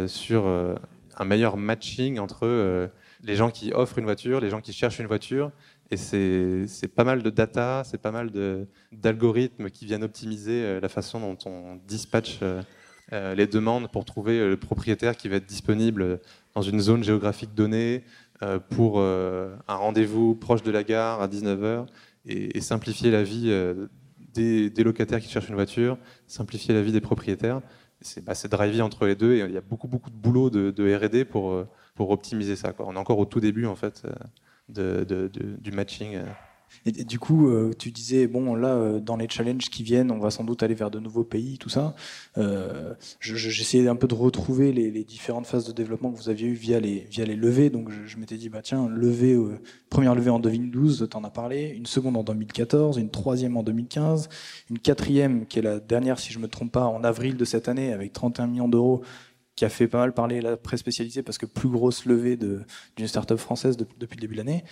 sur 0.06 0.48
un 1.18 1.26
meilleur 1.26 1.58
matching 1.58 2.20
entre 2.20 2.90
les 3.24 3.36
gens 3.36 3.50
qui 3.50 3.74
offrent 3.74 3.98
une 3.98 4.06
voiture, 4.06 4.40
les 4.40 4.52
gens 4.52 4.62
qui 4.62 4.74
cherchent 4.74 5.00
une 5.00 5.08
voiture. 5.08 5.52
Et 5.92 5.98
c'est 5.98 6.88
pas 6.96 7.04
mal 7.04 7.22
de 7.22 7.30
data, 7.30 7.84
c'est 7.86 8.02
pas 8.02 8.12
mal 8.12 8.32
d'algorithmes 8.92 9.70
qui 9.70 9.86
viennent 9.86 10.04
optimiser 10.04 10.80
la 10.80 10.90
façon 10.90 11.20
dont 11.20 11.38
on 11.46 11.76
dispatche 11.88 12.40
les 13.12 13.48
demandes 13.48 13.92
pour 13.92 14.04
trouver 14.04 14.40
le 14.40 14.58
propriétaire 14.58 15.16
qui 15.16 15.30
va 15.30 15.36
être 15.36 15.46
disponible 15.46 16.20
dans 16.56 16.64
une 16.64 16.80
zone 16.80 17.04
géographique 17.04 17.54
donnée 17.54 18.04
pour 18.72 19.00
un 19.00 19.58
rendez-vous 19.68 20.34
proche 20.34 20.64
de 20.64 20.72
la 20.72 20.84
gare 20.84 21.22
à 21.22 21.28
19h 21.28 21.86
et, 22.26 22.62
simplifier 22.62 23.12
la 23.12 23.22
vie 23.22 23.54
des, 24.34 24.84
locataires 24.84 25.20
qui 25.20 25.30
cherchent 25.30 25.50
une 25.50 25.56
voiture, 25.56 26.00
simplifier 26.26 26.74
la 26.74 26.82
vie 26.82 26.92
des 26.92 27.02
propriétaires 27.02 27.62
c'est 28.02 28.24
bah, 28.24 28.34
entre 28.84 29.06
les 29.06 29.16
deux 29.16 29.34
et 29.34 29.40
il 29.40 29.52
y 29.52 29.58
a 29.58 29.62
beaucoup 29.62 29.88
beaucoup 29.88 30.10
de 30.10 30.16
boulot 30.16 30.50
de, 30.50 30.96
R&D 30.96 31.26
pour 31.26 31.52
euh, 31.52 31.68
pour 31.96 32.10
optimiser 32.12 32.56
ça. 32.56 32.74
On 32.80 32.96
est 32.96 33.00
encore 33.00 33.20
au 33.20 33.26
tout 33.26 33.40
début 33.40 33.66
en 33.66 33.76
fait 33.76 34.04
euh, 34.06 34.12
du 34.70 35.72
matching. 35.72 36.16
Euh. 36.16 36.26
Et, 36.86 37.04
du 37.04 37.20
coup, 37.20 37.48
euh, 37.48 37.72
tu 37.78 37.92
disais, 37.92 38.28
bon, 38.28 38.54
là, 38.54 38.74
euh, 38.74 39.00
dans 39.00 39.16
les 39.16 39.30
challenges 39.30 39.70
qui 39.70 39.84
viennent, 39.84 40.12
on 40.12 40.20
va 40.20 40.30
sans 40.30 40.44
doute 40.44 40.62
aller 40.62 40.74
vers 40.74 40.92
de 40.92 41.00
nouveaux 41.00 41.24
pays, 41.24 41.58
tout 41.58 41.70
ça. 41.70 41.96
J'essayais 43.22 43.88
un 43.88 43.96
peu 43.96 44.08
de 44.08 44.14
retrouver 44.16 44.72
les, 44.74 45.04
différentes 45.04 45.46
phases 45.46 45.66
de 45.66 45.72
développement 45.72 46.12
que 46.12 46.18
vous 46.18 46.30
aviez 46.30 46.48
eues 46.48 46.54
via 46.54 46.80
les, 46.80 47.08
levées. 47.36 47.70
Donc, 47.70 47.90
je, 47.92 48.06
je 48.06 48.18
m'étais 48.18 48.38
dit, 48.38 48.50
bah, 48.50 48.62
tiens, 48.62 48.90
levée, 48.90 49.38
première 49.90 50.16
levée 50.16 50.32
en 50.32 50.40
2012, 50.40 51.08
tu 51.10 51.18
en 51.18 51.24
as 51.24 51.30
parlé, 51.30 51.70
une 51.70 51.86
seconde 51.86 52.18
en 52.18 52.24
2014, 52.24 52.98
une 52.98 53.10
troisième 53.10 53.56
en 53.58 53.64
2015, 53.64 54.30
une 54.70 54.80
quatrième, 54.80 55.46
qui 55.46 55.60
est 55.60 55.64
la 55.64 55.80
dernière, 55.80 56.20
si 56.20 56.34
je 56.34 56.40
me 56.40 56.48
trompe 56.48 56.72
pas, 56.72 56.86
en 56.86 57.04
avril 57.04 57.38
de 57.38 57.46
cette 57.46 57.70
année, 57.70 57.94
avec 57.94 58.12
31 58.12 58.48
millions 58.48 58.70
d'euros 58.70 59.04
qui 59.56 59.66
a 59.66 59.70
fait 59.70 59.88
pas 59.88 60.00
mal 60.00 60.14
parler 60.14 60.42
la 60.42 60.58
presse 60.58 60.82
spécialisée 60.82 61.24
parce 61.24 61.38
que 61.38 61.46
plus 61.46 61.70
grosse 61.70 62.06
levée 62.06 62.38
d'une 62.38 63.08
start-up 63.08 63.40
française 63.40 63.78
de, 63.78 63.86
depuis 63.98 64.16
le 64.18 64.22
début 64.22 64.34
de 64.36 64.40
l'année. 64.40 64.64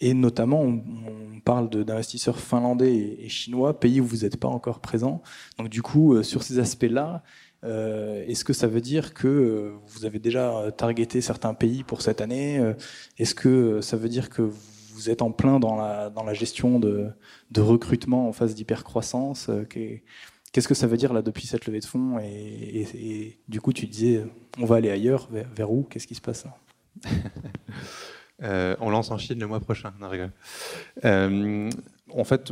Et 0.00 0.14
notamment, 0.14 0.62
on, 0.62 1.40
parle 1.44 1.68
d'investisseurs 1.70 2.38
finlandais 2.38 3.16
et, 3.18 3.28
chinois, 3.28 3.78
pays 3.78 4.00
où 4.00 4.04
vous 4.04 4.18
n'êtes 4.18 4.38
pas 4.38 4.48
encore 4.48 4.80
présent. 4.80 5.22
Donc 5.58 5.68
du 5.68 5.82
coup, 5.82 6.14
euh, 6.14 6.22
sur 6.22 6.42
ces 6.42 6.58
aspects-là, 6.58 7.22
euh, 7.64 8.24
est-ce 8.26 8.44
que 8.44 8.52
ça 8.52 8.66
veut 8.66 8.80
dire 8.80 9.12
que 9.14 9.28
euh, 9.28 9.72
vous 9.86 10.04
avez 10.04 10.18
déjà 10.18 10.70
targeté 10.76 11.20
certains 11.20 11.54
pays 11.54 11.82
pour 11.82 12.00
cette 12.02 12.20
année 12.20 12.60
Est-ce 13.18 13.34
que 13.34 13.80
ça 13.80 13.96
veut 13.96 14.08
dire 14.08 14.30
que 14.30 14.42
vous 14.42 15.10
êtes 15.10 15.22
en 15.22 15.32
plein 15.32 15.60
dans 15.60 15.76
la, 15.76 16.10
dans 16.10 16.24
la 16.24 16.34
gestion 16.34 16.78
de, 16.78 17.08
de 17.50 17.60
recrutement 17.60 18.28
en 18.28 18.32
phase 18.32 18.54
d'hypercroissance 18.54 19.50
Qu'est-ce 20.52 20.66
que 20.66 20.74
ça 20.74 20.86
veut 20.86 20.96
dire 20.96 21.12
là 21.12 21.22
depuis 21.22 21.46
cette 21.46 21.66
levée 21.66 21.78
de 21.78 21.84
fonds 21.84 22.18
et, 22.18 23.38
du 23.48 23.60
coup, 23.60 23.72
tu 23.72 23.86
disais, 23.86 24.24
on 24.58 24.64
va 24.64 24.76
aller 24.76 24.90
ailleurs, 24.90 25.28
vers, 25.30 25.70
où 25.70 25.84
Qu'est-ce 25.84 26.06
qui 26.06 26.14
se 26.14 26.20
passe 26.20 26.44
Euh, 28.42 28.74
on 28.80 28.88
lance 28.88 29.10
en 29.10 29.18
Chine 29.18 29.38
le 29.38 29.46
mois 29.46 29.60
prochain. 29.60 29.92
Euh, 31.04 31.70
en 32.08 32.24
fait, 32.24 32.50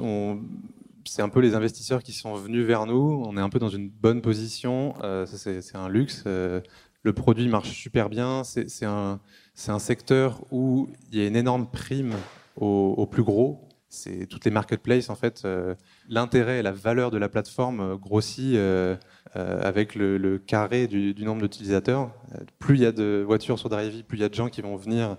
c'est 1.06 1.22
un 1.22 1.30
peu 1.30 1.40
les 1.40 1.54
investisseurs 1.54 2.02
qui 2.02 2.12
sont 2.12 2.34
venus 2.34 2.66
vers 2.66 2.84
nous. 2.84 3.22
On 3.26 3.38
est 3.38 3.40
un 3.40 3.48
peu 3.48 3.58
dans 3.58 3.70
une 3.70 3.88
bonne 3.88 4.20
position. 4.20 4.94
Euh, 5.02 5.24
c'est 5.24 5.76
un 5.76 5.88
luxe. 5.88 6.24
Le 6.26 7.12
produit 7.14 7.48
marche 7.48 7.70
super 7.70 8.10
bien. 8.10 8.44
C'est 8.44 8.84
un, 8.84 9.18
un, 9.66 9.78
secteur 9.78 10.44
où 10.50 10.90
il 11.10 11.18
y 11.18 11.22
a 11.22 11.26
une 11.26 11.36
énorme 11.36 11.70
prime 11.70 12.14
au, 12.56 12.94
au 12.98 13.06
plus 13.06 13.22
gros. 13.22 13.67
C'est 13.88 14.26
toutes 14.26 14.44
les 14.44 14.50
marketplaces 14.50 15.10
en 15.10 15.14
fait. 15.14 15.42
Euh, 15.44 15.74
L'intérêt 16.08 16.58
et 16.58 16.62
la 16.62 16.72
valeur 16.72 17.10
de 17.10 17.18
la 17.18 17.28
plateforme 17.28 17.96
grossit 17.96 18.56
avec 19.34 19.94
le, 19.94 20.38
carré 20.38 20.86
du, 20.86 21.14
nombre 21.24 21.42
d'utilisateurs. 21.42 22.12
Plus 22.58 22.76
il 22.76 22.82
y 22.82 22.86
a 22.86 22.92
de 22.92 23.22
voitures 23.26 23.58
sur 23.58 23.68
Drivey, 23.68 24.02
plus 24.02 24.18
il 24.18 24.20
y 24.20 24.24
a 24.24 24.28
de 24.28 24.34
gens 24.34 24.48
qui 24.48 24.62
vont 24.62 24.76
venir 24.76 25.16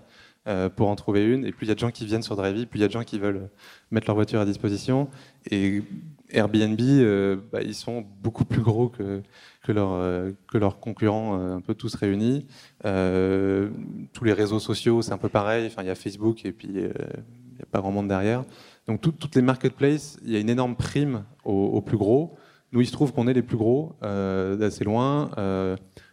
euh, 0.48 0.70
pour 0.70 0.88
en 0.88 0.96
trouver 0.96 1.26
une. 1.26 1.44
Et 1.44 1.52
plus 1.52 1.66
il 1.66 1.68
y 1.68 1.72
a 1.72 1.74
de 1.74 1.80
gens 1.80 1.90
qui 1.90 2.06
viennent 2.06 2.22
sur 2.22 2.34
Drivey, 2.34 2.64
plus 2.64 2.78
il 2.78 2.82
y 2.82 2.84
a 2.84 2.88
de 2.88 2.92
gens 2.92 3.04
qui 3.04 3.18
veulent 3.18 3.50
mettre 3.90 4.06
leur 4.06 4.16
voiture 4.16 4.40
à 4.40 4.46
disposition. 4.46 5.10
Et 5.50 5.82
Airbnb, 6.30 6.80
euh, 6.80 7.36
bah, 7.52 7.60
ils 7.60 7.74
sont 7.74 8.06
beaucoup 8.22 8.46
plus 8.46 8.62
gros 8.62 8.88
que, 8.88 9.22
que, 9.62 9.72
leur, 9.72 9.92
euh, 9.92 10.30
que 10.50 10.56
leurs 10.56 10.80
concurrents, 10.80 11.38
euh, 11.38 11.56
un 11.56 11.60
peu 11.60 11.74
tous 11.74 11.94
réunis. 11.94 12.46
Euh, 12.86 13.68
tous 14.14 14.24
les 14.24 14.32
réseaux 14.32 14.60
sociaux, 14.60 15.02
c'est 15.02 15.12
un 15.12 15.18
peu 15.18 15.28
pareil. 15.28 15.66
Enfin, 15.66 15.82
il 15.82 15.88
y 15.88 15.90
a 15.90 15.94
Facebook 15.94 16.46
et 16.46 16.52
puis 16.52 16.70
n'y 17.60 17.68
a 17.68 17.70
pas 17.70 17.80
grand 17.80 17.92
monde 17.92 18.08
derrière. 18.08 18.44
Donc 18.86 19.00
tout, 19.00 19.12
toutes 19.12 19.36
les 19.36 19.42
marketplaces, 19.42 20.18
il 20.24 20.32
y 20.32 20.36
a 20.36 20.40
une 20.40 20.50
énorme 20.50 20.76
prime 20.76 21.24
aux, 21.44 21.80
plus 21.80 21.96
gros. 21.96 22.36
Nous, 22.72 22.80
il 22.80 22.86
se 22.86 22.92
trouve 22.92 23.12
qu'on 23.12 23.28
est 23.28 23.34
les 23.34 23.42
plus 23.42 23.56
gros 23.56 23.96
d'assez 24.02 24.84
loin 24.84 25.30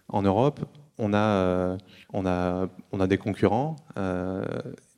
en 0.09 0.21
Europe 0.21 0.65
on 0.97 1.13
a, 1.13 1.17
euh, 1.17 1.77
on 2.13 2.25
a, 2.25 2.67
on 2.91 2.99
a 2.99 3.07
des 3.07 3.17
concurrents, 3.17 3.75
euh, 3.97 4.43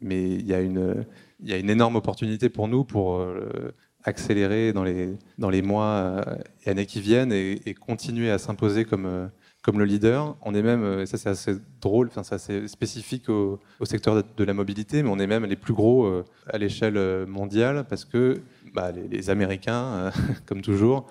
mais 0.02 0.32
il 0.32 0.45
y, 0.45 0.54
a 0.54 0.62
une, 0.62 1.06
y 1.43 1.54
a 1.54 1.58
une 1.58 1.70
énorme 1.70 1.95
opportunité 1.95 2.50
pour 2.50 2.68
nous 2.68 2.84
pour 2.84 3.18
euh, 3.18 3.74
accélérer 4.04 4.72
dans 4.72 4.84
les, 4.84 5.18
dans 5.38 5.50
les 5.50 5.62
mois 5.62 6.24
et 6.66 6.70
années 6.70 6.86
qui 6.86 7.02
viennent 7.02 7.34
et, 7.34 7.76
continuer 7.80 8.32
à 8.32 8.38
s'imposer 8.38 8.86
comme, 8.86 9.30
comme 9.62 9.80
le 9.80 9.86
leader. 9.86 10.36
On 10.41 10.53
est 10.53 10.62
même, 10.62 11.01
et 11.01 11.05
ça 11.05 11.18
c'est 11.18 11.30
assez 11.30 11.55
drôle, 11.82 12.07
enfin, 12.07 12.24
c'est 12.24 12.36
assez 12.36 12.68
spécifique 12.68 13.30
au, 13.30 13.60
secteur 13.84 14.24
de, 14.24 14.43
la 14.43 14.53
mobilité, 14.53 15.03
mais 15.03 15.10
on 15.10 15.20
est 15.20 15.28
même 15.28 15.45
les 15.45 15.55
plus 15.55 15.74
gros 15.74 16.24
à 16.47 16.57
l'échelle 16.57 17.26
mondiale 17.26 17.86
parce 17.89 18.05
que 18.05 18.41
bah, 18.74 18.91
les, 18.91 19.30
Américains, 19.30 20.12
comme 20.45 20.62
toujours, 20.62 21.07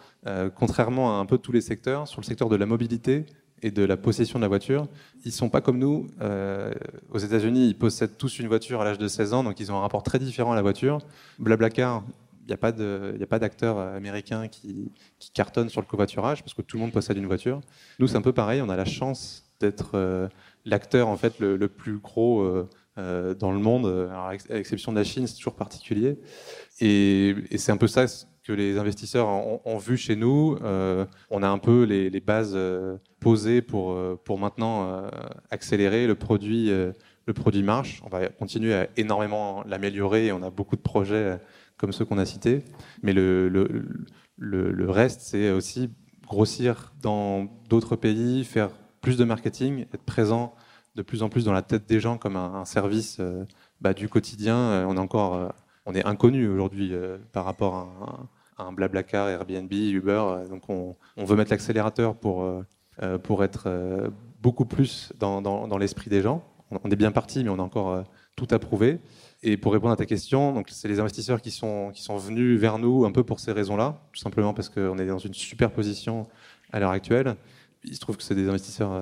contrairement 0.55 1.19
à 1.19 1.21
un 1.21 1.27
peu 1.27 1.39
tous 1.39 1.53
les 1.53 1.61
secteurs, 1.61 2.09
sur 2.09 2.21
le 2.21 2.27
secteur 2.27 2.49
de 2.49 2.57
la 2.57 2.67
mobilité, 2.67 3.27
et 3.63 3.71
de 3.71 3.85
la 3.85 3.97
possession 3.97 4.39
de 4.39 4.45
la 4.45 4.49
voiture. 4.49 4.87
Ils 5.25 5.33
sont 5.33 5.49
pas 5.49 5.61
comme 5.61 5.79
nous. 5.79 6.09
Euh, 6.21 6.73
aux 7.11 7.19
États-Unis, 7.19 7.69
ils 7.69 7.79
possèdent 7.79 8.17
tous 8.17 8.39
une 8.39 8.49
voiture 8.49 8.81
à 8.81 8.85
l'âge 8.85 8.99
de 8.99 9.09
16 9.09 9.35
ans, 9.35 9.45
donc 9.45 9.61
ils 9.61 9.73
ont 9.73 9.77
un 9.77 9.81
rapport 9.81 10.03
très 10.03 10.19
différent 10.19 10.53
à 10.53 10.57
la 10.57 10.63
voiture. 10.63 10.99
Blablacar, 11.39 12.05
n'y 12.49 13.23
a 13.23 13.27
pas 13.27 13.39
d'acteur 13.39 13.79
américain 13.79 14.49
qui, 14.49 14.91
cartonne 15.35 15.69
sur 15.69 15.81
le 15.81 15.87
covoiturage 15.87 16.43
parce 16.43 16.55
que 16.55 16.63
tout 16.63 16.77
le 16.77 16.83
monde 16.83 16.93
possède 16.93 17.17
une 17.17 17.27
voiture. 17.27 17.61
Nous, 17.99 18.09
c'est 18.09 18.17
un 18.17 18.23
peu 18.23 18.33
pareil. 18.33 18.63
On 18.63 18.69
a 18.69 18.77
la 18.77 18.85
chance 18.85 19.45
d'être 19.61 19.93
euh, 19.95 20.29
l'acteur 20.65 21.09
en 21.09 21.17
fait 21.17 21.39
le, 21.41 21.69
plus 21.69 21.99
gros 21.99 22.43
euh, 22.99 23.35
dans 23.35 23.53
le 23.53 23.59
monde. 23.59 23.87
à 23.87 24.33
l'exception 24.51 24.93
de 24.93 24.99
la 24.99 25.05
Chine, 25.05 25.27
c'est 25.27 25.37
toujours 25.37 25.57
particulier. 25.57 26.19
Et, 26.81 27.35
c'est 27.57 27.73
un 27.73 27.77
peu 27.77 27.89
ça 27.89 28.07
que 28.49 28.53
les 28.55 28.79
investisseurs 28.79 29.29
ont, 29.29 29.79
vu 29.79 29.99
chez 29.99 30.17
nous. 30.17 30.57
Euh, 30.63 31.05
on 31.29 31.43
a 31.43 31.49
un 31.49 31.59
peu 31.59 31.83
les, 31.83 32.21
bases 32.21 32.55
euh, 32.55 32.97
posées 33.21 33.63
euh, 33.75 34.17
pour 34.17 34.39
maintenant 34.39 35.03
accélérer 35.51 36.07
le 36.07 36.15
produit. 36.15 36.71
Le 37.29 37.33
produit 37.33 37.63
marche. 37.63 38.03
On 38.05 38.09
va 38.09 38.29
continuer 38.29 38.75
à 38.75 38.89
énormément 38.97 39.63
l'améliorer. 39.65 40.33
On 40.33 40.43
a 40.43 40.51
beaucoup 40.51 40.75
de 40.75 40.81
projets 40.81 41.39
comme 41.77 41.93
ceux 41.93 42.05
qu'on 42.05 42.19
a 42.19 42.25
cités. 42.25 42.65
Mais 43.03 43.13
le, 43.13 44.87
reste, 44.89 45.21
c'est 45.21 45.51
aussi 45.51 45.91
grossir 46.27 46.93
dans 47.01 47.45
d'autres 47.69 47.95
pays, 47.95 48.45
faire 48.45 48.71
plus 49.01 49.17
de 49.17 49.25
marketing, 49.25 49.87
être 49.95 50.05
présent 50.05 50.55
de 50.97 51.03
plus 51.03 51.23
en 51.23 51.29
plus 51.29 51.45
dans 51.45 51.53
la 51.53 51.63
tête 51.63 51.89
des 51.89 52.01
gens 52.01 52.19
comme 52.19 52.35
un, 52.35 52.65
service 52.65 53.21
bah, 53.81 53.95
du 53.95 54.09
quotidien. 54.09 54.87
On 54.89 54.97
est 54.97 55.01
encore 55.01 55.53
on 55.87 55.95
est 55.95 56.05
inconnu 56.05 56.49
aujourd'hui 56.49 56.93
par 57.33 57.45
rapport 57.45 57.77
à, 57.77 58.29
un 58.59 58.73
Blablacar, 58.73 59.29
Airbnb, 59.29 59.73
Uber. 59.73 60.13
Euh, 60.13 60.49
donc 60.49 60.69
on, 60.69 60.97
veut 61.17 61.37
mettre 61.37 61.51
l'accélérateur 61.51 62.15
pour, 62.15 62.43
euh, 62.43 62.63
euh, 63.03 63.19
pour 63.19 63.45
être 63.45 63.69
beaucoup 64.43 64.65
plus 64.65 65.13
dans, 65.19 65.79
l'esprit 65.79 66.11
des 66.11 66.23
gens. 66.23 66.45
On 66.71 66.91
est 66.91 66.97
bien 66.97 67.13
parti, 67.13 67.45
mais 67.45 67.51
on 67.51 67.59
a 67.59 67.63
encore 67.63 68.05
tout 68.37 68.49
à 68.51 68.59
prouver. 68.59 69.01
Et 69.43 69.57
pour 69.57 69.73
répondre 69.73 69.93
à 69.93 69.97
ta 69.97 70.07
question, 70.07 70.63
c'est 70.69 70.89
les 70.89 71.01
investisseurs 71.01 71.41
qui 71.41 71.51
sont, 71.51 71.91
qui 71.95 72.03
sont 72.03 72.17
venus 72.17 72.59
vers 72.59 72.79
nous 72.79 73.05
un 73.05 73.13
peu 73.13 73.25
pour 73.25 73.41
ces 73.41 73.53
raisons-là, 73.53 74.03
tout 74.13 74.21
simplement 74.21 74.53
parce 74.53 74.69
qu'on 74.69 74.99
est 74.99 75.07
dans 75.07 75.19
une 75.19 75.35
super 75.35 75.71
position 75.71 76.27
à 76.73 76.81
l'heure 76.81 76.91
actuelle. 76.91 77.37
Il 77.85 77.95
se 77.95 78.01
trouve 78.01 78.17
que 78.17 78.23
c'est 78.23 78.35
des 78.35 78.49
investisseurs 78.49 79.01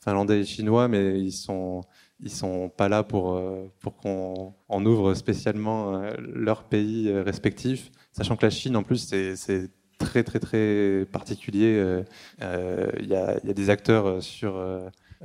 finlandais 0.00 0.40
et 0.40 0.44
chinois, 0.44 0.88
mais 0.88 1.20
ils 1.20 1.32
sont 1.32 1.82
ils 2.20 2.30
sont 2.30 2.70
pas 2.70 2.88
là 2.88 3.02
pour, 3.02 3.40
pour 3.80 3.96
qu'on 3.96 4.54
en 4.68 4.86
ouvre 4.86 5.14
spécialement 5.14 6.00
leur 6.18 6.64
pays 6.64 7.12
respectif. 7.12 7.90
Sachant 8.12 8.36
que 8.36 8.46
la 8.46 8.50
Chine, 8.50 8.76
en 8.76 8.84
plus, 8.84 9.12
c'est 9.34 9.70
très, 9.98 10.22
très, 10.22 10.38
très 10.38 11.06
particulier. 11.10 11.76
Euh, 11.76 12.02
euh, 12.42 12.90
il 13.00 13.08
y, 13.08 13.14
a 13.16 13.38
des 13.40 13.70
acteurs 13.70 14.22
sur 14.22 14.56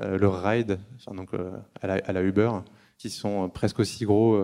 euh, 0.01 0.17
le 0.17 0.27
ride, 0.27 0.79
donc 1.11 1.29
à 1.81 2.11
la, 2.11 2.21
Uber, 2.21 2.51
qui 2.97 3.09
sont 3.09 3.49
presque 3.49 3.79
aussi 3.79 4.05
gros 4.05 4.39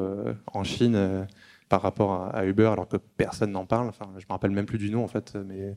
en 0.53 0.63
Chine 0.63 1.27
par 1.67 1.81
rapport 1.81 2.29
à, 2.33 2.45
Uber, 2.45 2.67
alors 2.67 2.87
que 2.87 2.97
personne 2.97 3.51
n'en 3.51 3.65
parle. 3.65 3.89
Enfin, 3.89 4.07
je 4.17 4.25
me 4.25 4.31
rappelle 4.31 4.51
même 4.51 4.65
plus 4.65 4.77
du 4.77 4.91
nom 4.91 5.03
en 5.03 5.07
fait, 5.07 5.35
mais 5.35 5.75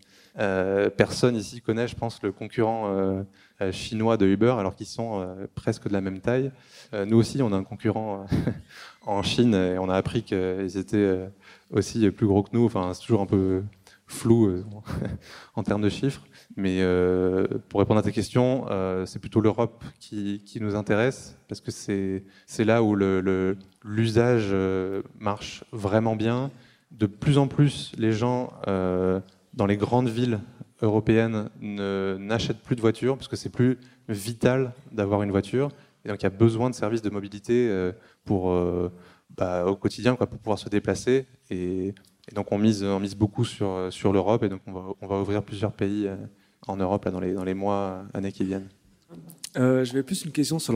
personne 0.97 1.35
ici 1.35 1.61
connaît, 1.61 1.89
je 1.89 1.97
pense, 1.97 2.23
le 2.23 2.31
concurrent 2.31 3.25
chinois 3.73 4.17
de 4.17 4.27
Uber, 4.27 4.55
alors 4.59 4.75
qu'ils 4.75 4.87
sont 4.87 5.27
presque 5.55 5.89
de 5.89 5.93
la 5.93 6.01
même 6.01 6.21
taille. 6.21 6.53
nous 6.93 7.17
aussi, 7.17 7.43
on 7.43 7.53
a 7.53 7.57
un 7.57 7.65
concurrent 7.65 8.27
en 9.07 9.23
Chine 9.23 9.55
et 9.55 9.79
on 9.79 9.89
a 9.89 9.97
appris 9.97 10.23
qu'ils 10.23 10.77
étaient 10.77 11.29
aussi 11.73 12.11
plus 12.11 12.27
gros 12.27 12.43
que 12.43 12.51
nous. 12.53 12.65
Enfin, 12.65 12.93
c'est 12.95 13.03
toujours 13.03 13.23
un 13.23 13.27
peu 13.27 13.63
flou 14.09 14.47
euh, 14.47 14.65
en 15.55 15.63
termes 15.63 15.83
de 15.83 15.89
chiffres. 15.89 16.23
Mais 16.57 16.79
euh, 16.81 17.47
pour 17.69 17.81
répondre 17.81 18.01
à 18.01 18.03
ta 18.03 18.11
question, 18.11 18.67
euh, 18.71 19.07
c'est 19.07 19.19
plutôt 19.19 19.41
l'Europe 19.41 19.85
qui, 20.01 20.43
nous 20.61 20.75
intéresse 20.75 21.37
parce 21.49 21.61
que 21.61 21.71
c'est 21.71 22.65
là 22.65 22.83
où 22.83 22.97
l'usage 23.85 24.55
marche 25.19 25.65
vraiment 25.73 26.17
bien. 26.17 26.51
De 26.91 27.07
plus 27.07 27.39
en 27.39 27.47
plus, 27.49 27.93
les 27.97 28.13
gens 28.13 28.53
dans 28.67 29.67
les 29.67 29.77
grandes 29.77 30.09
villes 30.09 30.41
européennes 30.83 31.49
n'achètent 31.61 32.63
plus 32.63 32.77
de 32.77 32.81
voitures 32.81 33.17
parce 33.17 33.29
que 33.29 33.37
c'est 33.37 33.51
plus 33.51 33.79
vital 34.09 34.73
d'avoir 34.91 35.23
une 35.23 35.31
voiture. 35.31 35.71
Et 36.05 36.09
donc 36.09 36.21
il 36.23 36.25
y 36.25 36.27
a 36.27 36.31
besoin 36.31 36.71
de 36.71 36.75
services 36.75 37.03
de 37.03 37.11
mobilité 37.11 37.93
pour 38.25 38.53
bah, 39.37 39.65
au 39.67 39.77
quotidien 39.77 40.17
pour 40.17 40.27
pouvoir 40.27 40.59
se 40.59 40.69
déplacer. 40.69 41.27
Donc 42.35 42.53
on 42.53 42.59
mise, 42.59 42.83
on 42.83 43.01
mise 43.01 43.15
beaucoup 43.15 43.45
sur, 43.45 43.89
sur 43.91 44.13
l'Europe 44.13 44.43
et 44.43 44.49
donc 44.49 44.61
on 44.67 44.73
va, 44.73 44.85
on 45.01 45.07
va, 45.07 45.21
ouvrir 45.21 45.43
plusieurs 45.43 45.73
pays 45.73 46.07
euh, 46.07 46.17
en 46.67 46.77
Europe 46.77 47.05
là, 47.05 47.11
dans, 47.11 47.21
les, 47.21 47.33
dans 47.33 47.45
les 47.45 47.55
mois, 47.55 48.05
années 48.15 48.33
qui 48.33 48.45
viennent. 48.45 48.69
Euh, 49.57 49.85
je 49.85 49.93
vais 49.95 50.03
plus 50.03 50.25
une 50.25 50.33
question 50.33 50.59
sur 50.59 50.75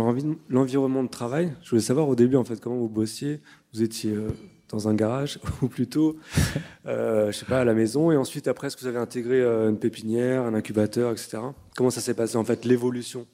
l'environnement 0.49 1.05
de 1.05 1.09
travail. 1.09 1.53
Je 1.63 1.71
voulais 1.71 1.83
savoir 1.83 2.09
au 2.09 2.15
début 2.15 2.37
en 2.37 2.45
fait 2.45 2.61
comment 2.61 2.77
vous 2.77 2.89
bossiez. 2.89 3.41
Vous 3.73 3.83
étiez 3.83 4.13
euh, 4.13 4.29
dans 4.71 4.89
un 4.89 4.95
garage 4.95 5.39
ou 5.63 5.69
plutôt, 5.69 6.17
euh, 6.87 7.31
je 7.31 7.37
sais 7.37 7.45
pas, 7.45 7.61
à 7.61 7.65
la 7.65 7.75
maison 7.75 8.11
et 8.11 8.17
ensuite 8.17 8.49
après 8.49 8.69
est-ce 8.69 8.77
que 8.77 8.83
vous 8.83 8.89
avez 8.89 8.99
intégré 8.99 9.43
une 9.43 9.79
pépinière, 9.79 10.43
un 10.43 10.55
incubateur, 10.55 11.13
etc. 11.13 11.39
Comment 11.77 11.91
ça 11.91 12.01
s'est 12.01 12.15
passé 12.15 12.37
en 12.37 12.45
fait 12.45 12.65
l'évolution? 12.65 13.27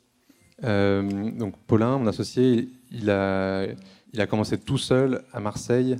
Donc 0.60 1.54
Paulin, 1.68 1.98
mon 1.98 2.08
associé, 2.08 2.68
il 2.90 3.10
a 3.10 3.68
il 4.12 4.20
a 4.20 4.26
commencé 4.26 4.58
tout 4.58 4.78
seul 4.78 5.22
à 5.32 5.40
Marseille. 5.40 5.96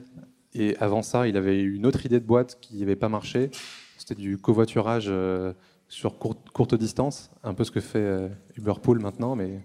Et 0.54 0.76
avant 0.78 1.02
ça, 1.02 1.28
il 1.28 1.36
avait 1.36 1.60
eu 1.60 1.74
une 1.74 1.86
autre 1.86 2.04
idée 2.06 2.20
de 2.20 2.24
boîte 2.24 2.58
qui 2.60 2.78
n'avait 2.78 2.96
pas 2.96 3.08
marché. 3.08 3.50
C'était 3.96 4.14
du 4.14 4.38
covoiturage 4.38 5.06
euh, 5.08 5.52
sur 5.88 6.18
courte, 6.18 6.74
distance, 6.74 7.30
un 7.42 7.54
peu 7.54 7.64
ce 7.64 7.70
que 7.70 7.80
fait 7.80 7.98
euh, 7.98 8.28
Uberpool 8.56 9.00
maintenant, 9.00 9.36
mais 9.36 9.60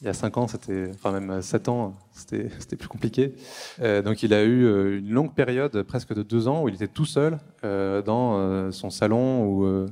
il 0.00 0.06
y 0.06 0.08
a 0.08 0.14
5 0.14 0.36
ans, 0.36 0.48
c'était, 0.48 0.90
enfin 0.94 1.18
même 1.18 1.40
7 1.40 1.68
ans, 1.68 1.94
c'était 2.12 2.76
plus 2.76 2.88
compliqué. 2.88 3.34
Euh, 3.80 4.02
donc 4.02 4.22
il 4.22 4.34
a 4.34 4.42
eu 4.42 4.98
une 4.98 5.10
longue 5.10 5.34
période, 5.34 5.82
presque 5.82 6.14
de 6.14 6.22
2 6.22 6.48
ans, 6.48 6.62
où 6.64 6.68
il 6.68 6.74
était 6.74 6.88
tout 6.88 7.06
seul 7.06 7.38
dans 7.62 8.70
son 8.72 8.90
salon 8.90 9.88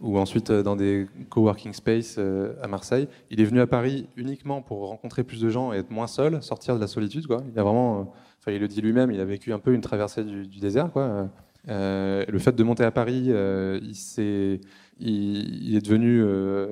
ou 0.00 0.18
ensuite 0.18 0.50
euh, 0.50 0.62
dans 0.62 0.76
des 0.76 1.06
coworking 1.28 1.72
space 1.72 2.16
euh, 2.18 2.54
à 2.62 2.68
Marseille. 2.68 3.08
Il 3.30 3.40
est 3.40 3.44
venu 3.44 3.60
à 3.60 3.66
Paris 3.66 4.08
uniquement 4.16 4.62
pour 4.62 4.88
rencontrer 4.88 5.24
plus 5.24 5.40
de 5.40 5.50
gens 5.50 5.72
et 5.72 5.78
être 5.78 5.90
moins 5.90 6.06
seul, 6.06 6.42
sortir 6.42 6.74
de 6.74 6.80
la 6.80 6.86
solitude. 6.86 7.26
Quoi. 7.26 7.42
Il 7.52 7.58
a 7.58 7.62
vraiment, 7.62 8.00
euh, 8.00 8.04
enfin, 8.40 8.52
il 8.52 8.60
le 8.60 8.68
dit 8.68 8.80
lui-même, 8.80 9.10
il 9.10 9.20
a 9.20 9.24
vécu 9.24 9.52
un 9.52 9.58
peu 9.58 9.72
une 9.72 9.80
traversée 9.80 10.24
du, 10.24 10.58
désert. 10.58 10.90
Quoi. 10.92 11.28
le 11.66 12.38
fait 12.38 12.52
de 12.52 12.62
monter 12.62 12.84
à 12.84 12.90
Paris, 12.90 13.26
il, 13.26 13.94
est, 14.18 14.60
il, 14.98 15.76
est 15.76 15.84
devenu 15.84 16.24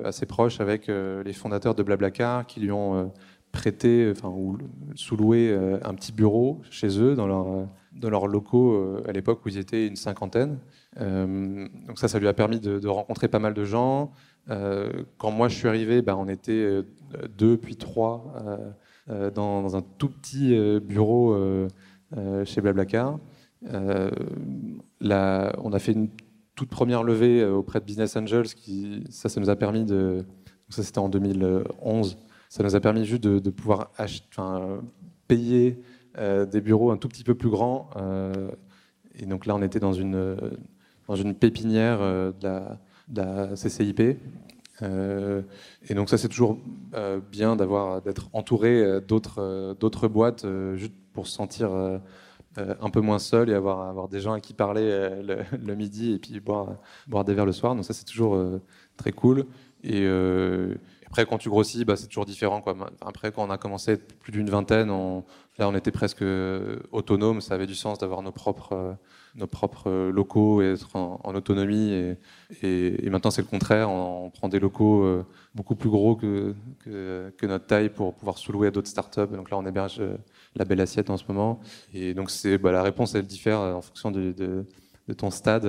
assez 0.03 0.25
proche 0.25 0.59
avec 0.59 0.87
les 0.87 1.33
fondateurs 1.33 1.75
de 1.75 1.83
Blablacar 1.83 2.45
qui 2.45 2.59
lui 2.59 2.71
ont 2.71 3.11
prêté, 3.51 4.11
enfin, 4.11 4.29
ou 4.29 4.57
sous-loué 4.95 5.55
un 5.83 5.93
petit 5.93 6.11
bureau 6.11 6.61
chez 6.69 6.99
eux 6.99 7.15
dans, 7.15 7.27
leur, 7.27 7.67
dans 7.93 8.09
leurs 8.09 8.27
locaux 8.27 8.97
à 9.07 9.11
l'époque 9.11 9.45
où 9.45 9.49
ils 9.49 9.57
étaient 9.57 9.87
une 9.87 9.95
cinquantaine. 9.95 10.59
Euh, 10.99 11.67
donc 11.87 11.99
ça, 11.99 12.07
ça 12.07 12.19
lui 12.19 12.27
a 12.27 12.33
permis 12.33 12.59
de, 12.59 12.87
rencontrer 12.87 13.27
pas 13.27 13.39
mal 13.39 13.53
de 13.53 13.63
gens. 13.63 14.11
Euh, 14.49 15.03
quand 15.17 15.31
moi 15.31 15.47
je 15.47 15.55
suis 15.55 15.67
arrivé, 15.67 16.01
ben, 16.01 16.15
on 16.15 16.27
était 16.27 16.51
euh, 16.51 16.83
deux 17.37 17.57
puis 17.57 17.75
trois 17.75 18.33
dans, 19.09 19.75
un 19.75 19.81
tout 19.97 20.09
petit 20.09 20.55
bureau 20.81 21.67
chez 22.45 22.61
Blablacar. 22.61 23.19
Là, 25.01 25.55
on 25.63 25.73
a 25.73 25.79
fait 25.79 25.93
une 25.93 26.09
toute 26.55 26.69
première 26.69 27.03
levée 27.03 27.45
auprès 27.45 27.79
de 27.79 27.85
Business 27.85 28.15
Angels. 28.15 28.47
Qui, 28.47 29.03
ça, 29.09 29.29
ça 29.29 29.39
nous 29.39 29.49
a 29.49 29.55
permis 29.55 29.85
de. 29.85 30.25
Ça, 30.69 30.83
c'était 30.83 30.99
en 30.99 31.09
2011. 31.09 32.17
Ça 32.49 32.63
nous 32.63 32.75
a 32.75 32.79
permis 32.79 33.05
juste 33.05 33.23
de, 33.23 33.49
pouvoir 33.49 33.91
payer 35.27 35.79
des 36.17 36.61
bureaux 36.61 36.91
un 36.91 36.97
tout 36.97 37.07
petit 37.07 37.23
peu 37.23 37.35
plus 37.35 37.49
grands. 37.49 37.89
et 39.15 39.25
donc 39.25 39.45
là, 39.45 39.55
on 39.55 39.61
était 39.61 39.79
dans 39.79 39.93
une, 39.93 40.37
dans 41.09 41.15
une 41.15 41.33
pépinière 41.33 41.97
euh, 42.01 42.31
de 42.39 43.19
la, 43.19 43.55
CCIP. 43.55 44.17
Euh, 44.81 45.41
et 45.89 45.93
donc 45.93 46.09
ça 46.09 46.17
c'est 46.17 46.29
toujours 46.29 46.57
euh, 46.93 47.19
bien 47.31 47.55
d'avoir 47.55 48.01
d'être 48.01 48.29
entouré 48.33 49.01
d'autres 49.01 49.75
d'autres 49.79 50.07
boîtes 50.07 50.45
juste 50.75 50.93
pour 51.13 51.27
se 51.27 51.33
sentir 51.33 51.71
un 52.57 52.89
peu 52.89 53.01
moins 53.01 53.19
seul 53.19 53.49
et 53.49 53.53
avoir 53.53 53.81
avoir 53.87 54.07
des 54.07 54.21
gens 54.21 54.33
à 54.33 54.39
qui 54.39 54.53
parler 54.53 54.89
le, 55.65 55.75
midi 55.75 56.13
et 56.13 56.19
puis 56.19 56.39
boire 56.39 56.75
boire 57.07 57.25
des 57.25 57.33
verres 57.33 57.45
le 57.45 57.51
soir. 57.51 57.75
Donc 57.75 57.85
ça 57.85 57.93
c'est 57.93 58.05
toujours 58.05 58.41
très 58.97 59.11
cool. 59.11 59.45
Et, 59.83 60.07
Après, 61.07 61.25
quand 61.25 61.37
tu 61.37 61.49
grossis, 61.49 61.85
bah, 61.85 61.95
c'est 61.95 62.07
toujours 62.07 62.25
différent. 62.25 62.61
Quoi. 62.61 62.75
Après, 63.01 63.31
quand 63.31 63.43
on 63.43 63.49
a 63.49 63.57
commencé 63.57 63.97
plus 63.97 64.31
d'une 64.31 64.49
vingtaine, 64.49 64.91
on, 64.91 65.23
là, 65.57 65.69
on 65.69 65.75
était 65.75 65.91
presque 65.91 66.23
autonome. 66.91 67.41
Ça 67.41 67.55
avait 67.55 67.65
du 67.65 67.75
sens 67.75 67.97
d'avoir 67.97 68.21
nos 68.21 68.31
propres, 68.31 68.97
nos 69.35 69.47
propres 69.47 70.09
locaux 70.09 70.61
et 70.61 70.73
être 70.73 70.95
en, 70.95 71.35
autonomie. 71.35 72.15
Et, 72.61 73.09
maintenant, 73.09 73.31
c'est 73.31 73.41
le 73.41 73.47
contraire. 73.47 73.89
On, 73.89 74.29
prend 74.29 74.49
des 74.49 74.59
locaux 74.59 75.03
euh, 75.03 75.25
beaucoup 75.55 75.75
plus 75.75 75.89
gros 75.89 76.15
que, 76.15 76.53
notre 77.43 77.65
taille 77.65 77.89
pour 77.89 78.13
pouvoir 78.13 78.37
sous-louer 78.37 78.67
à 78.67 78.71
d'autres 78.71 78.87
startups. 78.87 79.27
Donc 79.31 79.49
là, 79.49 79.57
on 79.57 79.65
héberge 79.65 79.97
euh, 79.99 80.17
la 80.55 80.65
belle 80.65 80.81
assiette 80.81 81.09
en 81.09 81.17
ce 81.17 81.23
moment. 81.27 81.59
Et 81.93 82.13
donc, 82.13 82.29
c'est, 82.29 82.57
bah, 82.57 82.71
la 82.71 82.83
réponse, 82.83 83.15
elle 83.15 83.27
diffère 83.27 83.59
en 83.59 83.81
fonction 83.81 84.11
de, 84.11 84.65
ton 85.17 85.31
stade. 85.31 85.65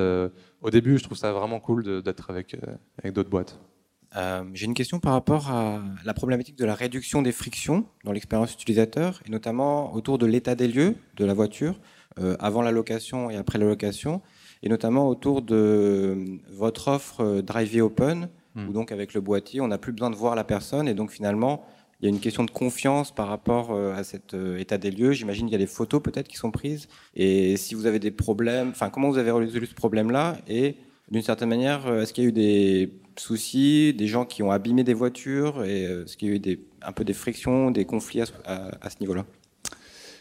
Au 0.61 0.70
début, 0.70 0.98
je 0.98 1.04
trouve 1.04 1.16
ça 1.16 1.32
vraiment 1.32 1.61
cool 1.61 2.02
d'être 2.02 2.30
avec, 2.30 2.56
d'autres 3.04 3.30
boîtes. 3.30 3.58
Euh, 4.16 4.44
j'ai 4.54 4.66
une 4.66 4.74
question 4.74 4.98
par 4.98 5.12
rapport 5.12 5.50
à 5.50 5.80
la 6.04 6.14
problématique 6.14 6.56
de 6.56 6.64
la 6.64 6.74
réduction 6.74 7.22
des 7.22 7.32
frictions 7.32 7.86
dans 8.04 8.12
l'expérience 8.12 8.52
utilisateur, 8.52 9.22
et 9.26 9.30
notamment 9.30 9.94
autour 9.94 10.18
de 10.18 10.26
l'état 10.26 10.54
des 10.54 10.66
lieux 10.66 10.96
de 11.16 11.24
la 11.24 11.34
voiture, 11.34 11.74
euh, 11.74 11.99
avant 12.38 12.62
la 12.62 12.72
location 12.72 13.30
et 13.30 13.36
après 13.36 13.58
la 13.58 13.66
location, 13.66 14.20
et 14.62 14.68
notamment 14.68 15.08
autour 15.08 15.42
de 15.42 16.38
votre 16.50 16.88
offre 16.88 17.20
euh, 17.20 17.42
Drive 17.42 17.82
Open, 17.82 18.28
hmm. 18.54 18.68
où 18.68 18.72
donc 18.72 18.92
avec 18.92 19.14
le 19.14 19.20
boîtier, 19.20 19.61
on 19.61 19.68
n'a 19.68 19.78
plus 19.78 19.92
besoin 19.92 20.11
de 20.11 20.16
voir 20.16 20.34
la 20.34 20.44
personne, 20.44 20.88
et 20.88 20.94
donc 20.94 21.11
finalement, 21.11 21.64
il 22.00 22.04
y 22.04 22.06
a 22.06 22.11
une 22.11 22.20
question 22.20 22.44
de 22.44 22.50
confiance 22.50 23.14
par 23.14 23.28
rapport 23.28 23.76
à 23.76 24.02
cet 24.04 24.34
état 24.58 24.78
des 24.78 24.90
lieux. 24.90 25.12
J'imagine 25.12 25.44
qu'il 25.44 25.52
y 25.52 25.56
a 25.56 25.58
des 25.58 25.66
photos 25.66 26.02
peut-être 26.02 26.28
qui 26.28 26.36
sont 26.38 26.50
prises, 26.50 26.88
et 27.14 27.58
si 27.58 27.74
vous 27.74 27.84
avez 27.84 27.98
des 27.98 28.11
problèmes, 28.11 28.70
enfin 28.70 28.88
comment 28.88 29.11
vous 29.11 29.18
avez 29.18 29.30
résolu 29.30 29.66
ce 29.66 29.74
problème-là, 29.74 30.38
et 30.48 30.76
d'une 31.11 31.22
certaine 31.22 31.50
manière, 31.50 31.86
est-ce 31.92 32.14
qu'il 32.14 32.24
y 32.24 32.26
a 32.26 32.30
eu 32.30 32.32
des 32.32 32.90
soucis, 33.20 33.92
des 33.94 34.06
gens 34.06 34.24
qui 34.24 34.42
ont 34.42 34.50
abîmé 34.50 34.84
des 34.84 34.94
voitures? 34.94 35.64
Et 35.64 35.86
euh, 35.86 36.04
est-ce 36.04 36.16
qu'il 36.16 36.28
y 36.28 36.32
a 36.32 36.34
eu 36.34 36.38
des, 36.38 36.61
un 36.82 36.92
peu 36.92 37.04
des 37.04 37.12
frictions, 37.12 37.70
des 37.70 37.84
conflits 37.84 38.22
à, 38.44 38.90
ce 38.90 38.96
niveau-là? 39.00 39.26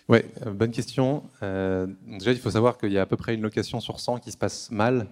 Oui, 0.09 0.21
euh, 0.43 0.51
bonne 0.51 0.71
question. 0.71 1.29
Euh, 1.43 1.85
déjà, 2.07 2.31
il 2.31 2.39
faut 2.39 2.49
savoir 2.49 2.79
qu'il 2.79 2.91
y 2.91 2.97
a 2.97 3.03
à 3.03 3.05
peu 3.05 3.15
près 3.15 3.35
une 3.35 3.43
location 3.43 3.79
sur 3.79 3.99
100 3.99 4.17
qui 4.17 4.31
se 4.31 4.37
passe 4.37 4.71
mal 4.71 5.07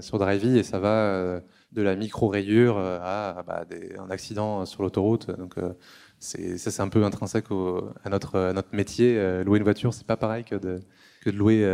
sur 0.00 0.18
Drivey 0.18 0.58
et 0.58 0.62
ça 0.62 0.80
va 0.80 1.40
de 1.72 1.82
la 1.82 1.94
micro-rayure 1.94 2.78
à 2.78 3.44
bah, 3.46 3.64
un 3.98 4.10
accident 4.10 4.64
sur 4.64 4.82
l'autoroute. 4.82 5.30
Donc, 5.30 5.54
ça, 6.18 6.38
c'est 6.56 6.80
un 6.80 6.88
peu 6.88 7.04
intrinsèque 7.04 7.46
à, 8.04 8.08
notre, 8.08 8.64
métier. 8.72 9.42
louer 9.44 9.58
une 9.58 9.64
voiture, 9.64 9.94
c'est 9.94 10.06
pas 10.06 10.16
pareil 10.16 10.44
que 10.44 10.56
de, 10.56 10.80
louer 11.26 11.64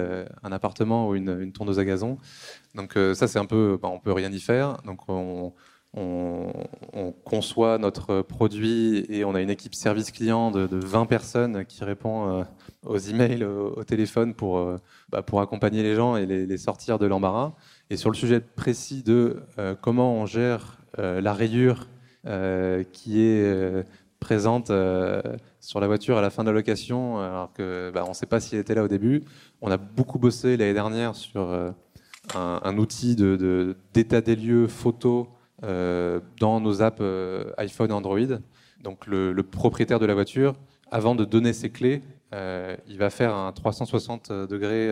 un 0.42 0.52
appartement 0.52 1.08
ou 1.08 1.14
une, 1.14 1.40
une 1.40 1.52
tondeuse 1.52 1.78
à 1.78 1.84
gazon. 1.84 2.18
Donc 2.74 2.96
euh, 2.96 3.14
ça, 3.14 3.28
c'est 3.28 3.38
un 3.38 3.44
peu, 3.44 3.78
bah, 3.80 3.88
on 3.88 3.98
peut 3.98 4.12
rien 4.12 4.32
y 4.32 4.40
faire. 4.40 4.78
Donc 4.84 5.08
on, 5.08 5.52
conçoit 7.24 7.76
notre 7.76 8.22
produit 8.22 9.04
et 9.10 9.24
on 9.24 9.34
a 9.34 9.42
une 9.42 9.50
équipe 9.50 9.74
service 9.74 10.10
client 10.10 10.50
de, 10.50 10.66
20 10.70 11.04
personnes 11.06 11.64
qui 11.66 11.84
répond 11.84 12.28
euh, 12.28 12.44
aux 12.86 12.98
emails, 12.98 13.44
au, 13.44 13.84
téléphone 13.84 14.34
pour, 14.34 14.58
euh, 14.58 14.78
bah, 15.10 15.22
pour 15.22 15.42
accompagner 15.42 15.82
les 15.82 15.94
gens 15.94 16.16
et 16.16 16.24
les, 16.24 16.56
sortir 16.56 16.98
de 16.98 17.06
l'embarras. 17.06 17.52
Et 17.90 17.96
sur 17.96 18.10
le 18.10 18.16
sujet 18.16 18.40
précis 18.40 19.02
de 19.02 19.42
comment 19.82 20.14
on 20.14 20.26
gère 20.26 20.78
la 20.96 21.34
rayure 21.34 21.88
qui 22.92 23.20
est 23.20 23.84
présente 24.18 24.72
sur 25.60 25.80
la 25.80 25.86
voiture 25.86 26.16
à 26.16 26.22
la 26.22 26.30
fin 26.30 26.42
de 26.42 26.48
la 26.48 26.54
location, 26.54 27.18
alors 27.18 27.52
que 27.52 27.90
bah, 27.92 28.04
on 28.06 28.10
ne 28.10 28.14
sait 28.14 28.26
pas 28.26 28.40
si 28.40 28.54
elle 28.54 28.62
était 28.62 28.74
là 28.74 28.84
au 28.84 28.88
début. 28.88 29.24
On 29.60 29.70
a 29.70 29.76
beaucoup 29.76 30.18
bossé 30.18 30.56
l'année 30.56 30.74
dernière 30.74 31.14
sur 31.16 31.74
un, 32.34 32.78
outil 32.78 33.14
d'état 33.16 34.20
de, 34.20 34.26
des 34.26 34.36
lieux 34.36 34.68
photo 34.68 35.28
euh, 35.28 35.41
dans 35.62 36.60
nos 36.60 36.82
apps 36.82 36.98
euh, 37.00 37.52
iPhone 37.56 37.90
et 37.90 37.94
Android. 37.94 38.18
Donc 38.82 39.06
le, 39.06 39.40
propriétaire 39.42 39.98
de 39.98 40.06
la 40.06 40.14
voiture, 40.14 40.54
avant 40.90 41.14
de 41.14 41.24
donner 41.24 41.52
ses 41.52 41.70
clés, 41.70 42.02
euh, 42.34 42.76
il 42.88 42.98
va 42.98 43.10
faire 43.10 43.34
un 43.34 43.52
360 43.52 44.32
degrés 44.32 44.90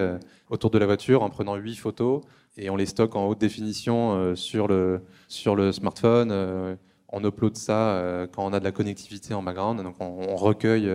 autour 0.49 0.71
de 0.71 0.79
la 0.79 0.87
voiture 0.87 1.23
en 1.23 1.31
prenant 1.31 1.57
8 1.57 1.77
photos 1.77 2.23
et 2.57 2.71
on 2.71 2.77
les 2.77 2.87
stocke 2.87 3.17
en 3.17 3.27
haute 3.27 3.39
définition 3.39 4.37
sur, 4.37 4.69
le, 4.69 5.01
sur 5.29 5.57
le 5.57 5.73
smartphone. 5.73 6.77
on 7.09 7.25
upload 7.25 7.57
ça 7.57 8.29
quand 8.33 8.45
on 8.45 8.53
a 8.53 8.61
de 8.61 8.65
la 8.65 8.73
connectivité 8.73 9.35
en 9.35 9.43
background. 9.43 9.83
Donc 9.83 9.97
on, 9.99 10.37
recueille 10.37 10.89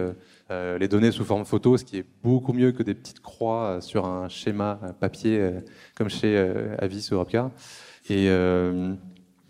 les 0.50 0.88
données 0.88 1.12
sous 1.12 1.26
forme 1.26 1.46
photo, 1.46 1.76
ce 1.76 1.84
qui 1.84 1.98
est 1.98 2.06
beaucoup 2.24 2.54
mieux 2.54 2.72
que 2.72 2.84
des 2.84 2.94
petites 2.94 3.22
croix 3.22 3.82
sur 3.82 4.06
un 4.06 4.30
schéma 4.30 4.80
papier 5.00 5.52
comme 5.96 6.10
chez 6.10 6.38
euh, 6.38 6.76
Avis 6.78 7.08
ou 7.12 7.16
Europcar. 7.16 7.52
Et, 8.10 8.28
euh, 8.30 8.94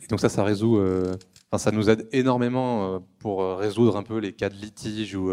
et, 0.05 0.07
donc 0.07 0.19
ça, 0.19 0.29
ça 0.29 0.43
résout, 0.43 0.77
euh, 0.77 1.15
ça 1.57 1.71
nous 1.71 1.89
aide 1.89 2.07
énormément 2.11 3.01
pour 3.19 3.57
résoudre 3.57 3.97
un 3.97 4.03
peu 4.03 4.17
les 4.19 4.33
cas 4.33 4.49
de 4.49 4.55
litige 4.55 5.15
où 5.15 5.31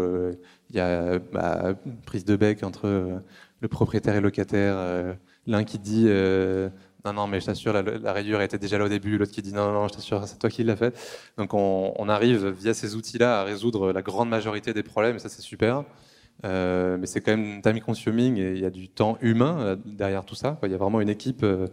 il 0.69 0.75
y 0.75 0.79
a 0.79 1.19
bah, 1.19 1.73
prise 2.05 2.25
de 2.25 2.35
bec 2.35 2.63
entre 2.63 3.21
le 3.61 3.67
propriétaire 3.67 4.15
et 4.15 4.19
le 4.19 4.23
locataire. 4.23 5.15
L'un 5.47 5.63
qui 5.63 5.79
dit 5.79 6.07
non, 7.05 7.11
non, 7.11 7.27
mais 7.27 7.41
je 7.41 7.47
t'assure, 7.47 7.73
la, 7.73 8.13
rayure 8.13 8.41
était 8.41 8.57
déjà 8.57 8.77
là 8.77 8.85
au 8.85 8.89
début. 8.89 9.17
L'autre 9.17 9.33
qui 9.33 9.41
dit 9.41 9.53
non, 9.53 9.73
non, 9.73 9.89
je 9.89 9.95
t'assure, 9.95 10.25
c'est 10.25 10.39
toi 10.39 10.49
qui 10.49 10.63
l'as 10.63 10.77
fait. 10.77 10.95
Donc 11.37 11.53
on, 11.53 11.93
on, 11.97 12.07
arrive 12.07 12.47
via 12.47 12.73
ces 12.73 12.95
outils-là 12.95 13.41
à 13.41 13.43
résoudre 13.43 13.91
la 13.91 14.01
grande 14.01 14.29
majorité 14.29 14.73
des 14.73 14.83
problèmes, 14.83 15.17
et 15.17 15.19
ça 15.19 15.27
c'est 15.27 15.41
super. 15.41 15.83
Euh, 16.45 16.97
mais 16.99 17.05
c'est 17.05 17.21
quand 17.21 17.35
même 17.37 17.61
time 17.61 17.79
consuming 17.79 18.37
et 18.37 18.51
il 18.51 18.59
y 18.59 18.65
a 18.65 18.69
du 18.69 18.89
temps 18.89 19.17
humain 19.21 19.59
euh, 19.59 19.75
derrière 19.85 20.25
tout 20.25 20.35
ça. 20.35 20.59
Il 20.63 20.71
y 20.71 20.73
a 20.73 20.77
vraiment 20.77 20.99
une 20.99 21.09
équipe 21.09 21.43
euh, 21.43 21.67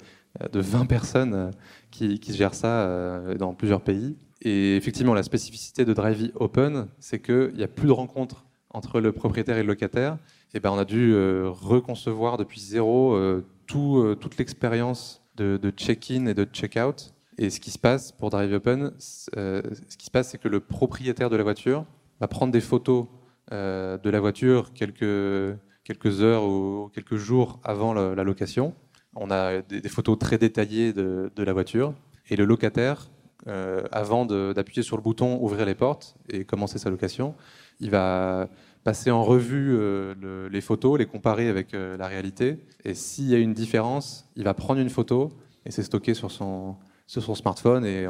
de 0.53 0.61
20 0.61 0.87
personnes 0.87 1.51
qui, 1.91 2.21
qui 2.21 2.35
gère 2.35 2.55
ça 2.55 3.21
dans 3.37 3.53
plusieurs 3.53 3.81
pays. 3.81 4.17
Et 4.43 4.77
effectivement, 4.77 5.13
la 5.13 5.25
spécificité 5.25 5.85
de 5.85 5.93
Drivey 5.93 6.31
Open, 6.37 6.87
c'est 7.01 7.21
qu'il 7.21 7.53
n'y 7.57 7.65
a 7.65 7.69
plus 7.69 7.89
de 7.89 7.93
rencontres 7.93 8.47
entre 8.71 9.01
le 9.01 9.11
propriétaire 9.11 9.59
et 9.59 9.63
le 9.63 9.69
locataire. 9.69 10.19
Et 10.55 10.61
ben, 10.61 10.71
on 10.71 10.79
a 10.79 10.85
dû 10.85 11.17
reconcevoir 11.17 12.37
depuis 12.37 12.61
zéro 12.61 13.19
tout, 13.67 14.15
toute 14.21 14.39
l'expérience 14.39 15.21
de, 15.37 15.57
de 15.61 15.71
check-in 15.71 16.27
et 16.27 16.35
de 16.35 16.45
check-out. 16.45 17.13
Et 17.37 17.51
ce 17.51 17.59
qui 17.59 17.73
se 17.73 17.79
passe 17.79 18.13
pour 18.13 18.31
Drive 18.31 18.53
Open, 18.53 18.93
ce 18.99 19.97
qui 19.99 20.07
se 20.07 20.11
passe, 20.13 20.31
c'est 20.31 20.39
que 20.39 20.49
le 20.49 20.61
propriétaire 20.61 21.29
de 21.29 21.37
la 21.37 21.43
voiture 21.43 21.85
va 22.21 22.29
prendre 22.29 22.53
des 22.53 22.61
photos 22.61 23.07
euh, 23.53 23.99
de 23.99 24.11
la 24.11 24.21
voiture 24.21 24.73
quelques, 24.73 25.59
quelques 25.85 26.23
heures 26.23 26.45
ou 26.45 26.89
quelques 26.95 27.17
jours 27.17 27.61
avant 27.65 27.93
la, 27.93 28.23
location. 28.23 28.75
On 29.17 29.31
a 29.31 29.63
des, 29.63 29.89
photos 29.89 30.19
très 30.19 30.39
détaillées 30.39 30.93
de, 30.93 31.31
la 31.37 31.53
voiture. 31.53 31.95
Et 32.29 32.37
le 32.37 32.45
locataire, 32.45 33.11
euh, 33.49 33.83
avant 33.91 34.25
d'appuyer 34.25 34.83
sur 34.83 34.97
le 34.97 35.03
bouton 35.03 35.39
ouvrir 35.43 35.67
les 35.67 35.75
portes 35.75 36.17
et 36.29 36.45
commencer 36.45 36.79
sa 36.79 36.91
location, 36.91 37.35
il 37.81 37.91
va 37.91 38.49
passer 38.85 39.11
en 39.11 39.25
revue 39.25 39.77
euh, 39.77 40.49
les 40.49 40.61
photos, 40.61 40.99
les 40.99 41.07
comparer 41.07 41.49
avec 41.49 41.73
la 41.73 42.07
réalité. 42.07 42.65
Et 42.85 42.95
s'il 42.95 43.27
y 43.27 43.35
a 43.35 43.39
une 43.39 43.55
différence, 43.55 44.31
il 44.37 44.45
va 44.45 44.55
prendre 44.55 44.81
une 44.81 44.91
photo 44.91 45.33
et 45.67 45.73
c'est 45.73 45.83
stocké 45.83 46.15
sur 46.15 46.31
son, 46.31 46.77
sur 47.09 47.23
son 47.23 47.35
smartphone. 47.35 47.85
Et 47.85 48.07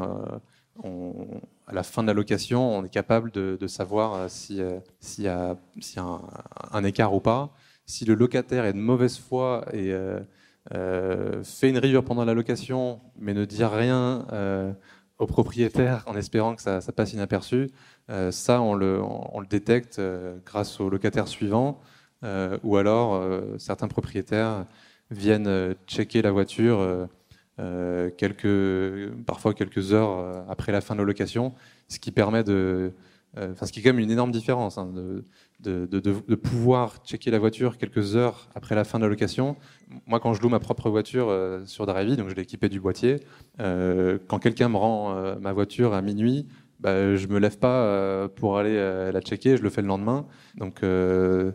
à 0.83 1.73
la 1.73 1.83
fin 1.83 2.01
de 2.01 2.07
la 2.07 2.13
location, 2.13 2.77
on 2.77 2.83
est 2.83 2.89
capable 2.89 3.31
de, 3.31 3.67
savoir 3.67 4.13
euh, 4.13 4.27
s'il 4.27 4.81
si 4.99 5.23
y 5.23 5.27
a, 5.27 5.57
un, 6.71 6.83
écart 6.83 7.13
ou 7.13 7.19
pas. 7.19 7.53
Si 7.85 8.05
le 8.05 8.13
locataire 8.13 8.65
est 8.65 8.73
de 8.73 8.77
mauvaise 8.77 9.17
foi 9.17 9.65
et 9.73 9.91
euh, 9.91 10.19
euh, 10.73 11.43
fait 11.43 11.69
une 11.69 11.77
rayure 11.77 12.03
pendant 12.03 12.25
la 12.25 12.33
location, 12.33 12.99
mais 13.19 13.33
ne 13.33 13.45
dit 13.45 13.63
rien 13.63 14.25
au 15.17 15.27
propriétaire 15.27 16.03
en 16.07 16.15
espérant 16.15 16.55
que 16.55 16.61
ça, 16.61 16.81
passe 16.95 17.13
inaperçu, 17.13 17.69
ça, 18.31 18.61
on 18.61 18.73
le, 18.73 19.01
détecte 19.49 20.01
grâce 20.45 20.79
au 20.79 20.89
locataire 20.89 21.27
suivant. 21.27 21.79
ou 22.63 22.77
alors, 22.77 23.23
certains 23.57 23.87
propriétaires 23.87 24.65
viennent 25.11 25.75
checker 25.87 26.21
la 26.21 26.31
voiture 26.31 26.79
euh, 26.79 27.05
quelques, 28.17 29.13
parfois 29.25 29.53
quelques 29.53 29.93
heures 29.93 30.17
euh, 30.17 30.41
après 30.49 30.71
la 30.71 30.81
fin 30.81 30.95
de 30.95 30.99
la 30.99 31.05
location, 31.05 31.53
ce 31.87 31.99
qui 31.99 32.11
permet 32.11 32.43
de, 32.43 32.93
euh, 33.37 33.51
enfin, 33.51 33.65
ce 33.65 33.71
qui 33.71 33.79
est 33.79 33.83
quand 33.83 33.89
même 33.89 33.99
une 33.99 34.11
énorme 34.11 34.31
différence, 34.31 34.77
hein, 34.77 34.91
de, 35.59 35.85
de, 35.85 36.35
pouvoir 36.35 36.97
checker 37.05 37.29
la 37.31 37.39
voiture 37.39 37.77
quelques 37.77 38.15
heures 38.15 38.49
après 38.55 38.75
la 38.75 38.83
fin 38.83 38.99
de 38.99 39.03
la 39.03 39.09
location. 39.09 39.57
Moi, 40.07 40.19
quand 40.19 40.33
je 40.33 40.41
loue 40.41 40.49
ma 40.49 40.59
propre 40.59 40.89
voiture 40.89 41.31
sur 41.65 41.85
Drivey, 41.85 42.15
donc 42.15 42.29
je 42.29 42.35
l'ai 42.35 42.41
équipée 42.41 42.69
du 42.69 42.79
boîtier, 42.79 43.17
quand 43.59 44.39
quelqu'un 44.39 44.69
me 44.69 44.77
rend 44.77 45.35
ma 45.39 45.53
voiture 45.53 45.93
à 45.93 46.01
minuit, 46.01 46.47
bah, 46.79 47.15
je 47.15 47.27
me 47.27 47.37
lève 47.37 47.59
pas 47.59 48.27
pour 48.29 48.57
aller 48.57 48.75
la 49.11 49.21
checker, 49.21 49.55
je 49.55 49.61
le 49.61 49.69
fais 49.69 49.83
le 49.83 49.87
lendemain. 49.87 50.25
Donc, 50.55 50.79
le 50.81 51.53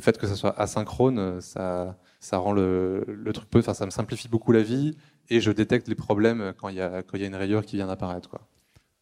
fait 0.00 0.18
que 0.18 0.26
ça 0.26 0.34
soit 0.34 0.58
asynchrone, 0.60 1.40
ça, 1.40 1.96
ça 2.22 2.38
rend 2.38 2.52
le, 2.52 3.04
truc 3.34 3.50
peu, 3.50 3.58
enfin 3.58 3.74
ça 3.74 3.84
me 3.84 3.90
simplifie 3.90 4.28
beaucoup 4.28 4.52
la 4.52 4.62
vie 4.62 4.96
et 5.28 5.40
je 5.40 5.50
détecte 5.50 5.88
les 5.88 5.96
problèmes 5.96 6.54
quand 6.56 6.68
il 6.68 6.76
y 6.76 6.80
a, 6.80 7.02
quand 7.02 7.16
il 7.16 7.20
y 7.20 7.24
a 7.24 7.26
une 7.26 7.34
rayure 7.34 7.66
qui 7.66 7.76
vient 7.76 7.88
d'apparaître. 7.88 8.28
Quoi. 8.30 8.40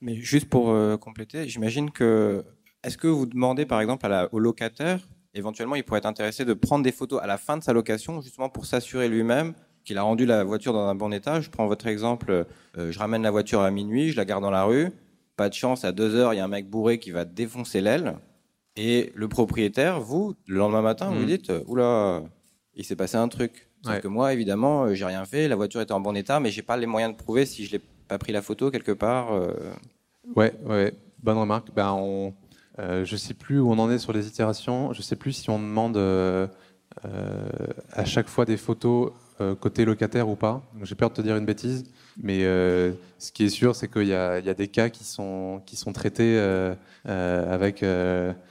Mais 0.00 0.14
juste 0.14 0.48
pour 0.48 0.70
euh, 0.70 0.96
compléter, 0.96 1.46
j'imagine 1.46 1.90
que 1.90 2.42
est-ce 2.82 2.96
que 2.96 3.06
vous 3.06 3.26
demandez 3.26 3.66
par 3.66 3.80
exemple 3.82 4.06
à 4.06 4.08
la, 4.08 4.34
au 4.34 4.38
locataire, 4.38 5.06
éventuellement 5.34 5.74
il 5.76 5.84
pourrait 5.84 5.98
être 5.98 6.06
intéressé 6.06 6.46
de 6.46 6.54
prendre 6.54 6.82
des 6.82 6.92
photos 6.92 7.20
à 7.22 7.26
la 7.26 7.36
fin 7.36 7.58
de 7.58 7.62
sa 7.62 7.74
location 7.74 8.22
justement 8.22 8.48
pour 8.48 8.64
s'assurer 8.64 9.08
lui-même 9.08 9.52
qu'il 9.84 9.98
a 9.98 10.02
rendu 10.02 10.24
la 10.24 10.42
voiture 10.42 10.72
dans 10.72 10.88
un 10.88 10.94
bon 10.94 11.12
état? 11.12 11.42
Je 11.42 11.50
prends 11.50 11.66
votre 11.66 11.86
exemple, 11.86 12.46
euh, 12.78 12.90
je 12.90 12.98
ramène 12.98 13.22
la 13.22 13.30
voiture 13.30 13.60
à 13.60 13.70
minuit, 13.70 14.10
je 14.12 14.16
la 14.16 14.24
garde 14.24 14.42
dans 14.42 14.50
la 14.50 14.64
rue, 14.64 14.88
pas 15.36 15.50
de 15.50 15.54
chance, 15.54 15.84
à 15.84 15.92
2 15.92 16.14
heures, 16.14 16.32
il 16.32 16.38
y 16.38 16.40
a 16.40 16.44
un 16.44 16.48
mec 16.48 16.68
bourré 16.70 16.98
qui 16.98 17.10
va 17.10 17.26
défoncer 17.26 17.82
l'aile. 17.82 18.16
Et 18.76 19.12
le 19.14 19.28
propriétaire, 19.28 20.00
vous, 20.00 20.34
le 20.46 20.56
lendemain 20.56 20.80
matin, 20.82 21.10
vous 21.10 21.20
Mhm. 21.20 21.26
dites 21.26 21.52
Oula, 21.66 22.22
il 22.80 22.84
s'est 22.84 22.96
passé 22.96 23.16
un 23.16 23.28
truc. 23.28 23.68
Sauf 23.84 23.94
Ouais. 23.94 24.00
que 24.00 24.08
moi, 24.08 24.32
évidemment, 24.32 24.84
euh, 24.84 24.94
j'ai 24.94 25.04
rien 25.06 25.24
fait. 25.24 25.48
La 25.48 25.56
voiture 25.56 25.80
était 25.80 25.92
en 25.92 26.00
bon 26.00 26.14
état, 26.16 26.38
mais 26.40 26.50
j'ai 26.50 26.62
pas 26.62 26.76
les 26.76 26.86
moyens 26.86 27.12
de 27.12 27.18
prouver 27.18 27.46
si 27.46 27.64
je 27.64 27.72
l'ai 27.72 27.80
pas 28.08 28.18
pris 28.18 28.32
la 28.32 28.42
photo 28.42 28.70
quelque 28.70 28.92
part. 28.92 29.32
euh, 29.32 29.52
Ouais, 30.36 30.52
ouais, 30.66 30.92
bonne 31.22 31.38
remarque. 31.38 31.68
Ben, 31.74 31.92
on, 31.92 32.34
euh, 32.78 33.04
je 33.04 33.16
sais 33.16 33.34
plus 33.34 33.58
où 33.60 33.70
on 33.70 33.78
en 33.78 33.90
est 33.90 33.98
sur 33.98 34.12
les 34.12 34.26
itérations. 34.26 34.92
Je 34.92 35.00
sais 35.02 35.16
plus 35.16 35.32
si 35.32 35.48
on 35.50 35.58
demande 35.58 35.96
euh, 35.96 36.46
à 37.92 38.04
chaque 38.04 38.28
fois 38.28 38.44
des 38.44 38.56
photos 38.56 39.12
côté 39.60 39.86
locataire 39.86 40.28
ou 40.28 40.36
pas. 40.36 40.62
J'ai 40.82 40.94
peur 40.94 41.08
de 41.08 41.14
te 41.14 41.22
dire 41.22 41.34
une 41.36 41.46
bêtise, 41.46 41.84
mais 42.22 42.44
euh, 42.44 42.92
ce 43.18 43.32
qui 43.32 43.44
est 43.44 43.48
sûr, 43.48 43.74
c'est 43.74 43.88
qu'il 43.90 44.02
y, 44.02 44.08
y 44.08 44.12
a 44.14 44.54
des 44.54 44.68
cas 44.68 44.90
qui 44.90 45.02
sont 45.04 45.62
qui 45.64 45.76
sont 45.76 45.94
traités 45.94 46.36
euh, 46.38 46.74
euh, 47.08 47.54
avec 47.54 47.82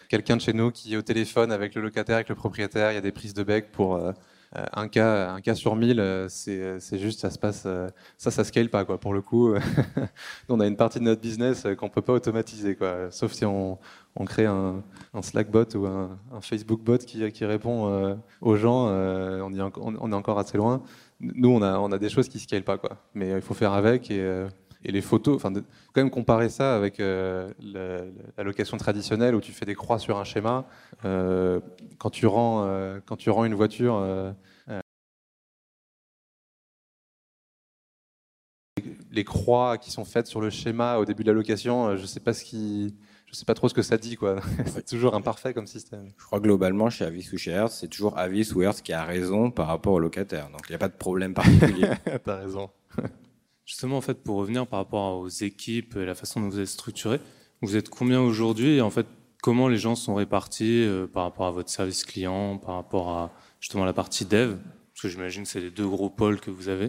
quelqu'un 0.10 0.36
de 0.38 0.42
chez 0.42 0.54
nous 0.54 0.72
qui 0.72 0.94
est 0.94 0.98
au 0.98 1.02
téléphone 1.04 1.52
avec 1.54 1.76
le 1.76 1.82
locataire, 1.82 2.16
avec 2.18 2.30
le 2.30 2.36
propriétaire. 2.36 2.92
Il 2.92 2.96
y 2.96 2.98
a 2.98 3.02
des 3.02 3.14
prises 3.14 3.34
de 3.34 3.44
bec 3.44 3.72
pour 3.72 3.96
euh, 3.96 4.12
euh, 4.58 4.66
un 4.74 4.88
cas, 4.90 5.32
un 5.32 5.42
cas 5.42 5.56
sur 5.56 5.76
mille. 5.78 6.00
euh, 6.02 6.28
C'est 6.30 6.80
c'est 6.80 6.98
juste, 7.00 7.20
ça 7.22 7.30
se 7.30 7.40
passe. 7.40 7.64
euh, 7.68 7.88
ça, 8.18 8.32
ça 8.32 8.44
scale 8.44 8.70
pas 8.70 8.84
quoi. 8.86 9.00
Pour 9.00 9.14
le 9.14 9.22
coup. 9.22 9.54
on 10.50 10.60
a 10.60 10.68
une 10.68 10.76
partie 10.78 11.00
de 11.00 11.04
notre 11.06 11.22
business 11.22 11.66
euh, 11.66 11.76
qu'on 11.76 11.90
peut 11.90 12.02
pas 12.02 12.14
automatiser, 12.14 12.76
quoi. 12.76 13.12
Sauf 13.12 13.32
si 13.34 13.46
on, 13.46 13.78
on 14.16 14.26
crée 14.26 14.46
un, 14.48 14.84
un 15.14 15.22
Slack 15.22 15.52
bot 15.52 15.66
ou 15.76 15.86
un, 15.86 16.18
un 16.34 16.42
Facebook 16.42 16.82
bot 16.82 16.98
qui, 16.98 17.32
qui 17.32 17.46
répond 17.46 17.88
euh, 17.90 18.16
aux 18.42 18.56
gens. 18.56 18.88
euh, 18.90 19.42
on, 19.42 20.12
est 20.12 20.16
encore 20.16 20.40
assez 20.40 20.58
loin. 20.58 20.82
Nous, 21.20 21.50
on 21.50 21.62
a, 21.62 21.78
on 21.80 21.92
a 21.92 21.98
des 22.00 22.10
choses 22.10 22.28
qui 22.30 22.40
scalent 22.40 22.64
pas, 22.64 22.78
quoi. 22.78 22.98
Mais 23.14 23.30
il 23.32 23.42
faut 23.42 23.54
faire 23.54 23.74
avec 23.74 24.10
et, 24.12 24.20
euh, 24.22 24.48
et 24.84 24.92
les 24.92 25.02
photos. 25.02 25.36
Enfin, 25.36 25.52
quand 25.54 26.02
même 26.02 26.10
comparer 26.10 26.50
ça 26.50 26.76
avec 26.76 27.00
euh, 27.00 27.52
la, 27.62 28.02
la 28.38 28.44
location 28.44 28.78
traditionnelle 28.78 29.36
où 29.36 29.42
tu 29.42 29.52
fais 29.52 29.66
des 29.66 29.76
croix 29.76 30.00
sur 30.00 30.18
un 30.18 30.24
schéma. 30.24 30.66
Euh, 31.06 31.60
quand 31.98 32.10
tu 32.10 32.28
rends, 32.28 32.66
euh, 32.66 33.00
quand 33.06 33.18
tu 33.18 33.30
rends 33.30 33.46
une 33.46 33.56
voiture. 33.56 34.04
les 39.12 39.24
croix 39.24 39.80
qui 39.80 39.90
sont 39.90 40.06
faites 40.06 40.28
sur 40.28 40.40
le 40.40 40.52
schéma 40.52 40.98
au 40.98 41.06
début 41.06 41.24
de 41.24 41.32
la 41.32 41.34
location, 41.34 41.98
je 41.98 42.06
sais 42.06 42.20
pas 42.20 42.32
ce 42.32 42.44
qui, 42.44 42.96
je 43.26 43.34
sais 43.34 43.44
pas 43.44 43.56
trop 43.56 43.68
ce 43.68 43.74
que 43.74 43.82
ça 43.82 43.98
dit 43.98 44.16
quoi. 44.16 44.40
c'est 44.68 44.86
toujours 44.86 45.16
imparfait 45.16 45.54
comme 45.54 45.66
système. 45.66 46.10
Je 46.16 46.26
crois 46.26 46.40
que 46.40 46.44
globalement, 46.44 46.90
chez 46.92 47.06
Avis 47.06 47.28
ou 47.34 47.38
chez 47.38 47.52
Hertz, 47.52 47.80
c'est 47.80 47.88
toujours 47.88 48.18
Avis 48.18 48.54
ou 48.54 48.62
Hertz 48.62 48.82
qui 48.82 48.94
a 48.94 49.04
raison 49.04 49.50
par 49.50 49.68
rapport 49.68 49.94
au 49.94 50.00
locataire. 50.00 50.50
Donc 50.52 50.62
il 50.70 50.72
n'y 50.72 50.76
a 50.76 50.80
pas 50.80 50.88
de 50.88 50.94
problème 50.94 51.34
particulier. 51.34 51.90
T'as 52.24 52.36
raison. 52.36 52.70
Justement, 53.70 53.98
en 53.98 54.02
fait, 54.02 54.24
pour 54.24 54.38
revenir 54.38 54.66
par 54.66 54.80
rapport 54.80 55.20
aux 55.20 55.28
équipes 55.28 55.96
et 55.96 56.04
la 56.04 56.16
façon 56.16 56.42
dont 56.42 56.50
vous 56.50 56.60
êtes 56.60 56.70
structuré, 56.70 57.20
vous 57.62 57.76
êtes 57.76 57.88
combien 57.90 58.20
aujourd'hui 58.20 58.78
et 58.78 58.82
en 58.82 58.90
fait, 58.90 59.06
comment 59.44 59.68
les 59.68 59.78
gens 59.78 59.94
sont 59.94 60.16
répartis 60.16 60.82
euh, 60.82 61.06
par 61.06 61.22
rapport 61.22 61.46
à 61.46 61.52
votre 61.52 61.70
service 61.70 62.04
client, 62.04 62.58
par 62.58 62.74
rapport 62.74 63.10
à 63.10 63.32
justement 63.60 63.86
la 63.86 63.94
partie 63.94 64.26
dev? 64.26 64.56
Parce 64.56 65.04
que 65.04 65.10
j'imagine 65.10 65.44
que 65.44 65.50
c'est 65.50 65.60
les 65.60 65.70
deux 65.70 65.88
gros 65.88 66.10
pôles 66.10 66.40
que 66.40 66.50
vous 66.50 66.68
avez, 66.68 66.86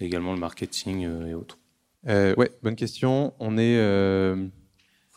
et 0.00 0.06
également 0.06 0.32
le 0.32 0.38
marketing 0.38 1.04
euh, 1.04 1.26
et 1.26 1.34
autres. 1.34 1.58
Euh, 2.08 2.34
ouais, 2.36 2.50
bonne 2.62 2.76
question. 2.76 3.34
On 3.38 3.58
est, 3.58 3.76
euh, 3.76 4.48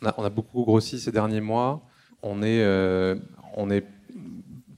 on, 0.02 0.22
a, 0.22 0.28
beaucoup 0.28 0.64
grossi 0.64 1.00
ces 1.00 1.12
derniers 1.12 1.40
mois. 1.40 1.88
On 2.22 2.42
est, 2.42 2.62
on 3.54 3.70
est 3.70 3.86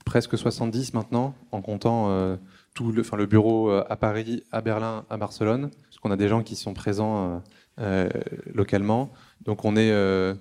presque 0.05 0.37
70 0.37 0.93
maintenant, 0.93 1.35
en 1.51 1.61
comptant 1.61 2.37
tout 2.73 2.93
le, 2.93 3.01
enfin, 3.01 3.17
le 3.17 3.25
bureau 3.25 3.71
à 3.71 3.95
Paris, 3.97 4.43
à 4.53 4.61
Berlin, 4.61 5.05
à 5.09 5.17
Barcelone, 5.17 5.69
qu'on 5.99 6.11
a 6.11 6.17
des 6.17 6.27
gens 6.27 6.43
qui 6.43 6.55
sont 6.55 6.73
présents 6.73 7.25
euh, 7.25 7.39
euh, 7.79 8.09
localement. 8.53 9.11
Donc 9.43 9.65
on 9.65 9.75
est, 9.75 9.91
euh, 9.91 10.35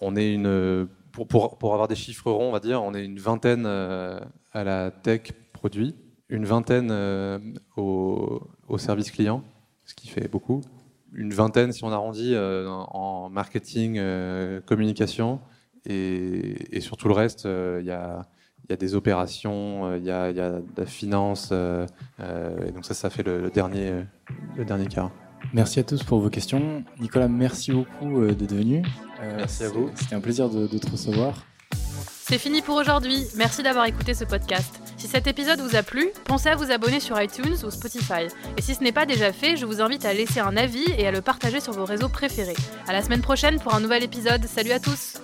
une, 0.00 0.88
pour, 1.12 1.58
pour, 1.58 1.72
avoir 1.72 1.88
des 1.88 1.94
chiffres 1.94 2.30
ronds, 2.30 2.48
on 2.48 2.52
va 2.52 2.60
dire, 2.60 2.82
on 2.82 2.94
est 2.94 3.04
une 3.04 3.18
vingtaine 3.18 3.66
à 3.66 4.64
la 4.64 4.90
tech 4.90 5.32
produit, 5.52 5.94
une 6.28 6.44
vingtaine 6.44 6.92
au, 7.76 8.42
au 8.68 8.78
service 8.78 9.10
client, 9.10 9.42
ce 9.84 9.94
qui 9.94 10.08
fait 10.08 10.28
beaucoup 10.28 10.62
une 11.16 11.32
vingtaine, 11.32 11.70
si 11.70 11.84
on 11.84 11.92
arrondit, 11.92 12.34
en 12.36 13.30
marketing, 13.30 14.00
communication, 14.66 15.40
et, 15.86 16.80
sur 16.80 16.96
tout 16.96 17.06
le 17.06 17.14
reste, 17.14 17.44
il 17.44 17.86
y, 17.86 17.92
a, 17.92 18.26
il 18.64 18.70
y 18.70 18.72
a 18.72 18.76
des 18.76 18.94
opérations, 18.94 19.86
euh, 19.86 19.98
il 19.98 20.04
y, 20.04 20.10
a, 20.10 20.30
il 20.30 20.36
y 20.36 20.40
a 20.40 20.50
de 20.52 20.62
la 20.76 20.86
finance, 20.86 21.50
euh, 21.52 21.86
euh, 22.20 22.66
et 22.68 22.72
donc 22.72 22.84
ça, 22.84 22.94
ça 22.94 23.10
fait 23.10 23.22
le, 23.22 23.40
le 23.42 23.50
dernier, 23.50 23.90
euh, 23.90 24.02
le 24.56 24.64
dernier 24.64 24.86
quart. 24.86 25.10
Merci 25.52 25.80
à 25.80 25.84
tous 25.84 26.02
pour 26.02 26.20
vos 26.20 26.30
questions. 26.30 26.82
Nicolas, 26.98 27.28
merci 27.28 27.72
beaucoup 27.72 28.22
euh, 28.22 28.32
d'être 28.34 28.54
venu. 28.54 28.82
Euh, 29.22 29.36
Merci 29.36 29.64
à 29.64 29.68
vous. 29.68 29.90
C'était 29.94 30.14
un 30.14 30.20
plaisir 30.20 30.48
de, 30.48 30.66
de 30.66 30.78
te 30.78 30.90
recevoir. 30.90 31.44
C'est 32.26 32.38
fini 32.38 32.62
pour 32.62 32.76
aujourd'hui. 32.76 33.26
Merci 33.36 33.62
d'avoir 33.62 33.84
écouté 33.84 34.14
ce 34.14 34.24
podcast. 34.24 34.80
Si 34.96 35.06
cet 35.06 35.26
épisode 35.26 35.60
vous 35.60 35.76
a 35.76 35.82
plu, 35.82 36.08
pensez 36.24 36.48
à 36.48 36.56
vous 36.56 36.70
abonner 36.72 36.98
sur 36.98 37.20
iTunes 37.20 37.54
ou 37.66 37.70
Spotify. 37.70 38.28
Et 38.56 38.62
si 38.62 38.74
ce 38.74 38.82
n'est 38.82 38.92
pas 38.92 39.04
déjà 39.04 39.30
fait, 39.30 39.56
je 39.58 39.66
vous 39.66 39.82
invite 39.82 40.06
à 40.06 40.14
laisser 40.14 40.40
un 40.40 40.56
avis 40.56 40.84
et 40.96 41.06
à 41.06 41.10
le 41.10 41.20
partager 41.20 41.60
sur 41.60 41.74
vos 41.74 41.84
réseaux 41.84 42.08
préférés. 42.08 42.56
À 42.88 42.94
la 42.94 43.02
semaine 43.02 43.20
prochaine 43.20 43.60
pour 43.60 43.74
un 43.74 43.80
nouvel 43.80 44.02
épisode. 44.02 44.46
Salut 44.46 44.72
à 44.72 44.80
tous! 44.80 45.18